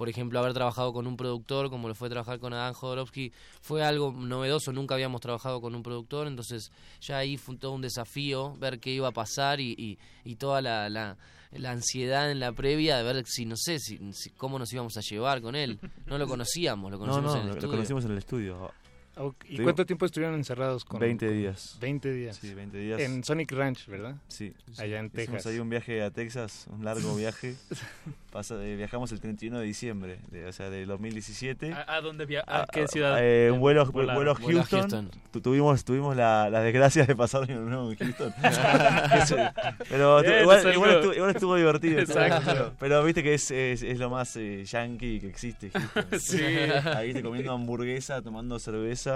[0.00, 3.84] por ejemplo, haber trabajado con un productor, como lo fue trabajar con Adán Jodorowsky, fue
[3.84, 6.72] algo novedoso, nunca habíamos trabajado con un productor, entonces
[7.02, 10.62] ya ahí fue todo un desafío ver qué iba a pasar y, y, y toda
[10.62, 11.18] la, la,
[11.52, 14.96] la ansiedad en la previa de ver si, no sé, si, si- cómo nos íbamos
[14.96, 15.78] a llevar con él.
[16.06, 17.70] No lo conocíamos, lo No, conocimos no, en el lo, lo estudio.
[17.76, 18.72] conocimos en el estudio.
[19.22, 21.76] Ok, ¿Y cuánto tiempo estuvieron encerrados con 20 con- días.
[21.80, 22.36] 20 días.
[22.36, 23.00] Sí, 20 días.
[23.00, 24.14] En Sonic Ranch, ¿verdad?
[24.28, 24.54] Sí.
[24.78, 25.46] Allá en Hicimos Texas.
[25.46, 27.54] ahí un viaje a Texas, un largo viaje.
[28.32, 31.72] Pasa- eh, viajamos el 31 de diciembre, de- o sea, del 2017.
[31.72, 33.18] ¿A, a dónde via- a- a qué ciudad?
[33.20, 34.14] eh, un vuelo, volaron?
[34.14, 34.80] vuelo a Vuelo a Houston.
[34.80, 35.10] Houston.
[35.32, 38.32] Tu- tuvimos tuvimos la, la desgracia de pasar un año nuevo en Houston.
[39.88, 41.98] Pero Bien, igual, igual estuvo, igual estuvo divertido.
[42.00, 42.42] Exacto.
[42.52, 45.70] Pero, pero viste que es, es, es lo más eh, yankee que existe.
[45.70, 46.04] Houston.
[46.20, 46.40] Sí.
[46.40, 49.09] Ahí viste comiendo hamburguesa, tomando cerveza.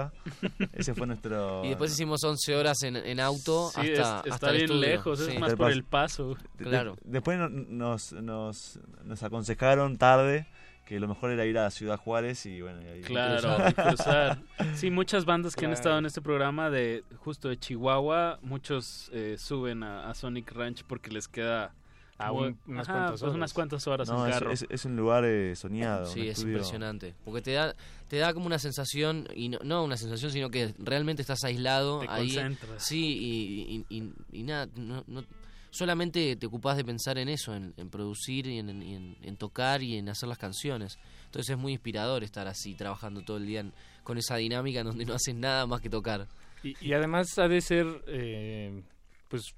[0.73, 1.61] Ese fue nuestro...
[1.65, 4.65] Y después hicimos 11 horas en, en auto Sí, hasta, es- hasta está el bien
[4.65, 4.81] estudio.
[4.89, 6.35] lejos, es más por el paso.
[6.57, 6.95] De- de- Claro.
[7.03, 10.47] después no- nos, nos, nos aconsejaron tarde
[10.85, 14.39] que lo mejor era ir a Ciudad Juárez y bueno, y Claro, y cruzar.
[14.75, 19.35] Sí, muchas bandas que han estado en este programa de justo de Chihuahua, muchos eh,
[19.39, 21.73] suben a, a Sonic Ranch porque les queda
[22.17, 23.35] A un- unas ajá, cuantas pues horas.
[23.35, 24.51] unas cuantas horas No, en es, carro.
[24.51, 26.05] es- es un lugar eh, soñado.
[26.05, 27.13] Sí, es estudio- impresionante.
[27.25, 27.75] Porque te da,
[28.07, 31.99] te da como una sensación, y no, no una sensación, sino que realmente estás aislado
[31.99, 32.27] Te ahí.
[32.33, 32.83] concentras.
[32.83, 35.25] Sí, y, y- y- y nada, no, no-
[35.71, 39.35] solamente te ocupás de pensar en eso, en, en producir y en, y en- en
[39.35, 40.97] tocar y en hacer las canciones.
[41.25, 43.73] Entonces es muy inspirador estar así, trabajando todo el día en-
[44.03, 46.27] con esa dinámica en donde no haces nada más que tocar.
[46.63, 48.81] Y, y además ha de ser, eh,
[49.27, 49.53] pues,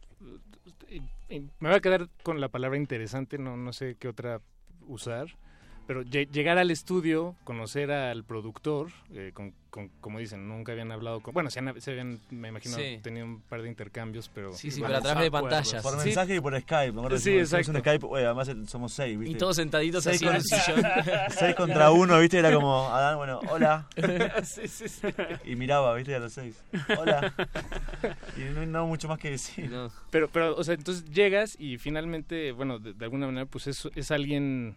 [1.30, 4.42] me voy a quedar con la palabra interesante, no, no sé qué otra
[4.88, 5.28] usar,
[5.88, 10.92] pero lle- llegar al estudio, conocer al productor, eh, con, con- como dicen, nunca habían
[10.92, 13.00] hablado con, bueno, se, han- se habían, me imagino, Sí.
[13.02, 14.54] tenido un par de intercambios, pero...
[14.54, 15.82] Sí, sí, pero a través de pantallas.
[15.84, 16.06] Por Sí.
[16.08, 16.92] mensaje y por Skype.
[16.92, 17.72] Me acuerdo Sí, exacto.
[17.72, 19.36] un Skype, oye, además el- somos seis, ¿viste?
[19.36, 20.84] Y todos sentaditos Seis así en un con- sillón.
[21.40, 22.40] seis contra uno, ¿viste?
[22.40, 23.88] Era como, Adán, bueno, hola.
[24.44, 25.08] Sí, sí, sí.
[25.46, 26.16] Y miraba, ¿viste?
[26.16, 26.62] A los seis.
[26.98, 27.34] Hola.
[28.36, 29.72] Y no hay no mucho más que decir.
[30.12, 33.88] Pero, pero, o sea, entonces llegas y finalmente, bueno, de, de alguna manera, pues es,
[33.96, 34.76] es alguien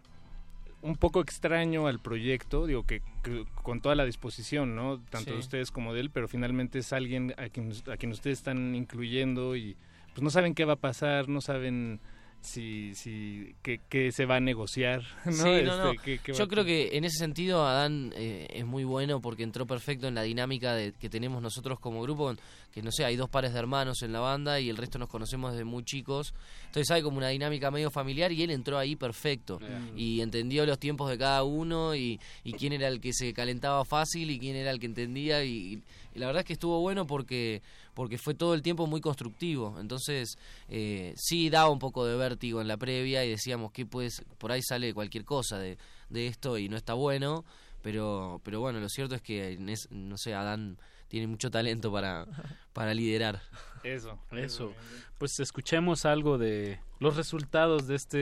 [0.81, 4.99] un poco extraño al proyecto, digo que, que con toda la disposición, ¿no?
[5.09, 5.33] Tanto Sí.
[5.33, 8.73] de ustedes como de él, pero finalmente es alguien a quien, a quien ustedes están
[8.75, 9.75] incluyendo y
[10.13, 11.99] pues no saben qué va a pasar, no saben
[12.41, 15.31] si, si qué, qué se va a negociar, ¿no?
[15.31, 15.91] Sí, Este, no.
[16.03, 19.43] qué- qué va Yo creo que en ese sentido Adán eh, es muy bueno porque
[19.43, 22.33] entró perfecto en la dinámica de, que tenemos nosotros como grupo,
[22.71, 25.09] que no sé, hay dos pares de hermanos en la banda y el resto nos
[25.09, 26.33] conocemos desde muy chicos,
[26.67, 29.59] entonces hay como una dinámica medio familiar y él entró ahí perfecto.
[29.95, 33.83] Y entendió los tiempos de cada uno y, y quién era el que se calentaba
[33.83, 35.43] fácil y quién era el que entendía.
[35.43, 35.83] Y,
[36.13, 37.61] y la verdad es que estuvo bueno porque
[37.93, 39.77] porque fue todo el tiempo muy constructivo.
[39.79, 40.37] Entonces
[40.69, 44.51] eh, sí daba un poco de vértigo en la previa y decíamos que pues por
[44.51, 45.77] ahí sale cualquier cosa de,
[46.09, 47.43] de esto y no está bueno.
[47.81, 49.57] Pero pero bueno lo cierto es que
[49.89, 50.77] no sé Adán
[51.11, 52.25] tiene mucho talento para
[52.73, 53.41] para liderar
[53.83, 54.73] Eso, Eso.
[55.17, 58.17] Pues escuchemos algo de los resultados de este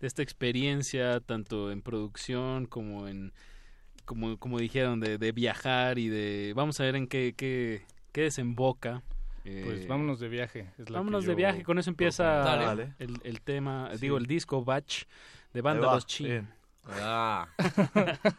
[0.00, 3.32] de esta experiencia tanto en producción como en
[4.04, 7.82] como como dijeron de, de viajar y de vamos a ver en qué qué,
[8.12, 9.02] qué desemboca.
[9.44, 10.70] Pues Eh, vámonos de viaje.
[10.78, 13.98] es la vámonos de viaje, con eso empieza el, el tema, Sí.
[14.02, 15.04] digo el disco Batch
[15.54, 16.48] de Banda Los Chin.
[16.86, 17.46] Ah.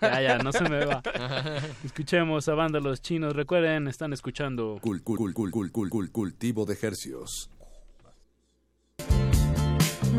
[0.01, 1.01] ya, ya, no se me va.
[1.83, 3.33] Escuchemos a Banda Los Chinos.
[3.35, 7.49] Recuerden, están escuchando Cul- cul- cul- cul- cul- cul- cul- cultivo de hercios.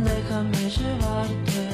[0.04, 1.65] Déjame llevarte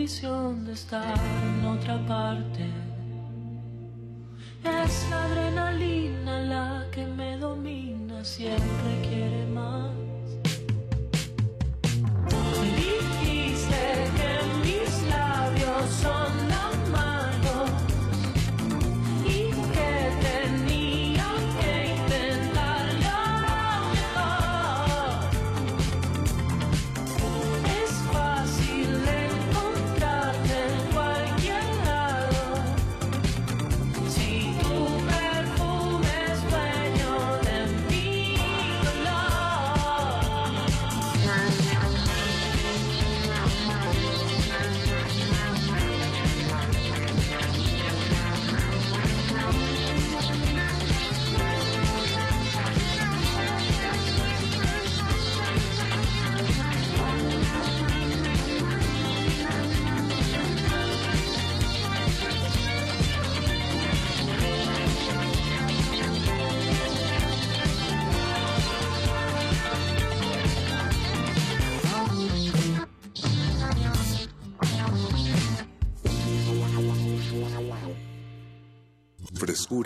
[0.00, 1.14] bendición de estar
[1.44, 2.64] en otra parte.
[4.64, 8.89] Es la adrenalina la que me domina, siempre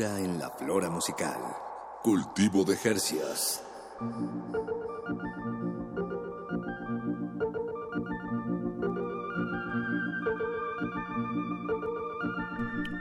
[0.05, 1.41] En la flora musical.
[2.03, 3.65] Cultivo de Jercias.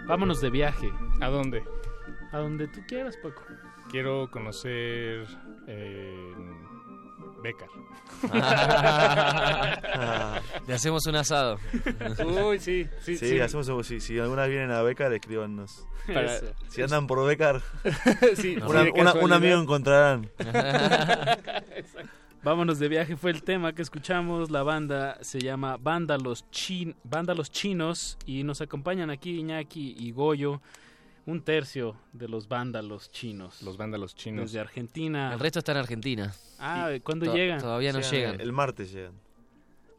[0.08, 0.94] Vámonos de viaje.
[1.20, 1.66] ¿A dónde?
[2.32, 3.44] A donde tú quieras, Paco.
[3.92, 5.28] Quiero conocer
[5.68, 6.33] eh,
[7.44, 7.68] Becar.
[10.68, 11.60] Le hacemos un asado.
[12.48, 13.40] Uy, sí, sí, Sí, sí.
[13.40, 15.86] hacemos un- si, si alguna vienen a Becar, escríbanos.
[16.08, 16.40] Para-
[16.70, 17.62] Si andan por Becar,
[18.36, 20.30] Sí, una- sí, de una- un amigo encontrarán.
[22.44, 24.52] Vámonos de viaje fue el tema que escuchamos.
[24.52, 29.96] La banda se llama Banda Los, Chin banda Los Chinos y nos acompañan aquí Iñaki
[29.98, 30.62] y Goyo.
[31.26, 33.62] Un tercio de los vándalos chinos.
[33.62, 34.46] Los vándalos chinos.
[34.46, 35.32] Desde Argentina.
[35.34, 36.34] El resto está en Argentina.
[36.60, 37.60] Ah, ¿cuándo To- llegan?
[37.62, 38.42] Todavía no Llegan llegan.
[38.42, 39.14] El martes llegan.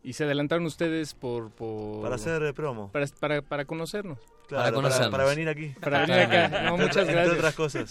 [0.02, 1.50] Y se adelantaron ustedes por...
[1.50, 2.02] por...
[2.02, 2.92] Para hacer eh, promo.
[2.92, 4.18] Para, para, para conocernos.
[4.48, 5.68] Claro, para, para venir aquí.
[5.80, 6.62] Para venir acá.
[6.64, 7.16] No, muchas gracias.
[7.24, 7.88] Entre otras cosas.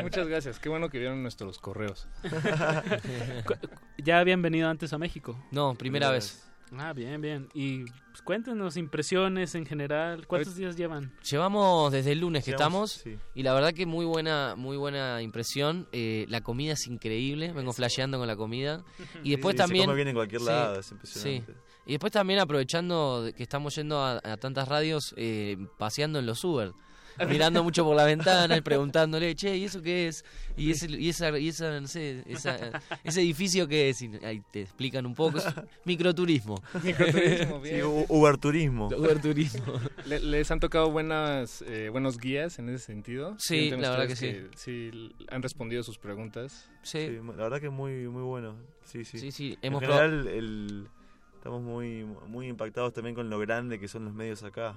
[0.00, 0.60] Muchas gracias.
[0.60, 2.06] Qué bueno que vieron nuestros correos.
[3.98, 5.36] ¿Ya habían venido antes a México?
[5.50, 6.46] No, primera vez.
[6.76, 7.48] Ah, bien, bien.
[7.54, 10.26] Y pues, cuéntenos impresiones en general.
[10.26, 11.12] ¿Cuántos días llevan?
[11.30, 13.30] Llevamos desde el lunes que Llevamos, estamos sí.
[13.34, 15.86] y la verdad que muy buena muy buena impresión.
[15.92, 18.82] Eh, la comida es increíble, vengo flasheando con la comida.
[19.22, 19.84] Y después Sí, se también...
[19.84, 21.52] come bien en cualquier Sí, lado, es impresionante.
[21.52, 21.58] sí.
[21.86, 26.42] Y después también aprovechando que estamos yendo a, a tantas radios, eh, paseando en los
[26.42, 26.72] Uber.
[27.28, 30.24] Mirando mucho por la ventana y preguntándole, che, ¿y eso qué es?
[30.56, 34.02] ¿Y ese, y esa, y esa, no sé, esa- ese edificio qué es?
[34.02, 35.38] Y ahí te explican un poco.
[35.38, 35.44] Es
[35.84, 36.62] microturismo.
[36.82, 37.84] Microturismo, Sí, bien.
[37.86, 38.88] u- Uberturismo.
[38.96, 39.74] Uberturismo.
[40.06, 43.34] Le- ¿Les han tocado buenas, eh, buenos guías en ese sentido?
[43.38, 44.90] Sí, ¿Sienten la verdad ustedes Sí,
[45.28, 46.70] han respondido sus preguntas.
[46.82, 47.08] Sí.
[47.36, 48.54] la verdad que muy muy bueno.
[48.84, 49.18] Sí, sí.
[49.18, 50.88] Sí, sí, En hemos general, el,
[51.36, 54.76] estamos muy muy impactados también con lo grande que son los medios acá.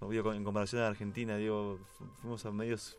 [0.00, 2.98] En comparación a Argentina, digo, fu- fuimos a medios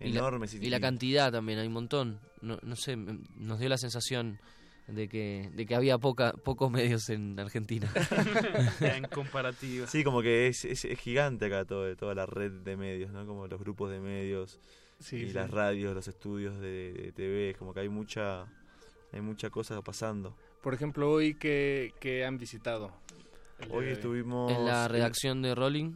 [0.00, 0.54] y la, enormes.
[0.54, 2.20] y la cantidad también, hay un montón.
[2.42, 4.38] No, no sé, nos dio la sensación
[4.86, 7.90] de que, de que había poca, pocos medios en Argentina.
[8.80, 9.86] en comparativa.
[9.86, 13.26] Sí, como que es, es, es gigante acá todo, toda la red de medios, ¿no?
[13.26, 14.60] Como los grupos de medios
[15.00, 15.32] Sí, y sí.
[15.32, 18.46] las radios, los estudios de, de TV, es como que hay mucha
[19.12, 20.36] hay mucha cosa pasando.
[20.62, 22.92] Por ejemplo, hoy que, que han visitado.
[23.70, 25.94] Hoy estuvimos en la redacción de Rolling.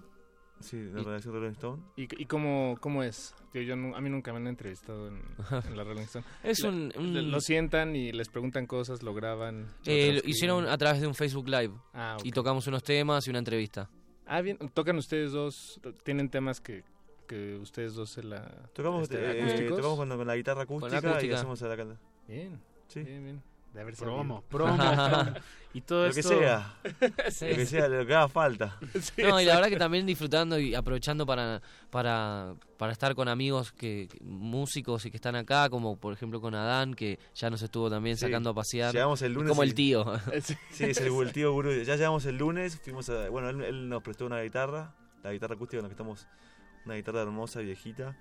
[0.62, 1.82] Sí, la redacción de Rolling Stone.
[1.96, 3.34] ¿Y, y cómo, cómo es?
[3.52, 5.20] Tío, yo nu- a mí nunca me han entrevistado en,
[5.68, 6.24] en la Rolling Stone.
[6.42, 9.62] Es La- un- Lo sientan y les preguntan cosas, lo graban.
[9.84, 11.74] lo Eh, lo hicieron a través de un Facebook Live.
[11.92, 13.90] Ah, Y tocamos unos temas y una entrevista.
[14.26, 14.56] Ah, bien.
[14.72, 15.80] ¿Tocan ustedes dos?
[16.04, 16.84] ¿Tienen temas que,
[17.26, 18.46] que ustedes dos se la...
[18.72, 19.18] Tocamos, este,
[19.66, 21.34] eh, tocamos con, con la guitarra acústica, y acústica.
[21.36, 21.98] hacemos la can-
[22.28, 22.60] Bien.
[22.88, 23.00] Sí.
[23.02, 23.42] Bien, bien.
[23.72, 25.34] De haber Promo, promo, promo.
[25.74, 26.74] Y todo Lo que sea.
[27.30, 27.48] Sí.
[27.48, 28.76] Lo que sea, lo que haga falta.
[29.16, 33.72] No, y la verdad que también disfrutando y aprovechando para, para, para estar con amigos
[33.72, 37.88] que, músicos y que están acá, como por ejemplo con Adán, que ya nos estuvo
[37.88, 38.26] también Sí.
[38.26, 38.92] sacando a pasear.
[38.92, 40.04] Llegamos el lunes Como y- el tío.
[40.70, 41.72] Sí, es el, el tío gurú.
[41.72, 45.54] Ya llegamos el lunes, fuimos a, bueno, él, él nos prestó una guitarra, la guitarra
[45.54, 46.26] acústica con la que estamos,
[46.84, 48.14] una guitarra hermosa, viejita,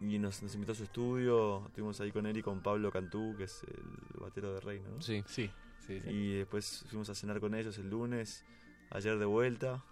[0.00, 3.34] y nos, nos invitó a su estudio, estuvimos ahí con él y con Pablo Cantú,
[3.36, 5.02] que es el batero de Reino, ¿no?
[5.02, 5.22] Sí.
[5.26, 5.50] Sí,
[5.86, 6.10] sí, sí.
[6.10, 8.44] Y después fuimos a cenar con ellos el lunes,
[8.90, 9.84] ayer de vuelta,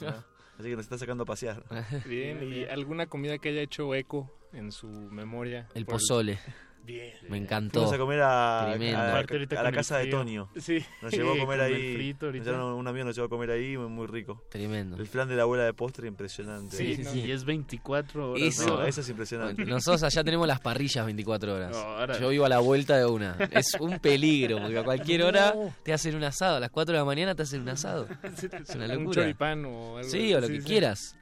[0.00, 0.24] ¿no?
[0.58, 1.64] así que nos está sacando a pasear.
[2.06, 5.68] Bien, ¿y alguna comida que haya hecho eco en su memoria?
[5.74, 6.38] El pozole.
[6.84, 7.12] Bien.
[7.28, 7.80] Me encantó.
[7.80, 10.06] Fuimos a comer a, a- a la casa de.
[10.06, 10.48] Tonio.
[10.56, 10.84] Sí.
[11.00, 11.94] Nos llevó a comer ahí.
[11.94, 14.42] frito un amigo nos llevó a comer ahí, muy, muy rico.
[14.50, 14.96] Tremendo.
[14.96, 16.76] El flan de la abuela de postre, impresionante.
[16.76, 17.10] Sí, Sí, no.
[17.12, 18.42] sí, y es 24 horas.
[18.42, 18.66] Eso.
[18.78, 19.64] No, eso es impresionante.
[19.64, 21.70] Nosotros allá tenemos las parrillas 24 horas.
[21.70, 23.36] No, ahora- Yo vivo a la vuelta de una.
[23.52, 25.54] Es un peligro, porque a cualquier hora
[25.84, 26.56] te hacen un asado.
[26.56, 28.08] A las 4 de la mañana te hacen un asado.
[28.68, 29.22] Es una Un locura.
[29.22, 30.08] choripán o algo.
[30.10, 31.16] Sí, o lo que quieras.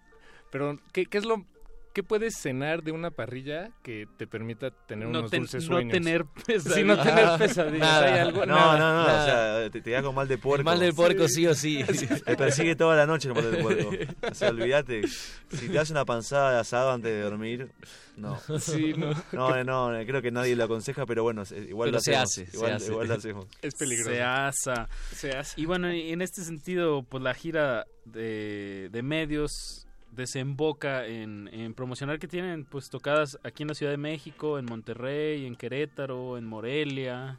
[0.51, 1.45] Pero, ¿qué, qué es lo
[1.93, 5.75] ¿Qué puedes cenar de una parrilla que te permita tener No unos ten- dulces no
[5.77, 5.93] sueños?
[5.93, 6.75] tener pesadillas.
[6.75, 7.81] Sí, no tener pesadillas.
[7.81, 8.07] nada.
[8.15, 8.47] ¿Hay algo?
[8.47, 8.79] No, Nada.
[8.79, 9.23] no, no, nada.
[9.23, 9.27] o
[9.63, 10.61] sea, te, te da con mal de puerco.
[10.61, 11.83] El mal del puerco sí o sí.
[12.25, 13.91] Te persigue toda la noche el mal del puerco.
[14.31, 15.03] O sea, olvídate.
[15.09, 17.73] Si te das una panzada de asado antes de dormir,
[18.17, 18.39] no.
[18.61, 19.11] Sí, no.
[19.33, 22.15] No, no, no, creo que nadie lo aconseja, pero bueno, se- igual Pero lo se
[22.15, 22.31] hacemos.
[22.31, 22.91] hace, se igual, hace.
[22.93, 23.47] igual lo hacemos.
[23.63, 24.11] Es peligroso.
[24.11, 24.89] Se asa.
[25.13, 25.61] Se hace.
[25.61, 31.75] Y bueno, y en este sentido, pues la gira de, de medios desemboca en, en
[31.75, 36.37] promocionar que tienen pues tocadas aquí en la Ciudad de México, en Monterrey, en Querétaro,
[36.39, 37.39] en Morelia.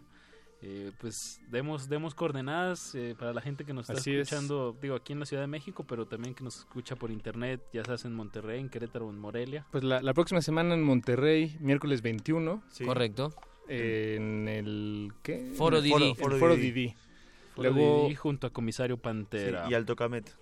[0.64, 4.22] Eh, pues demos, demos coordenadas eh, para la gente que nos está Así es.
[4.32, 7.62] escuchando, digo, aquí en la Ciudad de México, pero también que nos escucha por internet,
[7.74, 9.66] ya sea en Monterrey, en Querétaro o en Morelia.
[9.72, 12.86] Pues la, la próxima semana en Monterrey, miércoles 21, Sí.
[12.86, 13.34] Correcto.
[13.68, 15.52] en el ¿qué?
[15.56, 16.14] Foro Didi.
[16.14, 16.72] Foro Foro Didi.
[16.72, 16.96] Didi.
[17.56, 19.66] Foro Luego Didi junto a Comisario Pantera.
[19.66, 20.38] Sí, y Alto Camet.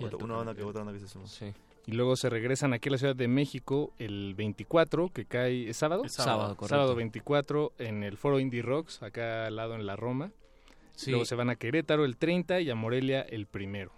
[0.00, 1.26] Y Otra- una banda que otra banda que se suma.
[1.26, 1.52] Sí.
[1.86, 5.76] y luego se regresan aquí a la Ciudad de México el 24, que cae ¿es
[5.76, 6.04] sábado.
[6.04, 6.38] Es sábado.
[6.40, 6.74] Sábado, correcto.
[6.76, 10.30] Sábado 24 en el Foro Indie Rocks, acá al lado en la Roma.
[10.94, 13.90] Sí, Luego se van a Querétaro el 30 y a Morelia el primero.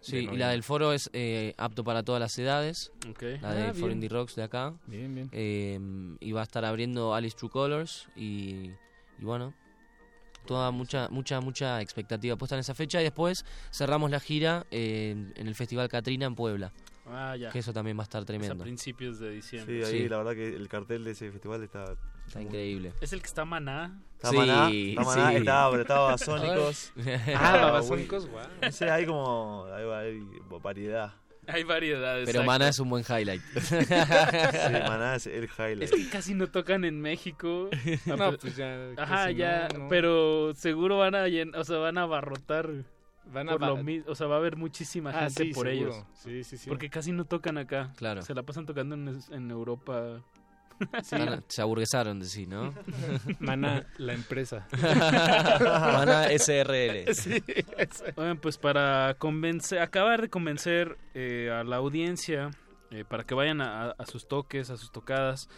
[0.00, 2.92] sí, y la del foro es eh, apto para todas las edades.
[3.10, 3.22] Ok.
[3.42, 3.92] La Ah, del Foro bien.
[3.98, 4.74] Indie Rocks de acá.
[4.86, 5.28] Bien, bien.
[5.32, 5.78] Eh,
[6.20, 8.70] y va a estar abriendo Alice True Colors y,
[9.18, 9.52] y bueno,
[10.48, 15.32] toda mucha mucha mucha expectativa puesta en esa fecha y después cerramos la gira en,
[15.36, 16.72] en el Festival Catrina en Puebla,
[17.10, 17.50] Ah, ya.
[17.50, 18.64] que eso también va a estar Es a tremendo.
[18.64, 19.84] principios de Sí, diciembre.
[19.86, 20.08] ahí Sí.
[20.08, 21.94] la verdad que el cartel de ese festival está...
[22.26, 22.92] Está increíble.
[23.00, 23.98] Es el que está Maná.
[24.16, 25.36] Está Sí, Maná, está Maná, sí.
[25.36, 26.92] está, está Babasónicos.
[26.98, 28.46] Ah, Está Babasónicos, guau.
[28.60, 29.64] No sé, hay como...
[29.72, 30.28] hay, hay
[30.62, 31.12] variedad.
[31.48, 32.26] Hay variedades.
[32.26, 33.42] Pero Mana es un buen highlight.
[33.58, 35.82] Sí, Maná es el highlight.
[35.82, 37.70] Es que casi no tocan en México.
[38.06, 38.90] No, pues ya.
[38.96, 39.88] Ajá, ya, no, no.
[39.88, 41.24] pero seguro van a
[41.58, 42.70] o sea, van a abarrotar
[43.32, 45.90] Van a por lo o sea, va a haber muchísima Ah, gente sí, por seguro.
[45.92, 46.04] ellos.
[46.14, 46.68] Sí, sí, sí.
[46.68, 47.92] Porque casi no tocan acá.
[47.96, 48.22] Claro.
[48.22, 50.22] Se la pasan tocando en, en Europa.
[51.12, 52.72] A- se aburguesaron de sí, ¿no?
[53.40, 54.66] Maná, la empresa.
[55.60, 57.14] Mana SRL.
[57.14, 57.42] Sí.
[58.16, 62.50] Oigan, pues para convencer, acabar de convencer eh, a la audiencia
[62.90, 65.48] eh, para que vayan a, a sus toques, a sus tocadas,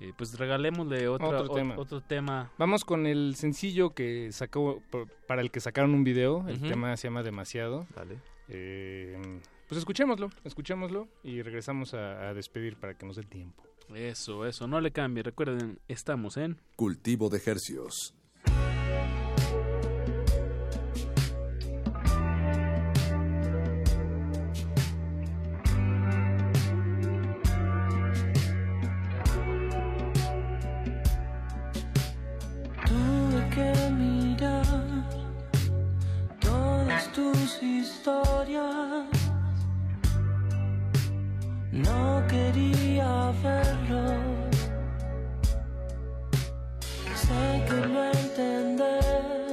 [0.00, 1.74] eh, pues regalémosle otra- Otro o- tema.
[1.78, 2.50] otro tema.
[2.58, 4.82] Vamos con el sencillo que sacó,
[5.26, 6.46] para el que sacaron un video.
[6.48, 7.86] El tema se llama Demasiado.
[7.94, 8.18] Dale.
[8.48, 9.20] Eh,
[9.68, 13.62] pues escuchémoslo, escuchémoslo y regresamos a, a despedir para que nos dé tiempo.
[13.94, 15.22] Eso, eso, no le cambie.
[15.22, 18.14] Recuerden, estamos en Cultivo de Hercios.
[32.86, 35.08] Tuve que mirar
[36.40, 39.17] todas tus historias.
[41.84, 44.18] No quería verlo.
[47.14, 49.47] Sé que lo entendés.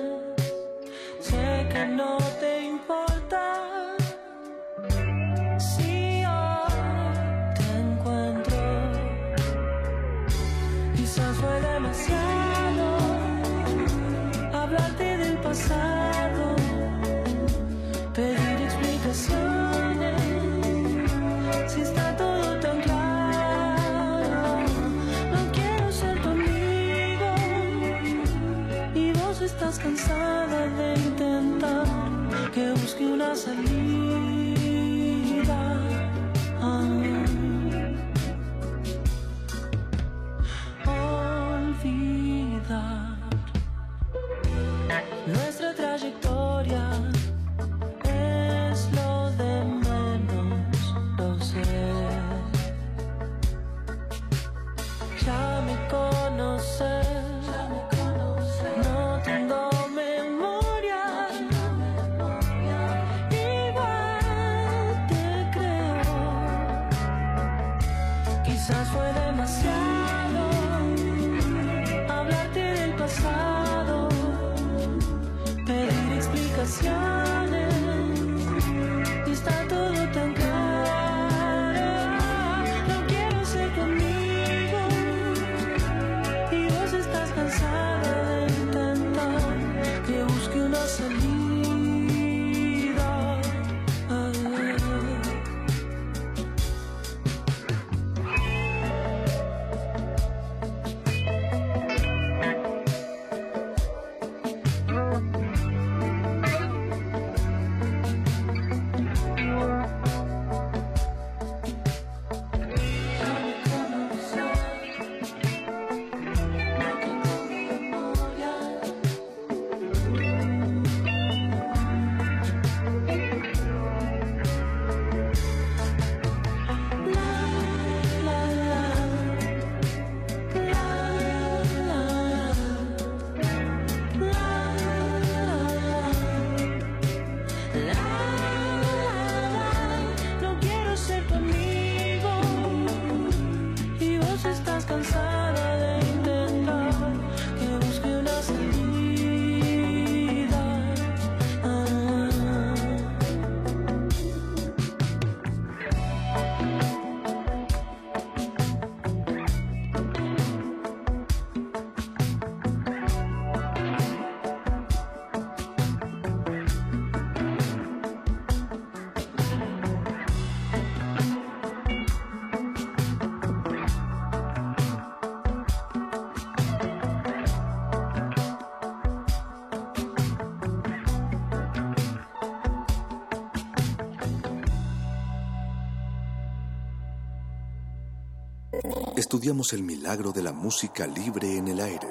[189.26, 192.08] Estudiamos el milagro de la música libre en el aire.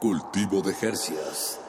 [0.00, 1.60] Cultivo de Jercias.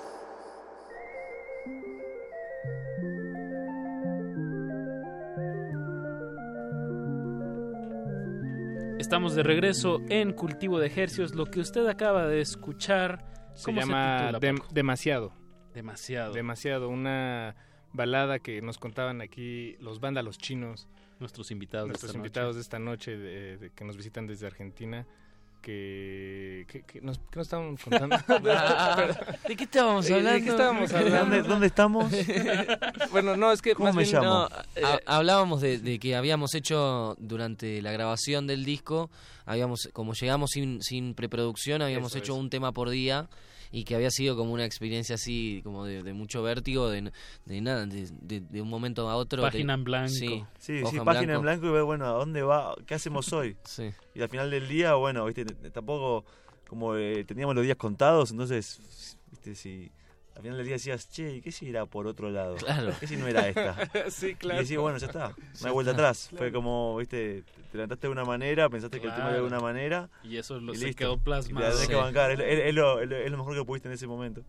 [8.98, 11.36] Estamos de regreso en Cultivo de Ejercios.
[11.36, 14.68] Lo que usted acaba de escuchar Se ¿cómo llama Dem-?
[14.72, 15.32] Demasiado.
[15.76, 16.34] Demasiado.
[16.34, 16.90] Demasiado.
[16.90, 17.56] Una
[17.94, 20.90] balada que nos contaban aquí los vándalos chinos.
[21.22, 22.57] Nuestros invitados de Nuestros esta invitados noche.
[22.57, 25.06] de esta noche de- de- que nos visitan desde Argentina.
[25.61, 28.18] Que, que, que nos, ¿qué nos estaban contando?
[29.48, 30.39] ¿De qué estábamos ¿De- hablando?
[30.39, 31.35] ¿De qué estábamos hablando?
[31.35, 32.11] ¿Dónde- dónde estamos?
[33.11, 34.27] bueno, no, es que ¿Cómo más me bien, llamo?
[34.49, 39.11] no, Ha- hablábamos de, de que habíamos hecho durante la grabación del disco,
[39.45, 42.39] habíamos como llegamos sin, sin preproducción, habíamos hecho es.
[42.39, 43.30] un tema por día
[43.72, 47.11] y que había sido como una experiencia así, como de, de mucho vértigo, de,
[47.45, 49.41] de nada, de, de- de un momento a otro.
[49.41, 50.10] Página de- en blanco.
[50.10, 51.68] Sí, Sí, hoja sí, en página en blanco.
[51.68, 52.76] y ver, bueno, ¿a dónde va?
[52.85, 53.56] ¿Qué hacemos hoy?
[53.65, 53.91] Sí.
[54.14, 56.26] Y al final del día, bueno, viste, tampoco
[56.68, 59.91] como eh, teníamos los días contados, entonces, viste, si
[60.41, 62.55] al final del día decías, che, ¿y qué si era por otro lado?
[62.55, 62.93] Claro.
[62.99, 63.76] ¿Qué si no era esta?
[64.09, 64.59] Sí, claro.
[64.59, 65.35] Y decís, bueno, ya está, no
[65.68, 66.01] hay vuelta está.
[66.03, 66.30] atrás.
[66.35, 69.59] Fue como, viste, te levantaste de una manera, pensaste que el tema era de una
[69.59, 70.09] manera.
[70.23, 70.97] Y eso lo- y se listo.
[70.99, 71.65] quedó Y te plasmado.
[71.68, 71.99] la tenés que Sí.
[72.01, 74.41] bancar, es, es- es lo, es mejor que pudiste en ese momento.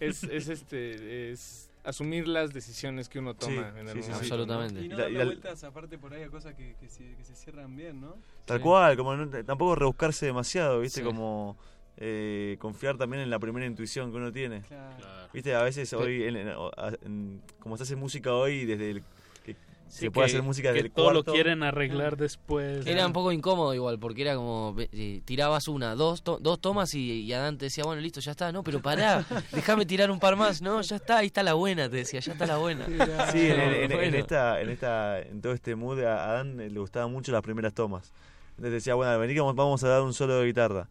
[0.00, 4.08] es, es este es asumir las decisiones que uno toma Sí, en el sí, sí,
[4.10, 4.24] momento.
[4.24, 4.30] sí.
[4.32, 4.80] Absolutamente.
[4.80, 6.88] Y no Y la- darle y la- vueltas aparte por ahí a cosas que, que,
[6.88, 8.14] se, que se cierran bien, ¿no?
[8.46, 8.62] Tal Sí.
[8.62, 11.00] cual, como no- tampoco rebuscarse demasiado, ¿viste?
[11.00, 11.04] Sí.
[11.06, 11.56] Como
[11.96, 14.62] eh, confiar también en la primera intuición que uno tiene.
[14.62, 14.96] Claro.
[15.32, 15.54] ¿Viste?
[15.54, 19.02] A veces hoy, en- en- a- en- como se hace música hoy, desde el.
[19.44, 19.54] que
[19.88, 21.22] Sí, se puede que- hacer música que desde el todo cuarto.
[21.26, 22.86] lo quieren arreglar después.
[22.86, 26.60] Era un poco incómodo igual, porque era como, ve- eh, tirabas una, dos, to- dos
[26.60, 30.10] tomas y, y Adán te decía, bueno, listo, ya está, no, pero pará, déjame tirar
[30.10, 32.56] un par más, no, ya está, ahí está la buena, te decía, ya está la
[32.56, 32.86] buena.
[32.86, 34.16] Sí, en, en- en- en Bueno.
[34.16, 38.12] esta, en esta, en todo este mood a Adán le gustaban mucho las primeras tomas.
[38.52, 40.88] Entonces decía, bueno, vení que vamos- vamos a dar un solo de guitarra.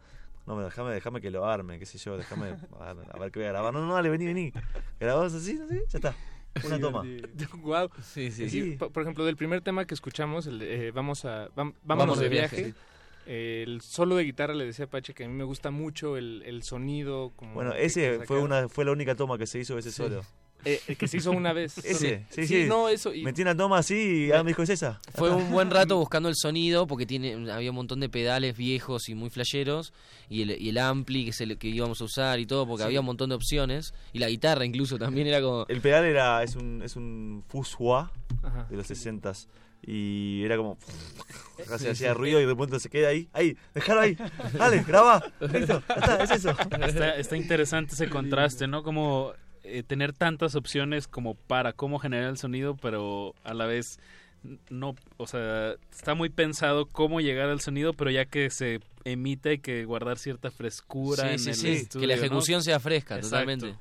[0.55, 2.47] No, déjame, déjame que lo arme, qué sé yo, déjame
[2.79, 3.73] a ver, a ver qué voy a grabar.
[3.73, 4.53] No, no, dale, vení, vení.
[4.99, 6.15] Grabamos así, así, ya está.
[6.65, 7.03] Una toma.
[7.61, 7.89] Wow.
[8.03, 8.43] Sí, sí.
[8.73, 11.85] Y, por, ejemplo, del primer tema que escuchamos, el de, eh, vamos a vam- vámonos,
[11.85, 12.55] Vamos de de viaje.
[12.57, 12.73] viaje.
[13.27, 16.17] eh, el solo de guitarra le decía a Pache que a mí me gusta mucho
[16.17, 17.31] el, el sonido.
[17.37, 19.97] Como Bueno, ese fue una fue la única toma que se hizo ese Sí.
[20.03, 20.23] solo.
[20.65, 21.77] Eh, el que se hizo una vez.
[21.83, 22.65] Ese, sí, Sí, sí.
[22.67, 23.13] no, eso.
[23.13, 24.99] Y, Metí una toma así y Adán me dijo, ¿es esa?
[25.15, 29.09] Fue un buen rato buscando el sonido porque tiene había un montón de pedales viejos
[29.09, 29.93] y muy flasheros
[30.29, 32.83] y el, y el ampli que, se le- que íbamos a usar y todo porque
[32.83, 32.85] Sí.
[32.87, 36.43] había un montón de opciones y la guitarra incluso también era como El pedal era,
[36.43, 38.11] es un, es un Fuswa
[38.43, 38.67] Ajá.
[38.69, 39.33] de los 60
[39.83, 40.77] y era como
[41.67, 42.17] casi Sí, hacía sí.
[42.17, 44.15] ruido y de pronto se queda ahí, ahí, déjalo ahí,
[44.57, 46.51] dale, graba, listo, está, es eso.
[46.85, 48.83] Está, está interesante ese contraste, ¿no?
[48.83, 49.33] Como
[49.63, 53.99] eh, tener tantas opciones como para cómo generar el sonido, pero a la vez
[54.69, 59.49] no, o sea, está muy pensado cómo llegar al sonido, pero ya que se emite
[59.49, 62.21] hay que guardar cierta frescura Sí, en sí, el sí, estudio, que la ¿no?
[62.21, 63.29] ejecución sea fresca, Exacto.
[63.35, 63.75] totalmente.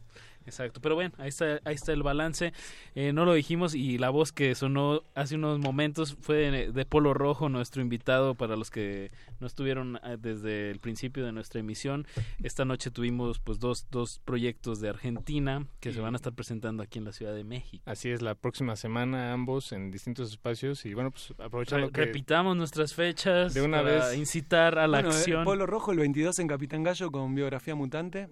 [0.47, 2.53] Exacto, pero bueno, ahí está, ahí está el balance.
[2.95, 6.85] Eh, no lo dijimos y la voz que sonó hace unos momentos fue de, de
[6.87, 11.61] Polo Rojo, nuestro invitado para los que no estuvieron eh, desde el principio de nuestra
[11.61, 12.07] emisión.
[12.43, 16.83] Esta noche tuvimos pues dos, dos proyectos de Argentina que se van a estar presentando
[16.83, 17.83] aquí en la Ciudad de México.
[17.87, 22.05] Así es, la próxima semana ambos en distintos espacios y bueno, pues aprovechando Re- que
[22.07, 25.45] repitamos nuestras fechas de una para vez incitar a la Bueno, eh, acción.
[25.45, 28.29] Polo Rojo el 22 en Capitán Gallo con biografía mutante.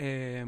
[0.00, 0.44] Eh,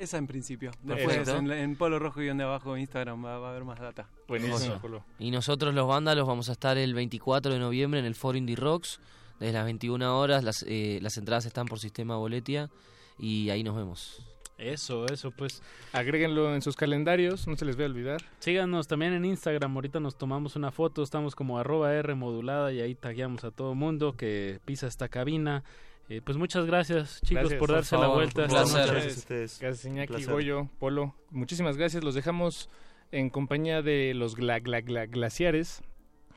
[0.00, 0.70] esa en principio.
[0.82, 4.08] Después en, en Polo Rojo y donde abajo Instagram va, va a haber más data.
[4.28, 4.80] Buenísimo.
[5.18, 8.56] Y nosotros los vándalos vamos a estar el 24 de noviembre en el Foro Indie
[8.56, 8.98] Rocks
[9.38, 10.42] desde las 21 horas.
[10.42, 12.70] Las, eh, las entradas están por sistema Boletia
[13.18, 14.22] y ahí nos vemos.
[14.56, 15.62] Eso, eso, pues.
[15.92, 18.22] Agréguenlo en sus calendarios, no se les va a olvidar.
[18.38, 22.80] Síganos también en Instagram, ahorita nos tomamos una foto, estamos como arroba R modulada y
[22.80, 25.62] ahí tagueamos a todo mundo que pisa esta cabina.
[26.10, 28.46] Eh, pues muchas gracias chicos Gracias, por por darse la favor, vuelta.
[28.48, 29.58] Gracias a ustedes.
[29.60, 30.24] Gracias, Un Iñaki.
[30.24, 31.14] Goyo, Polo.
[31.30, 32.02] Muchísimas gracias.
[32.04, 32.68] Los dejamos
[33.12, 35.82] en compañía de los gla, gla, gla- glaciares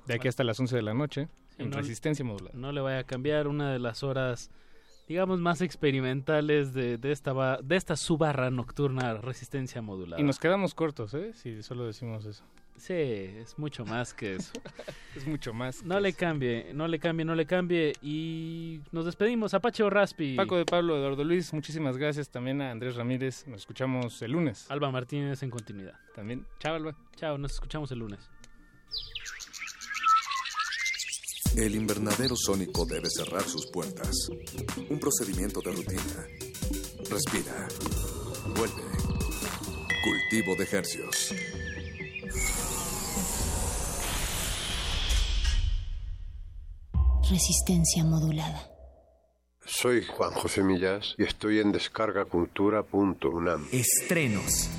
[0.06, 2.54] de aquí hasta las 11 de la noche Sí, en no- resistencia modular.
[2.56, 4.52] No le vaya a cambiar una de las horas,
[5.08, 7.34] digamos, más experimentales de, de esta
[7.64, 10.22] de esta subarra nocturna resistencia modulada.
[10.22, 11.34] Y nos quedamos cortos, ¿eh?
[11.34, 12.44] Si solo decimos eso.
[12.78, 14.52] Sí, es mucho más que eso.
[15.16, 15.84] Es mucho más.
[15.84, 17.94] No le cambie, no le cambie, no le cambie.
[18.02, 19.54] Y nos despedimos.
[19.54, 20.36] Apache o Raspi.
[20.36, 22.30] Paco de Pablo, Eduardo Luis, muchísimas gracias.
[22.30, 23.46] También a Andrés Ramírez.
[23.46, 24.66] Nos escuchamos el lunes.
[24.70, 25.94] Alba Martínez en continuidad.
[26.16, 26.48] También.
[26.60, 26.96] Chao, Alba.
[27.16, 28.28] Chao, nos escuchamos el lunes.
[31.56, 34.16] El invernadero sónico debe cerrar sus puertas.
[34.90, 36.26] Un procedimiento de rutina.
[37.08, 37.68] Respira.
[38.56, 38.82] Vuelve.
[40.04, 41.36] Cultivo de hercios.
[47.34, 48.70] Resistencia modulada.
[49.66, 53.66] Soy Juan José Millás y estoy en descargacultura.unam.
[53.72, 54.70] Estrenos.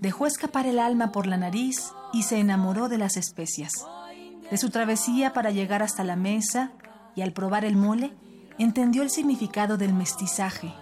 [0.00, 3.72] dejó escapar el alma por la nariz y se enamoró de las especias.
[4.50, 6.72] De su travesía para llegar hasta la mesa
[7.14, 8.12] y al probar el mole,
[8.58, 10.74] entendió el significado del mestizaje,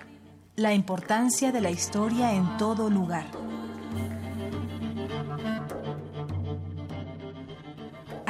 [0.56, 3.26] la importancia de la historia en todo lugar.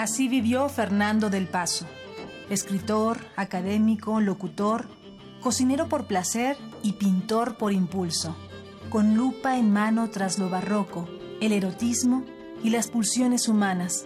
[0.05, 1.87] Así vivió Fernando del Paso,
[2.51, 4.87] escritor, académico, locutor,
[5.41, 8.37] cocinero por placer y pintor por impulso,
[8.91, 11.09] con lupa en mano tras lo barroco,
[11.41, 12.23] el erotismo
[12.63, 14.05] y las pulsiones humanas,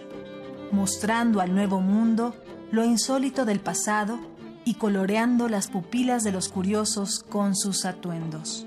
[0.71, 2.33] mostrando al nuevo mundo
[2.71, 4.21] lo insólito del pasado
[4.63, 8.65] y coloreando las pupilas de los curiosos con sus atuendos.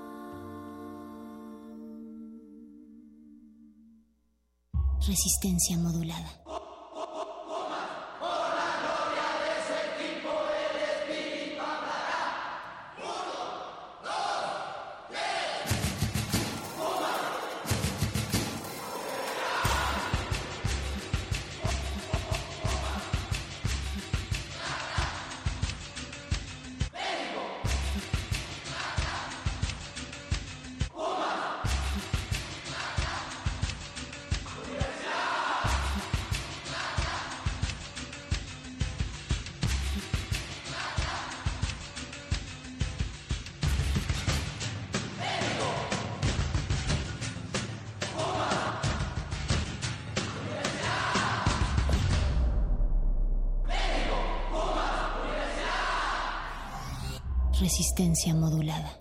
[5.05, 6.31] Resistencia modulada.
[58.29, 59.01] Modulada.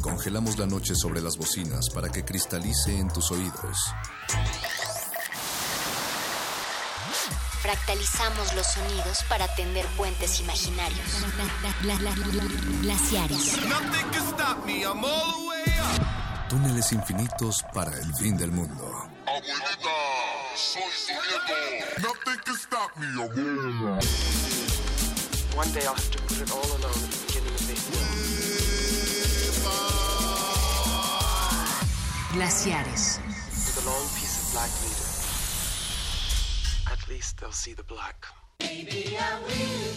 [0.00, 3.76] Congelamos la noche sobre las bocinas para que cristalice en tus oídos.
[7.66, 11.04] Fractalizamos los sonidos para tender puentes imaginarios.
[12.80, 13.56] Glaciares.
[16.48, 19.08] Túneles infinitos para el fin del mundo.
[19.26, 19.90] Abuelita,
[20.54, 22.06] soy Soriano.
[22.06, 23.98] Nothing can stop me, abuela.
[25.56, 27.90] One day I'll have to put it all alone at the beginning of this
[32.32, 33.18] Glaciares.
[33.26, 35.05] With a long piece of black leader.
[37.06, 38.26] At least they'll see the black.
[38.58, 39.94] Maybe I will.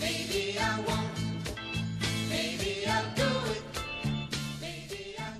[0.00, 1.06] Maybe I won't.
[2.28, 3.62] Maybe I'll do it.
[4.60, 5.38] Maybe I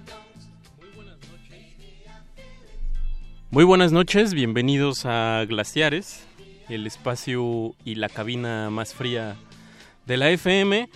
[3.51, 6.24] Muy buenas noches, bienvenidos a Glaciares,
[6.68, 9.34] el espacio y la cabina más fría
[10.06, 10.88] de la FM.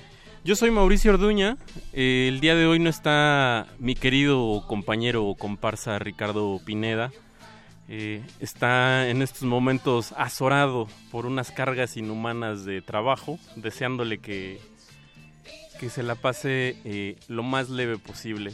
[0.44, 1.56] Yo soy Mauricio Orduña,
[1.92, 7.10] eh, el día de hoy no está mi querido compañero o comparsa Ricardo Pineda,
[7.88, 14.58] eh, está en estos momentos azorado por unas cargas inhumanas de trabajo, deseándole que,
[15.78, 18.52] que se la pase eh, lo más leve posible.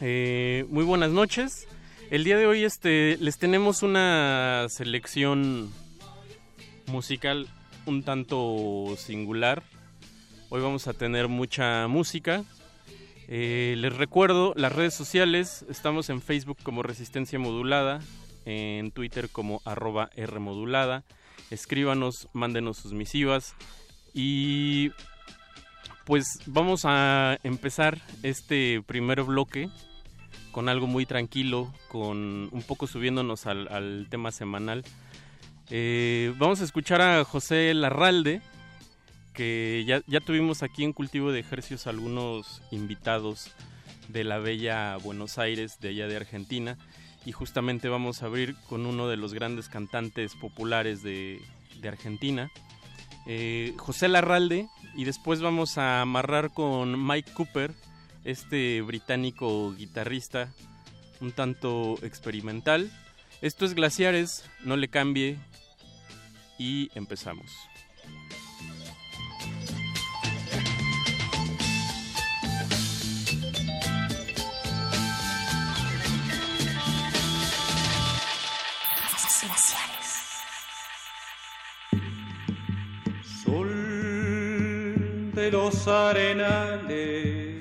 [0.00, 1.68] Eh, muy buenas noches.
[2.10, 5.72] El día de hoy este, les tenemos una selección
[6.86, 7.46] musical
[7.86, 9.62] un tanto singular.
[10.48, 12.44] Hoy vamos a tener mucha música
[13.28, 18.00] les recuerdo las redes sociales, estamos en Facebook como Resistencia Modulada,
[18.48, 21.04] en Twitter como arroba Rmodulada.
[21.50, 23.54] Escríbanos, mándenos sus misivas
[24.14, 24.90] y
[26.04, 29.68] pues vamos a empezar este primer bloque
[30.50, 34.82] con algo muy tranquilo, con un poco subiéndonos al, tema semanal.
[35.70, 38.40] Eh, vamos a escuchar a José Larralde,
[39.34, 43.52] que ya, ya tuvimos aquí en Cultivo de Ejercios algunos invitados
[44.08, 46.78] de la bella Buenos Aires, de allá de Argentina,
[47.24, 51.40] y justamente vamos a abrir con uno de los grandes cantantes populares de,
[51.86, 52.50] Argentina,
[53.26, 57.72] eh, José Larralde, y después vamos a amarrar con Mike Cooper,
[58.24, 60.52] este británico guitarrista
[61.20, 62.90] un tanto experimental.
[63.40, 65.38] Esto es Glaciares, no le cambie
[66.58, 67.67] y empezamos.
[85.50, 87.56] Los arenales,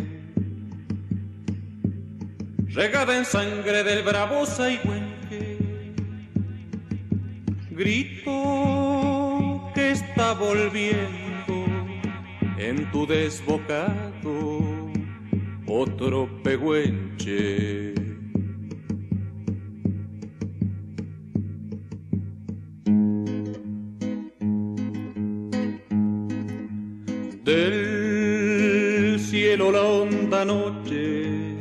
[2.74, 5.58] regada en sangre del bravo Saigüenque,
[7.72, 11.66] grito que está volviendo
[12.58, 14.60] en tu desbocado
[15.68, 17.98] otro pehuenche.
[29.58, 31.58] Cielo la honda noche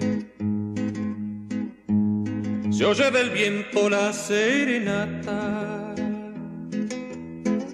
[2.71, 5.95] se oye del viento la serenata.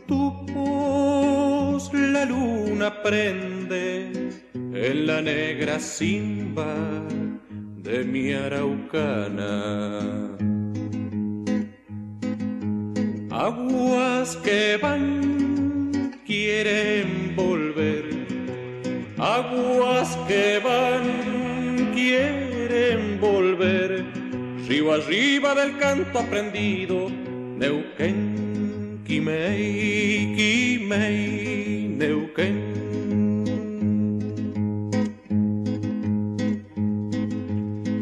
[0.06, 6.72] Tu voz la luna prende en la negra simba
[7.78, 9.54] de mi araucana.
[13.30, 17.21] Aguas que van quieren
[20.32, 24.02] que van quieren volver,
[24.66, 27.10] río arriba del canto aprendido,
[27.60, 32.56] Neuquén, Quimei, Quimei, Neuquén.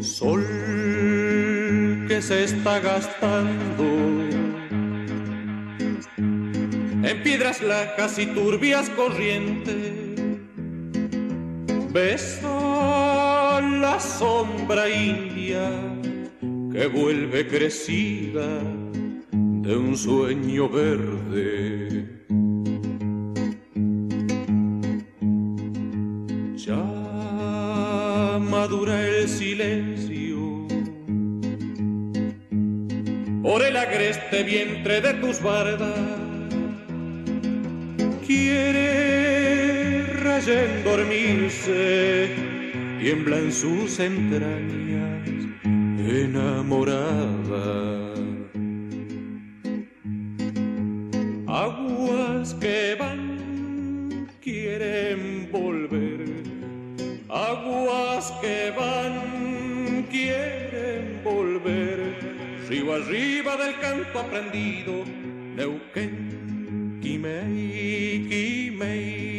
[0.01, 0.45] Sol
[2.07, 3.85] que se está gastando
[7.09, 10.00] en piedras lajas y turbias corrientes.
[11.93, 15.69] Besa la sombra india
[16.71, 18.47] que vuelve crecida
[19.31, 22.07] de un sueño verde.
[26.55, 30.65] Ya madura el silencio
[33.43, 35.99] por el agreste vientre de tus bardas
[38.25, 39.40] quiere
[40.31, 42.29] rayén dormirse,
[43.01, 45.27] tiembla en sus entrañas
[46.23, 47.65] enamorada.
[51.47, 56.23] Aguas que van, quieren volver,
[57.27, 61.99] aguas que van, quieren volver,
[62.69, 64.93] río arriba del canto aprendido,
[65.57, 66.31] Neuquén.
[67.01, 69.30] Quimei, Quimei,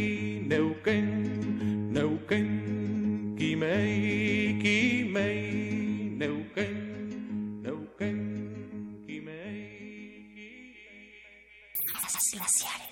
[12.33, 12.92] Glaciares.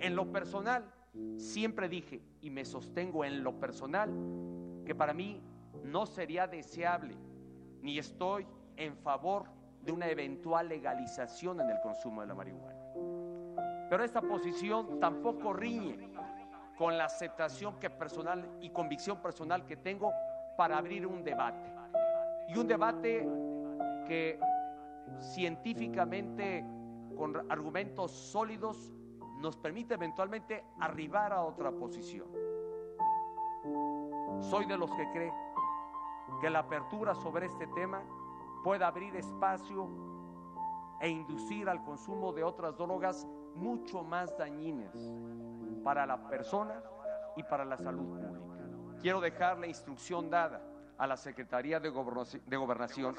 [0.00, 0.90] En lo personal,
[1.36, 4.10] siempre dije, y me sostengo en lo personal,
[4.86, 5.42] que para mí
[5.84, 7.14] no sería deseable,
[7.82, 9.55] ni estoy en favor
[9.86, 12.76] de una eventual legalización en el consumo de la marihuana.
[13.88, 16.10] Pero esta posición tampoco riñe
[16.76, 20.12] con la aceptación que personal y convicción personal que tengo
[20.56, 21.72] para abrir un debate.
[22.48, 23.26] Y un debate
[24.08, 24.40] que
[25.20, 26.64] científicamente,
[27.16, 28.92] con argumentos sólidos,
[29.38, 32.26] nos permite eventualmente arribar a otra posición.
[34.40, 35.32] Soy de los que cree
[36.40, 38.02] que la apertura sobre este tema
[38.66, 39.88] puede abrir espacio
[41.00, 43.24] e inducir al consumo de otras drogas
[43.54, 44.92] mucho más dañinas
[45.84, 46.82] para la persona
[47.36, 49.00] y para la salud pública.
[49.00, 50.60] Quiero dejar la instrucción dada
[50.98, 53.14] a la Secretaría de Gobernación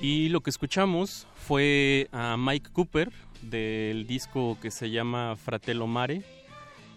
[0.00, 3.10] Y lo que escuchamos fue a Mike Cooper
[3.42, 6.22] del disco que se llama Fratello Mare.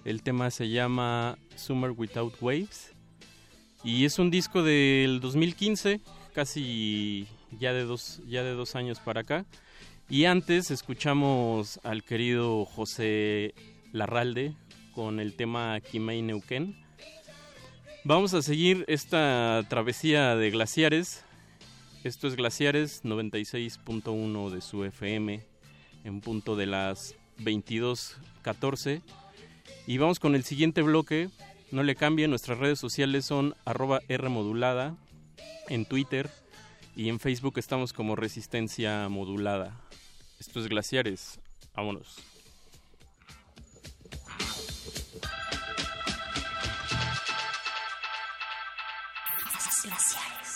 [0.03, 2.93] El tema se llama Summer Without Waves.
[3.83, 6.01] Y es un disco del 2015,
[6.33, 7.25] casi
[7.57, 9.45] ya de dos, ya de dos años para acá.
[10.09, 13.53] Y antes escuchamos al querido José
[13.93, 14.55] Larralde
[14.93, 16.75] con el tema Kimei Neuquén.
[18.03, 21.23] Vamos a seguir esta travesía de glaciares.
[22.03, 25.45] Esto es Glaciares 96.1 de su FM
[26.05, 29.01] en punto de las 22.14.
[29.85, 31.29] Y vamos con el siguiente bloque.
[31.71, 34.95] No le cambien, nuestras redes sociales son arroba Rmodulada
[35.67, 36.29] en Twitter
[36.95, 39.79] y en Facebook estamos como Resistencia Modulada.
[40.39, 41.39] Esto es Glaciares.
[41.75, 42.15] Vámonos.
[49.83, 50.48] Glaciares.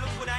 [0.00, 0.33] look what I.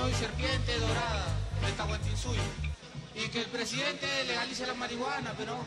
[0.00, 1.26] soy serpiente dorada
[1.60, 2.40] de Tahuantinsuyo.
[3.14, 5.58] Y que el presidente legalice la marihuana, pero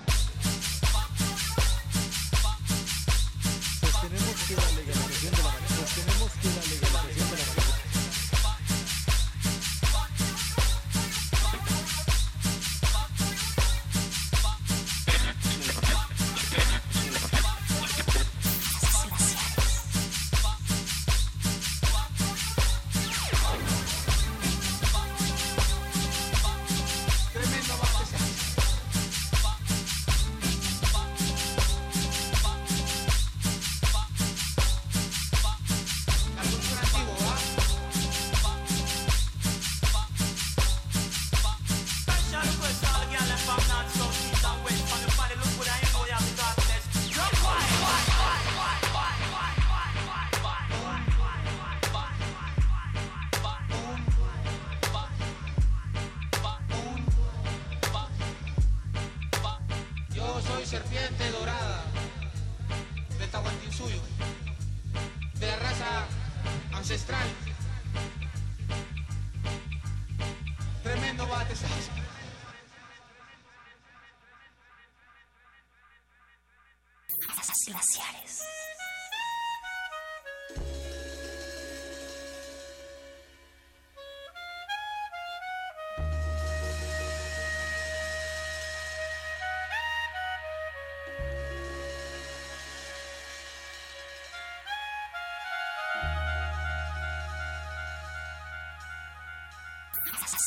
[3.80, 5.52] sostenemos que la legalización de la
[5.86, 6.83] sostenemos que la legalización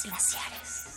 [0.04, 0.95] glaciares.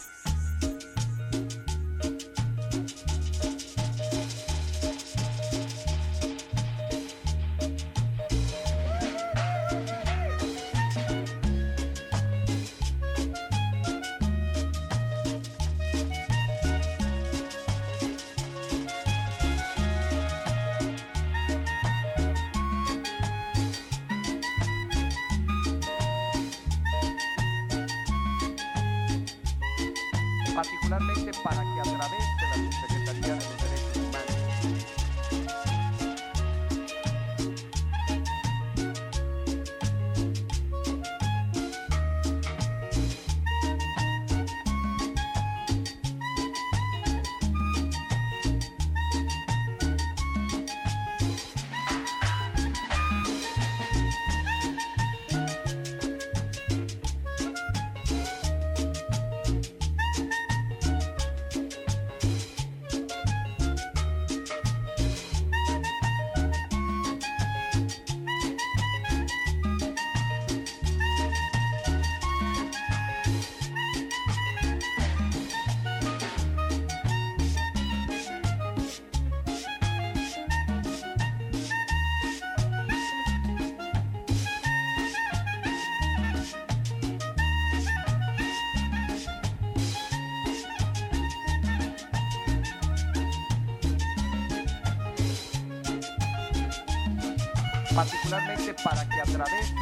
[97.94, 99.79] Particularmente para que a través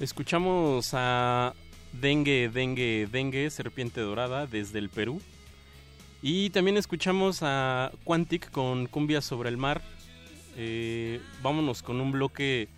[0.00, 1.52] Escuchamos a
[1.92, 5.20] Dengue, Dengue, Dengue, Serpiente Dorada desde el Perú.
[6.22, 9.82] Y también escuchamos a Quantic con Cumbia sobre el Mar.
[10.56, 12.68] Eh, vámonos con un bloque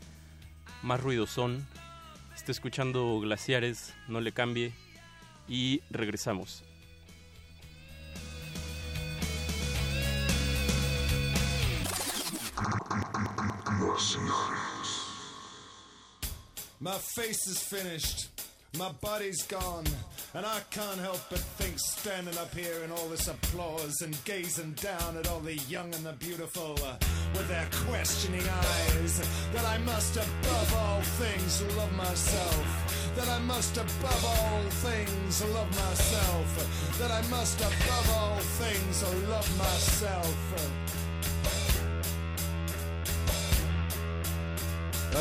[0.82, 1.64] más ruidosón.
[2.34, 4.72] Está escuchando Glaciares, no le cambie.
[5.48, 6.64] Y regresamos.
[17.42, 18.28] Face is finished.
[18.78, 19.84] My body's gone.
[20.34, 24.72] And I can't help but think, standing up here in all this applause and gazing
[24.74, 26.94] down at all the young and the beautiful uh,
[27.34, 33.12] with their questioning eyes, that I must above all things love myself.
[33.16, 36.98] That I must above all things love myself.
[37.00, 40.81] That I must above all things love myself.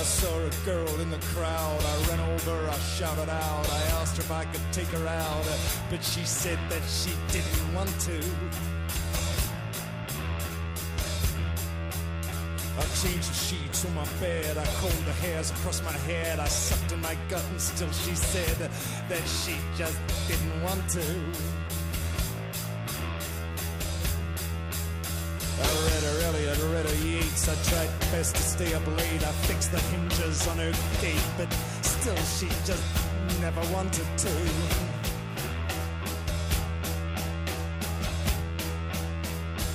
[0.01, 1.79] I saw a girl in the crowd.
[1.79, 3.69] I ran over, I shouted out.
[3.69, 5.45] I asked her if I could take her out,
[5.91, 8.17] but she said that she didn't want to.
[12.79, 14.57] I changed the sheets on my bed.
[14.57, 16.39] I combed the hairs across my head.
[16.39, 18.71] I sucked in my gut, and still she said
[19.07, 21.70] that she just didn't want to.
[26.85, 29.23] I tried best to stay up late.
[29.23, 31.51] I fixed the hinges on her gate, but
[31.81, 32.83] still she just
[33.41, 34.29] never wanted to.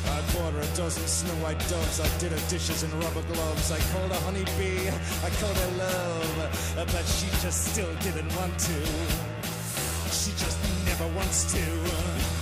[0.07, 2.01] I bought her a dozen snow white doves.
[2.01, 3.71] I did her dishes in rubber gloves.
[3.71, 4.89] I called her honeybee.
[4.89, 8.79] I called her love, but she just still didn't want to.
[10.11, 12.36] She just never wants to.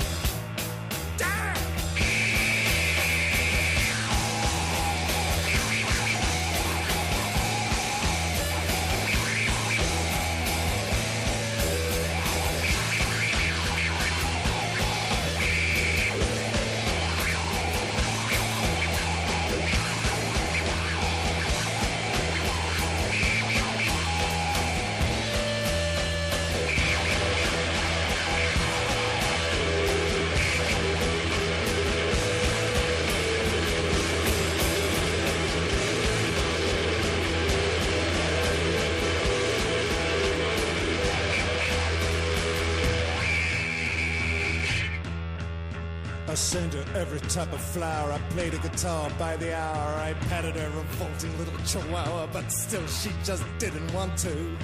[47.34, 48.12] Type of flower.
[48.12, 49.94] I played a guitar by the hour.
[49.98, 54.56] I patted her revolting little chihuahua, but still she just didn't want to.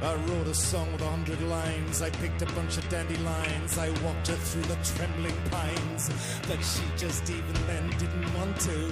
[0.00, 2.00] I wrote a song with a hundred lines.
[2.00, 3.76] I picked a bunch of dandelions.
[3.76, 6.08] I walked her through the trembling pines,
[6.48, 8.90] but she just even then didn't want to.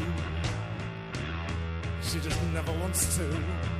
[2.03, 3.78] She just never wants to.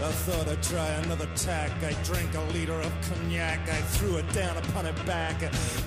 [0.00, 1.72] I thought I'd try another tack.
[1.82, 3.68] I drank a liter of cognac.
[3.68, 5.40] I threw it down upon her back.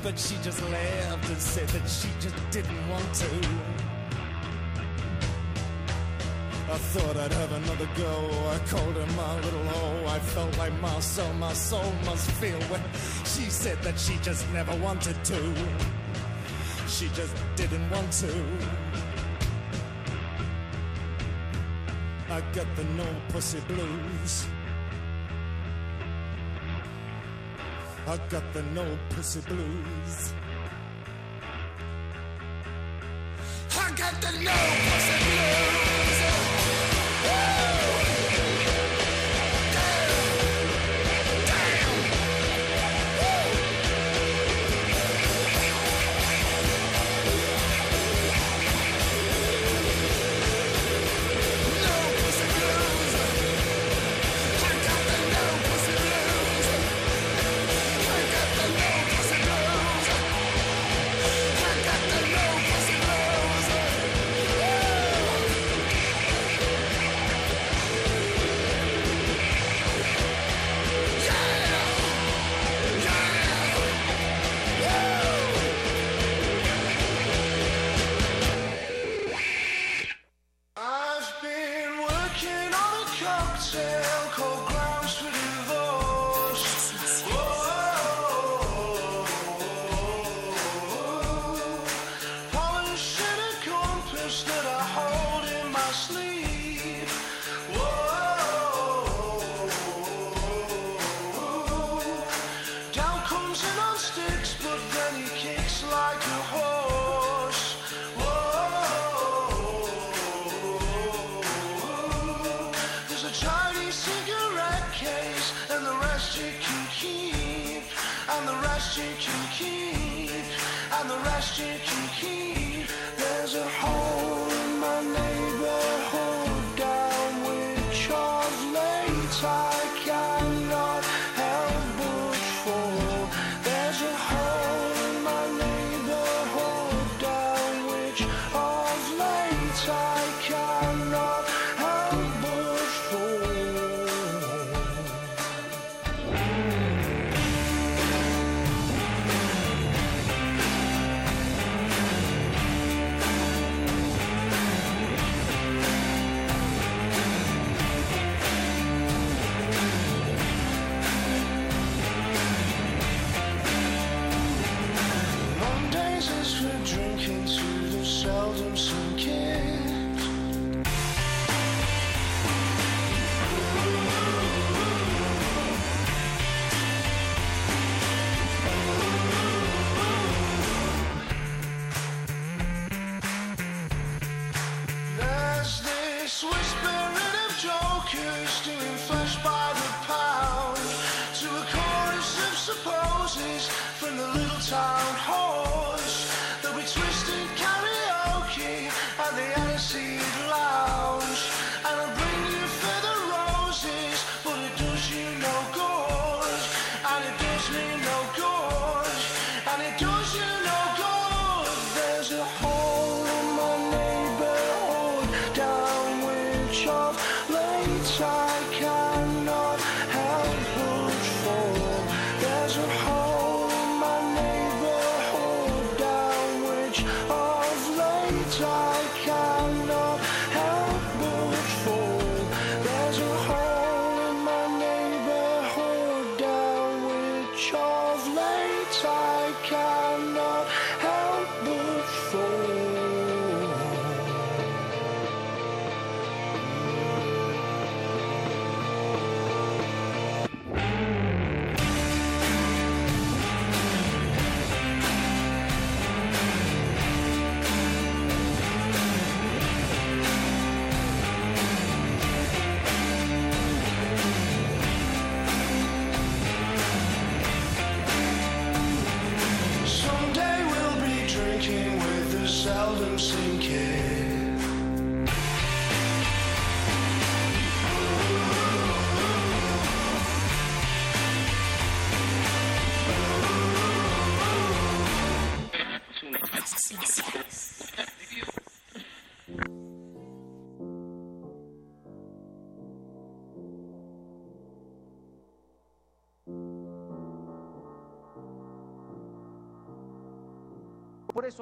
[0.03, 3.30] But she just laughed and said that she just didn't want to.
[6.69, 8.49] I thought I'd have another go.
[8.49, 10.07] I called her my little hoe.
[10.07, 12.81] I felt like my soul, my soul must feel when
[13.23, 15.56] she said that she just never wanted to.
[16.88, 19.10] She just didn't want to.
[22.31, 24.47] I got the no pussy blues.
[28.07, 30.33] I got the no pussy blues.
[33.71, 35.70] I got the no pussy blues.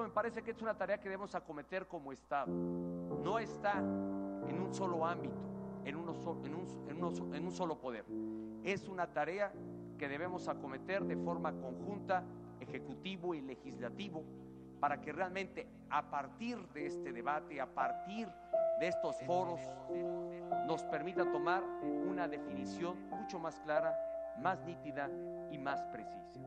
[0.04, 2.52] Me parece que es una tarea que debemos acometer como Estado.
[2.52, 5.40] No está en un solo ámbito,
[5.86, 6.14] en, uno
[6.44, 8.06] en un, en un solo poder.
[8.64, 9.52] Es una tarea
[9.98, 12.24] que debemos acometer de forma conjunta,
[12.60, 14.24] ejecutivo y legislativo,
[14.80, 18.28] para que realmente a partir de este debate, a partir
[18.80, 19.60] de estos foros,
[20.66, 23.94] nos permita tomar una definición mucho más clara,
[24.40, 25.10] más nítida
[25.52, 26.40] y más precisa.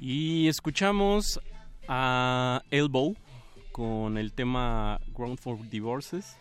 [0.00, 1.40] Y escuchamos
[1.88, 3.16] a Elbow
[3.72, 6.36] con el tema Ground for Divorces.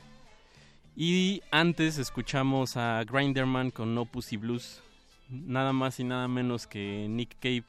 [0.95, 4.81] Y antes escuchamos a Grinderman con No Pussy Blues.
[5.29, 7.63] Nada más y nada menos que Nick Cave,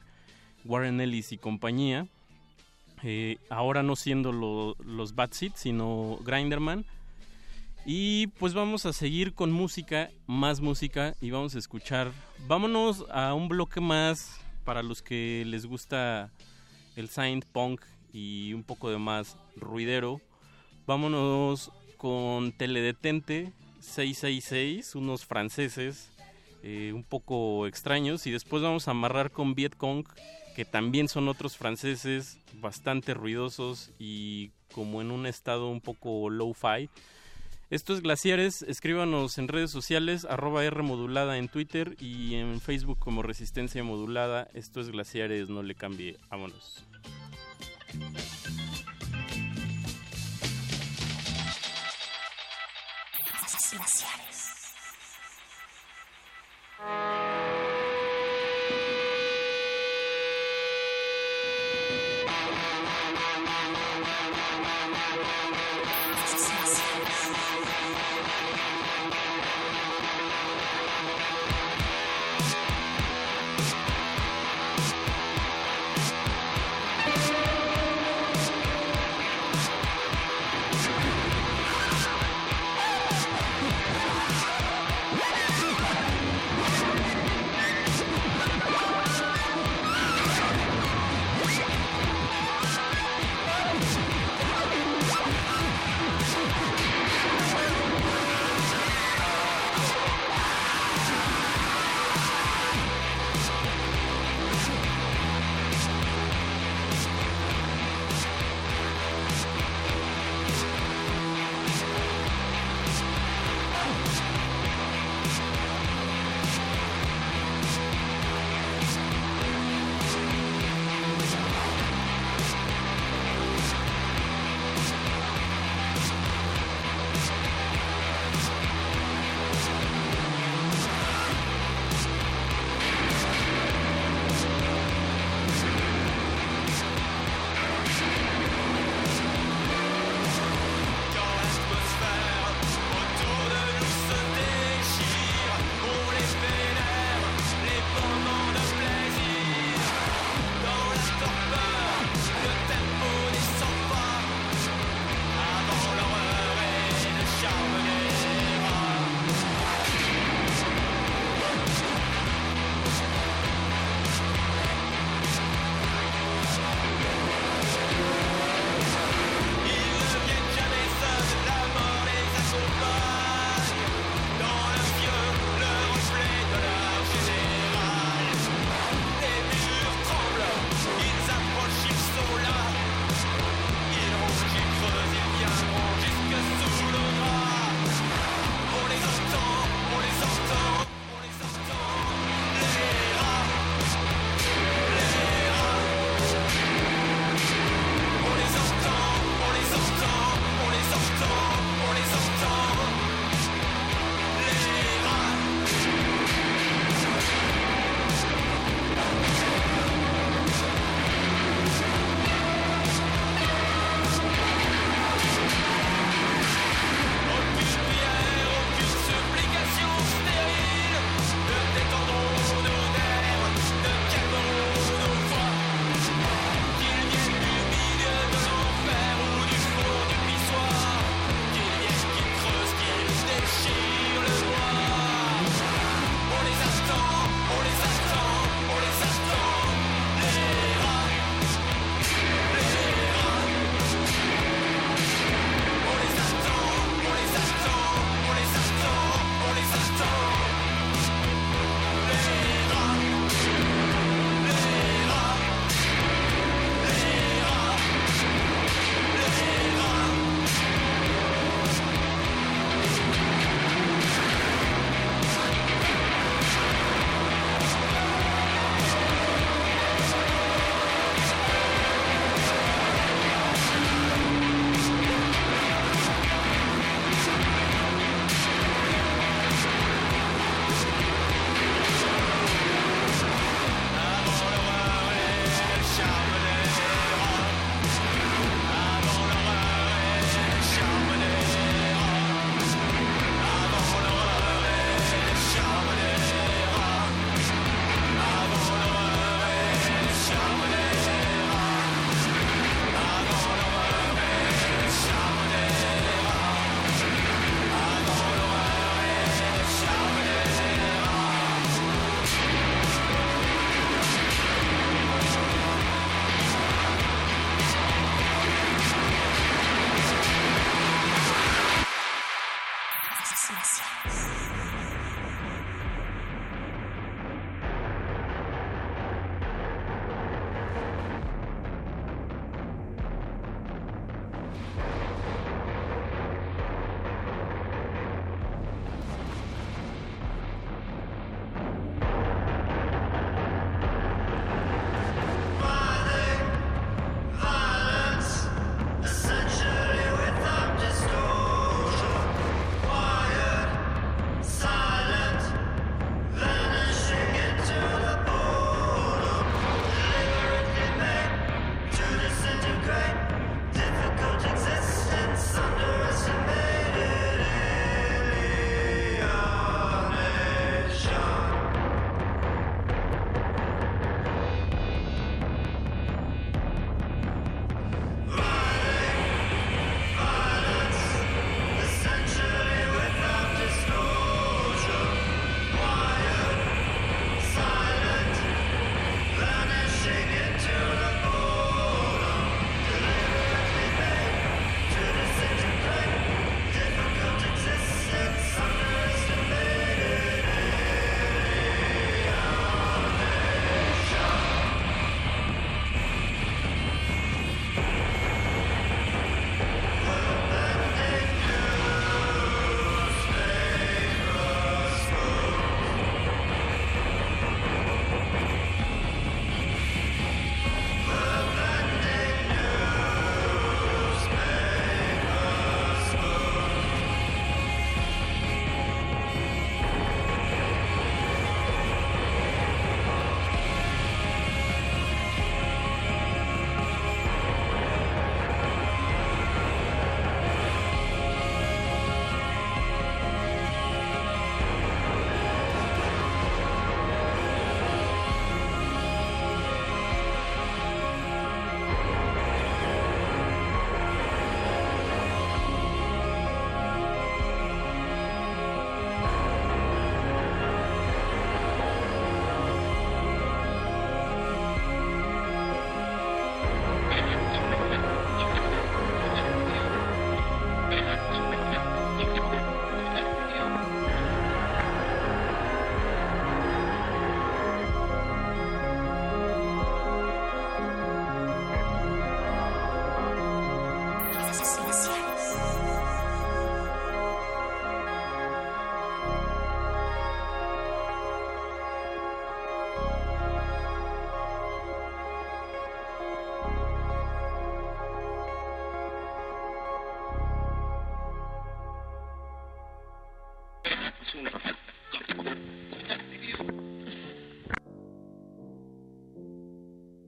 [0.65, 2.07] Warren Ellis y compañía.
[3.03, 6.85] Eh, ahora no siendo lo- los Bad sino Grinderman.
[7.85, 12.11] Y pues vamos a seguir con música, más música, y vamos a escuchar.
[12.47, 16.31] Vámonos a un bloque más para los que les gusta
[16.95, 17.81] el synth punk
[18.11, 20.19] y un poco de más ruidero.
[20.87, 26.11] Vámonos con Teledetente 666, unos franceses
[26.63, 30.05] eh, un poco extraños, y después vamos a amarrar con Vietcong,
[30.55, 36.89] que también son otros franceses bastante ruidosos y como en un estado un poco low-fi.
[37.71, 42.99] Esto es Glaciares, escríbanos en redes sociales, arroba R modulada en Twitter y en Facebook
[42.99, 44.47] como Resistencia Modulada.
[44.53, 46.85] Esto es Glaciares, no le cambie, vámonos.
[53.71, 54.35] Glaciares.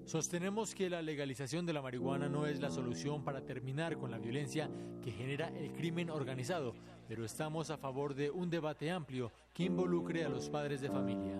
[0.07, 4.17] Sostenemos que la legalización de la marihuana no es la solución para terminar con la
[4.17, 4.69] violencia
[5.03, 6.73] que genera el crimen organizado,
[7.09, 11.35] pero estamos a favor de un debate amplio que involucre a los padres de familia.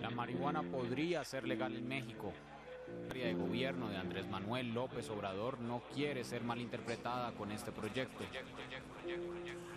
[0.00, 2.32] La marihuana podría ser legal en México.
[3.04, 7.70] La área de gobierno de Andrés Manuel López Obrador no quiere ser malinterpretada con este
[7.70, 8.24] proyecto.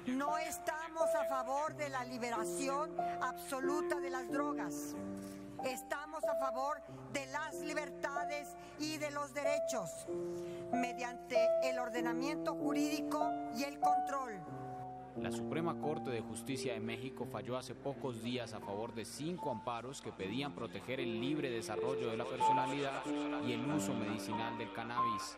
[0.07, 4.95] No estamos a favor de la liberación absoluta de las drogas.
[5.65, 6.81] Estamos a favor
[7.11, 10.07] de las libertades y de los derechos
[10.71, 14.39] mediante el ordenamiento jurídico y el control.
[15.17, 19.51] La Suprema Corte de Justicia de México falló hace pocos días a favor de cinco
[19.51, 23.03] amparos que pedían proteger el libre desarrollo de la personalidad
[23.45, 25.35] y el uso medicinal del cannabis.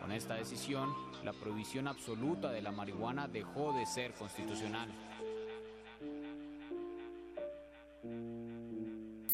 [0.00, 4.88] Con esta decisión, la prohibición absoluta de la marihuana dejó de ser constitucional.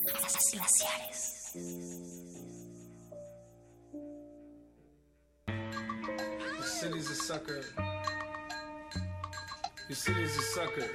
[0.07, 0.15] Your
[6.63, 7.63] city's a sucker.
[9.89, 10.89] Your city's a sucker.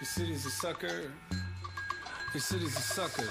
[0.00, 1.10] Your city's a sucker.
[2.32, 3.28] Your city's a sucker.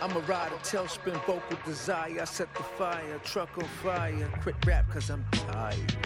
[0.00, 2.20] I'm a rider, tailspin, vocal desire.
[2.20, 4.30] I set the fire, truck on fire.
[4.42, 5.96] Quit rap cause I'm tired.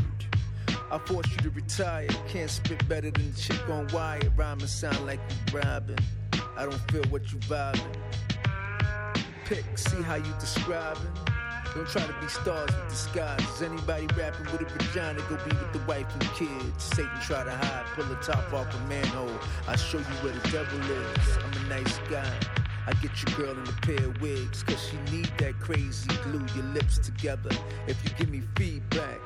[0.90, 2.08] I force you to retire.
[2.28, 4.20] Can't spit better than the chick on wire.
[4.36, 5.20] Rhyming sound like
[5.52, 5.99] you're robbing.
[6.60, 7.97] I don't feel what you vibing.
[9.47, 11.08] Pick, see how you describing.
[11.74, 13.62] Don't try to be stars with disguises.
[13.62, 16.84] Anybody rapping with a vagina, go be with the wife and kids.
[16.84, 19.40] Satan try to hide, pull the top off a manhole.
[19.66, 21.39] I show you where the devil is.
[21.39, 22.30] I'm a nice guy.
[22.86, 26.44] I get your girl in a pair of wigs, cause she need that crazy glue
[26.55, 27.56] your lips together.
[27.86, 29.18] If you give me feedback,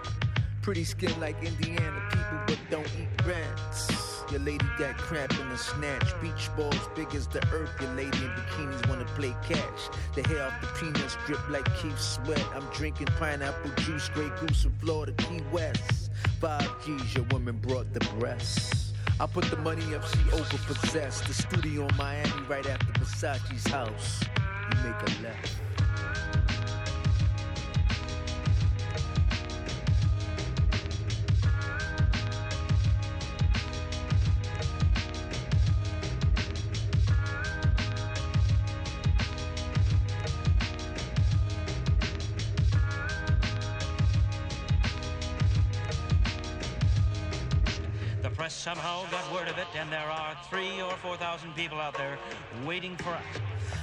[0.62, 3.93] pretty skin like Indiana people, but don't eat rats.
[4.34, 6.12] Your lady got cramp in the snatch.
[6.20, 7.70] Beach balls big as the earth.
[7.80, 9.88] Your lady in bikinis wanna play catch.
[10.16, 12.44] The hair off the peanuts drip like Keith Sweat.
[12.52, 16.10] I'm drinking pineapple juice, Grey Goose from Florida, Key West.
[16.40, 18.92] Five G's, your woman brought the breasts.
[19.20, 21.28] I put the money up, she overpossessed.
[21.28, 24.20] The studio in Miami right after Versace's house.
[24.24, 25.63] You make a left.
[48.64, 52.18] Somehow got word of it, and there are three or four thousand people out there
[52.64, 53.22] waiting for us.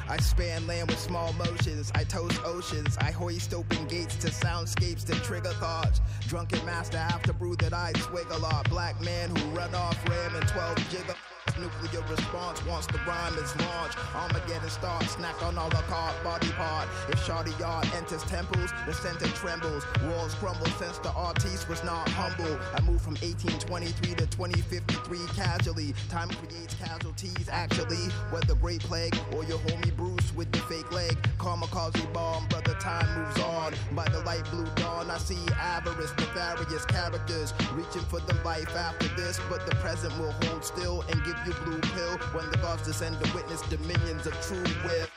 [0.10, 1.92] I span land with small motions.
[1.94, 2.98] I toast oceans.
[2.98, 6.02] I hoist open gates to soundscapes that trigger thoughts.
[6.28, 8.68] Drunken master after brew that I swig a lot.
[8.72, 11.16] Black man who run off ram and 12 jigger.
[11.58, 13.98] Nuclear response once the rhyme is launched.
[14.16, 16.88] Armageddon starts, snack on all the card body part.
[17.10, 19.86] If Shardy Yard enters temples, the center trembles.
[20.04, 22.58] Walls crumble since the artiste was not humble.
[22.76, 25.94] I moved from 1823 to 2053 casually.
[26.10, 28.10] Time creates casualties, actually.
[28.32, 31.18] Whether Great Plague or your homie Bruce with the fake leg.
[31.38, 33.74] Kamikaze bomb, brother, time moves on.
[33.94, 39.08] By the light blue dawn, I see avarice, nefarious characters reaching for the life after
[39.16, 39.40] this.
[39.50, 43.20] But the present will hold still and give you blue pill when the gods descend
[43.24, 45.08] to witness dominions of true will.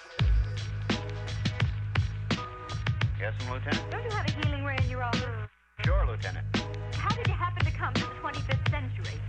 [3.19, 3.91] Yes, Lieutenant?
[3.91, 5.25] Don't you have a healing ray in your office?
[5.85, 6.47] Sure, Lieutenant.
[6.95, 9.21] How did you happen to come to the 25th century?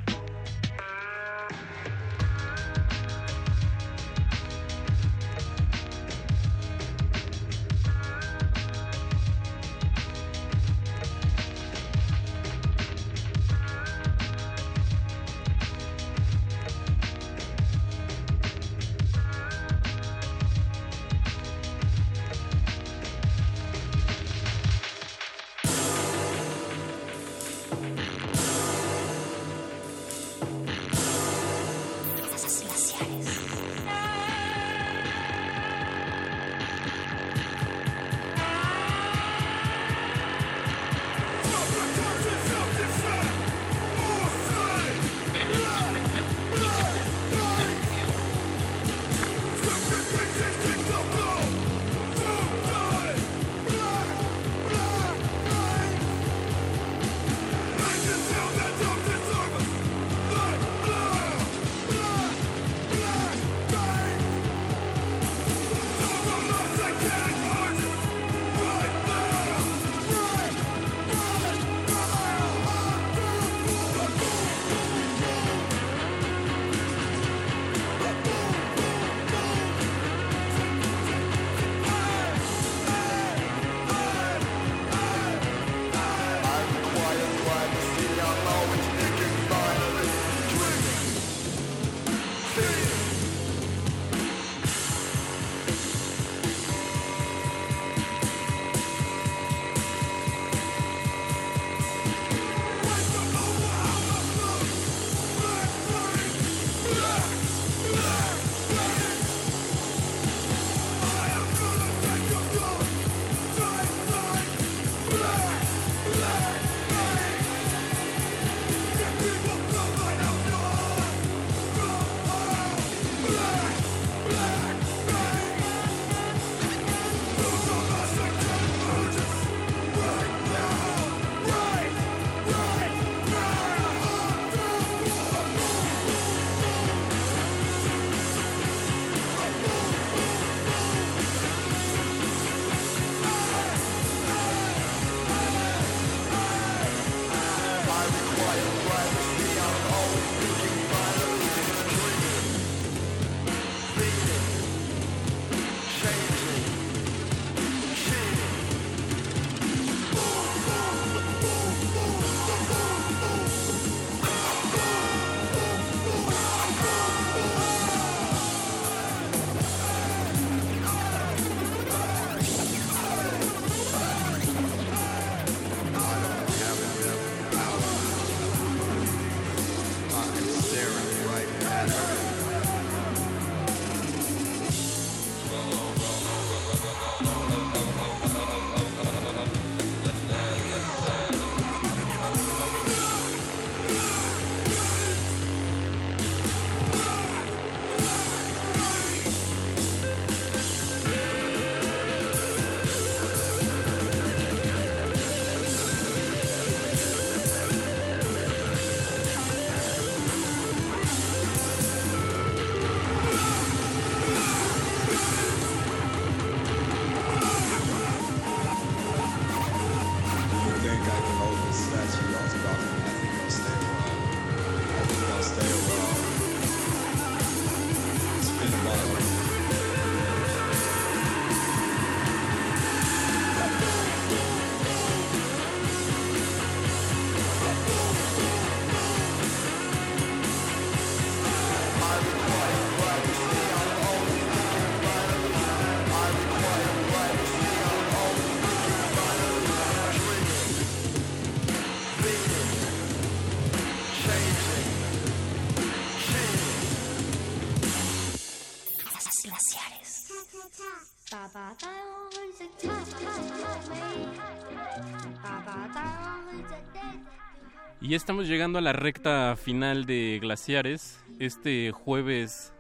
[268.16, 271.19] Estamos llegando a la recta final de Glaciares.
[271.40, 272.74] Este jueves.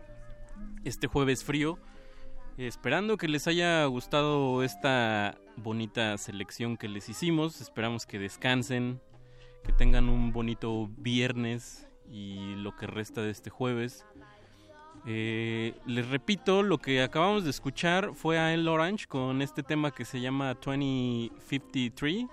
[0.85, 1.77] Este jueves frío.
[2.57, 7.59] Esperando que les haya gustado esta bonita selección que les hicimos.
[7.59, 9.01] Esperamos que descansen.
[9.63, 11.85] Que tengan un bonito viernes.
[12.09, 14.05] Y lo que resta de este jueves.
[15.05, 19.91] Eh, les repito, lo que acabamos de escuchar fue a El Orange con este tema
[19.91, 22.25] que se llama 2053.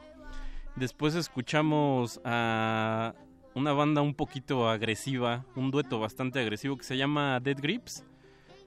[0.77, 3.15] Después escuchamos a
[3.55, 8.05] una banda un poquito agresiva, un dueto bastante agresivo que se llama Dead Grips,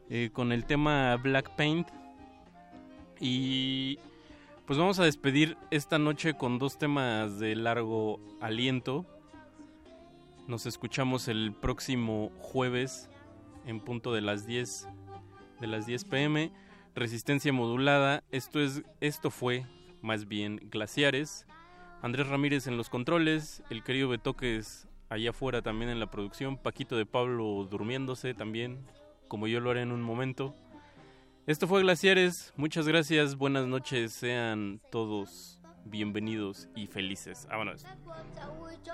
[0.09, 1.88] eh, con el tema Black Paint.
[3.19, 3.98] Y
[4.67, 9.06] pues vamos a despedir esta noche con dos temas de largo aliento.
[10.48, 13.09] Nos escuchamos el próximo jueves
[13.66, 14.88] en punto de las 10
[15.59, 16.51] de las 10 pm.
[16.93, 18.24] Resistencia modulada.
[18.30, 19.66] Esto es esto fue
[20.01, 21.48] más bien Glaciares.
[22.06, 26.95] Andrés Ramírez en los controles, el querido Betoques allá afuera también en la producción, Paquito
[26.95, 28.85] de Pablo durmiéndose también,
[29.27, 30.53] como yo lo haré en un momento.
[31.48, 37.48] Esto fue Glaciares, muchas gracias, buenas noches, sean todos bienvenidos y felices.
[37.50, 37.84] Vámonos.
[38.84, 38.93] 就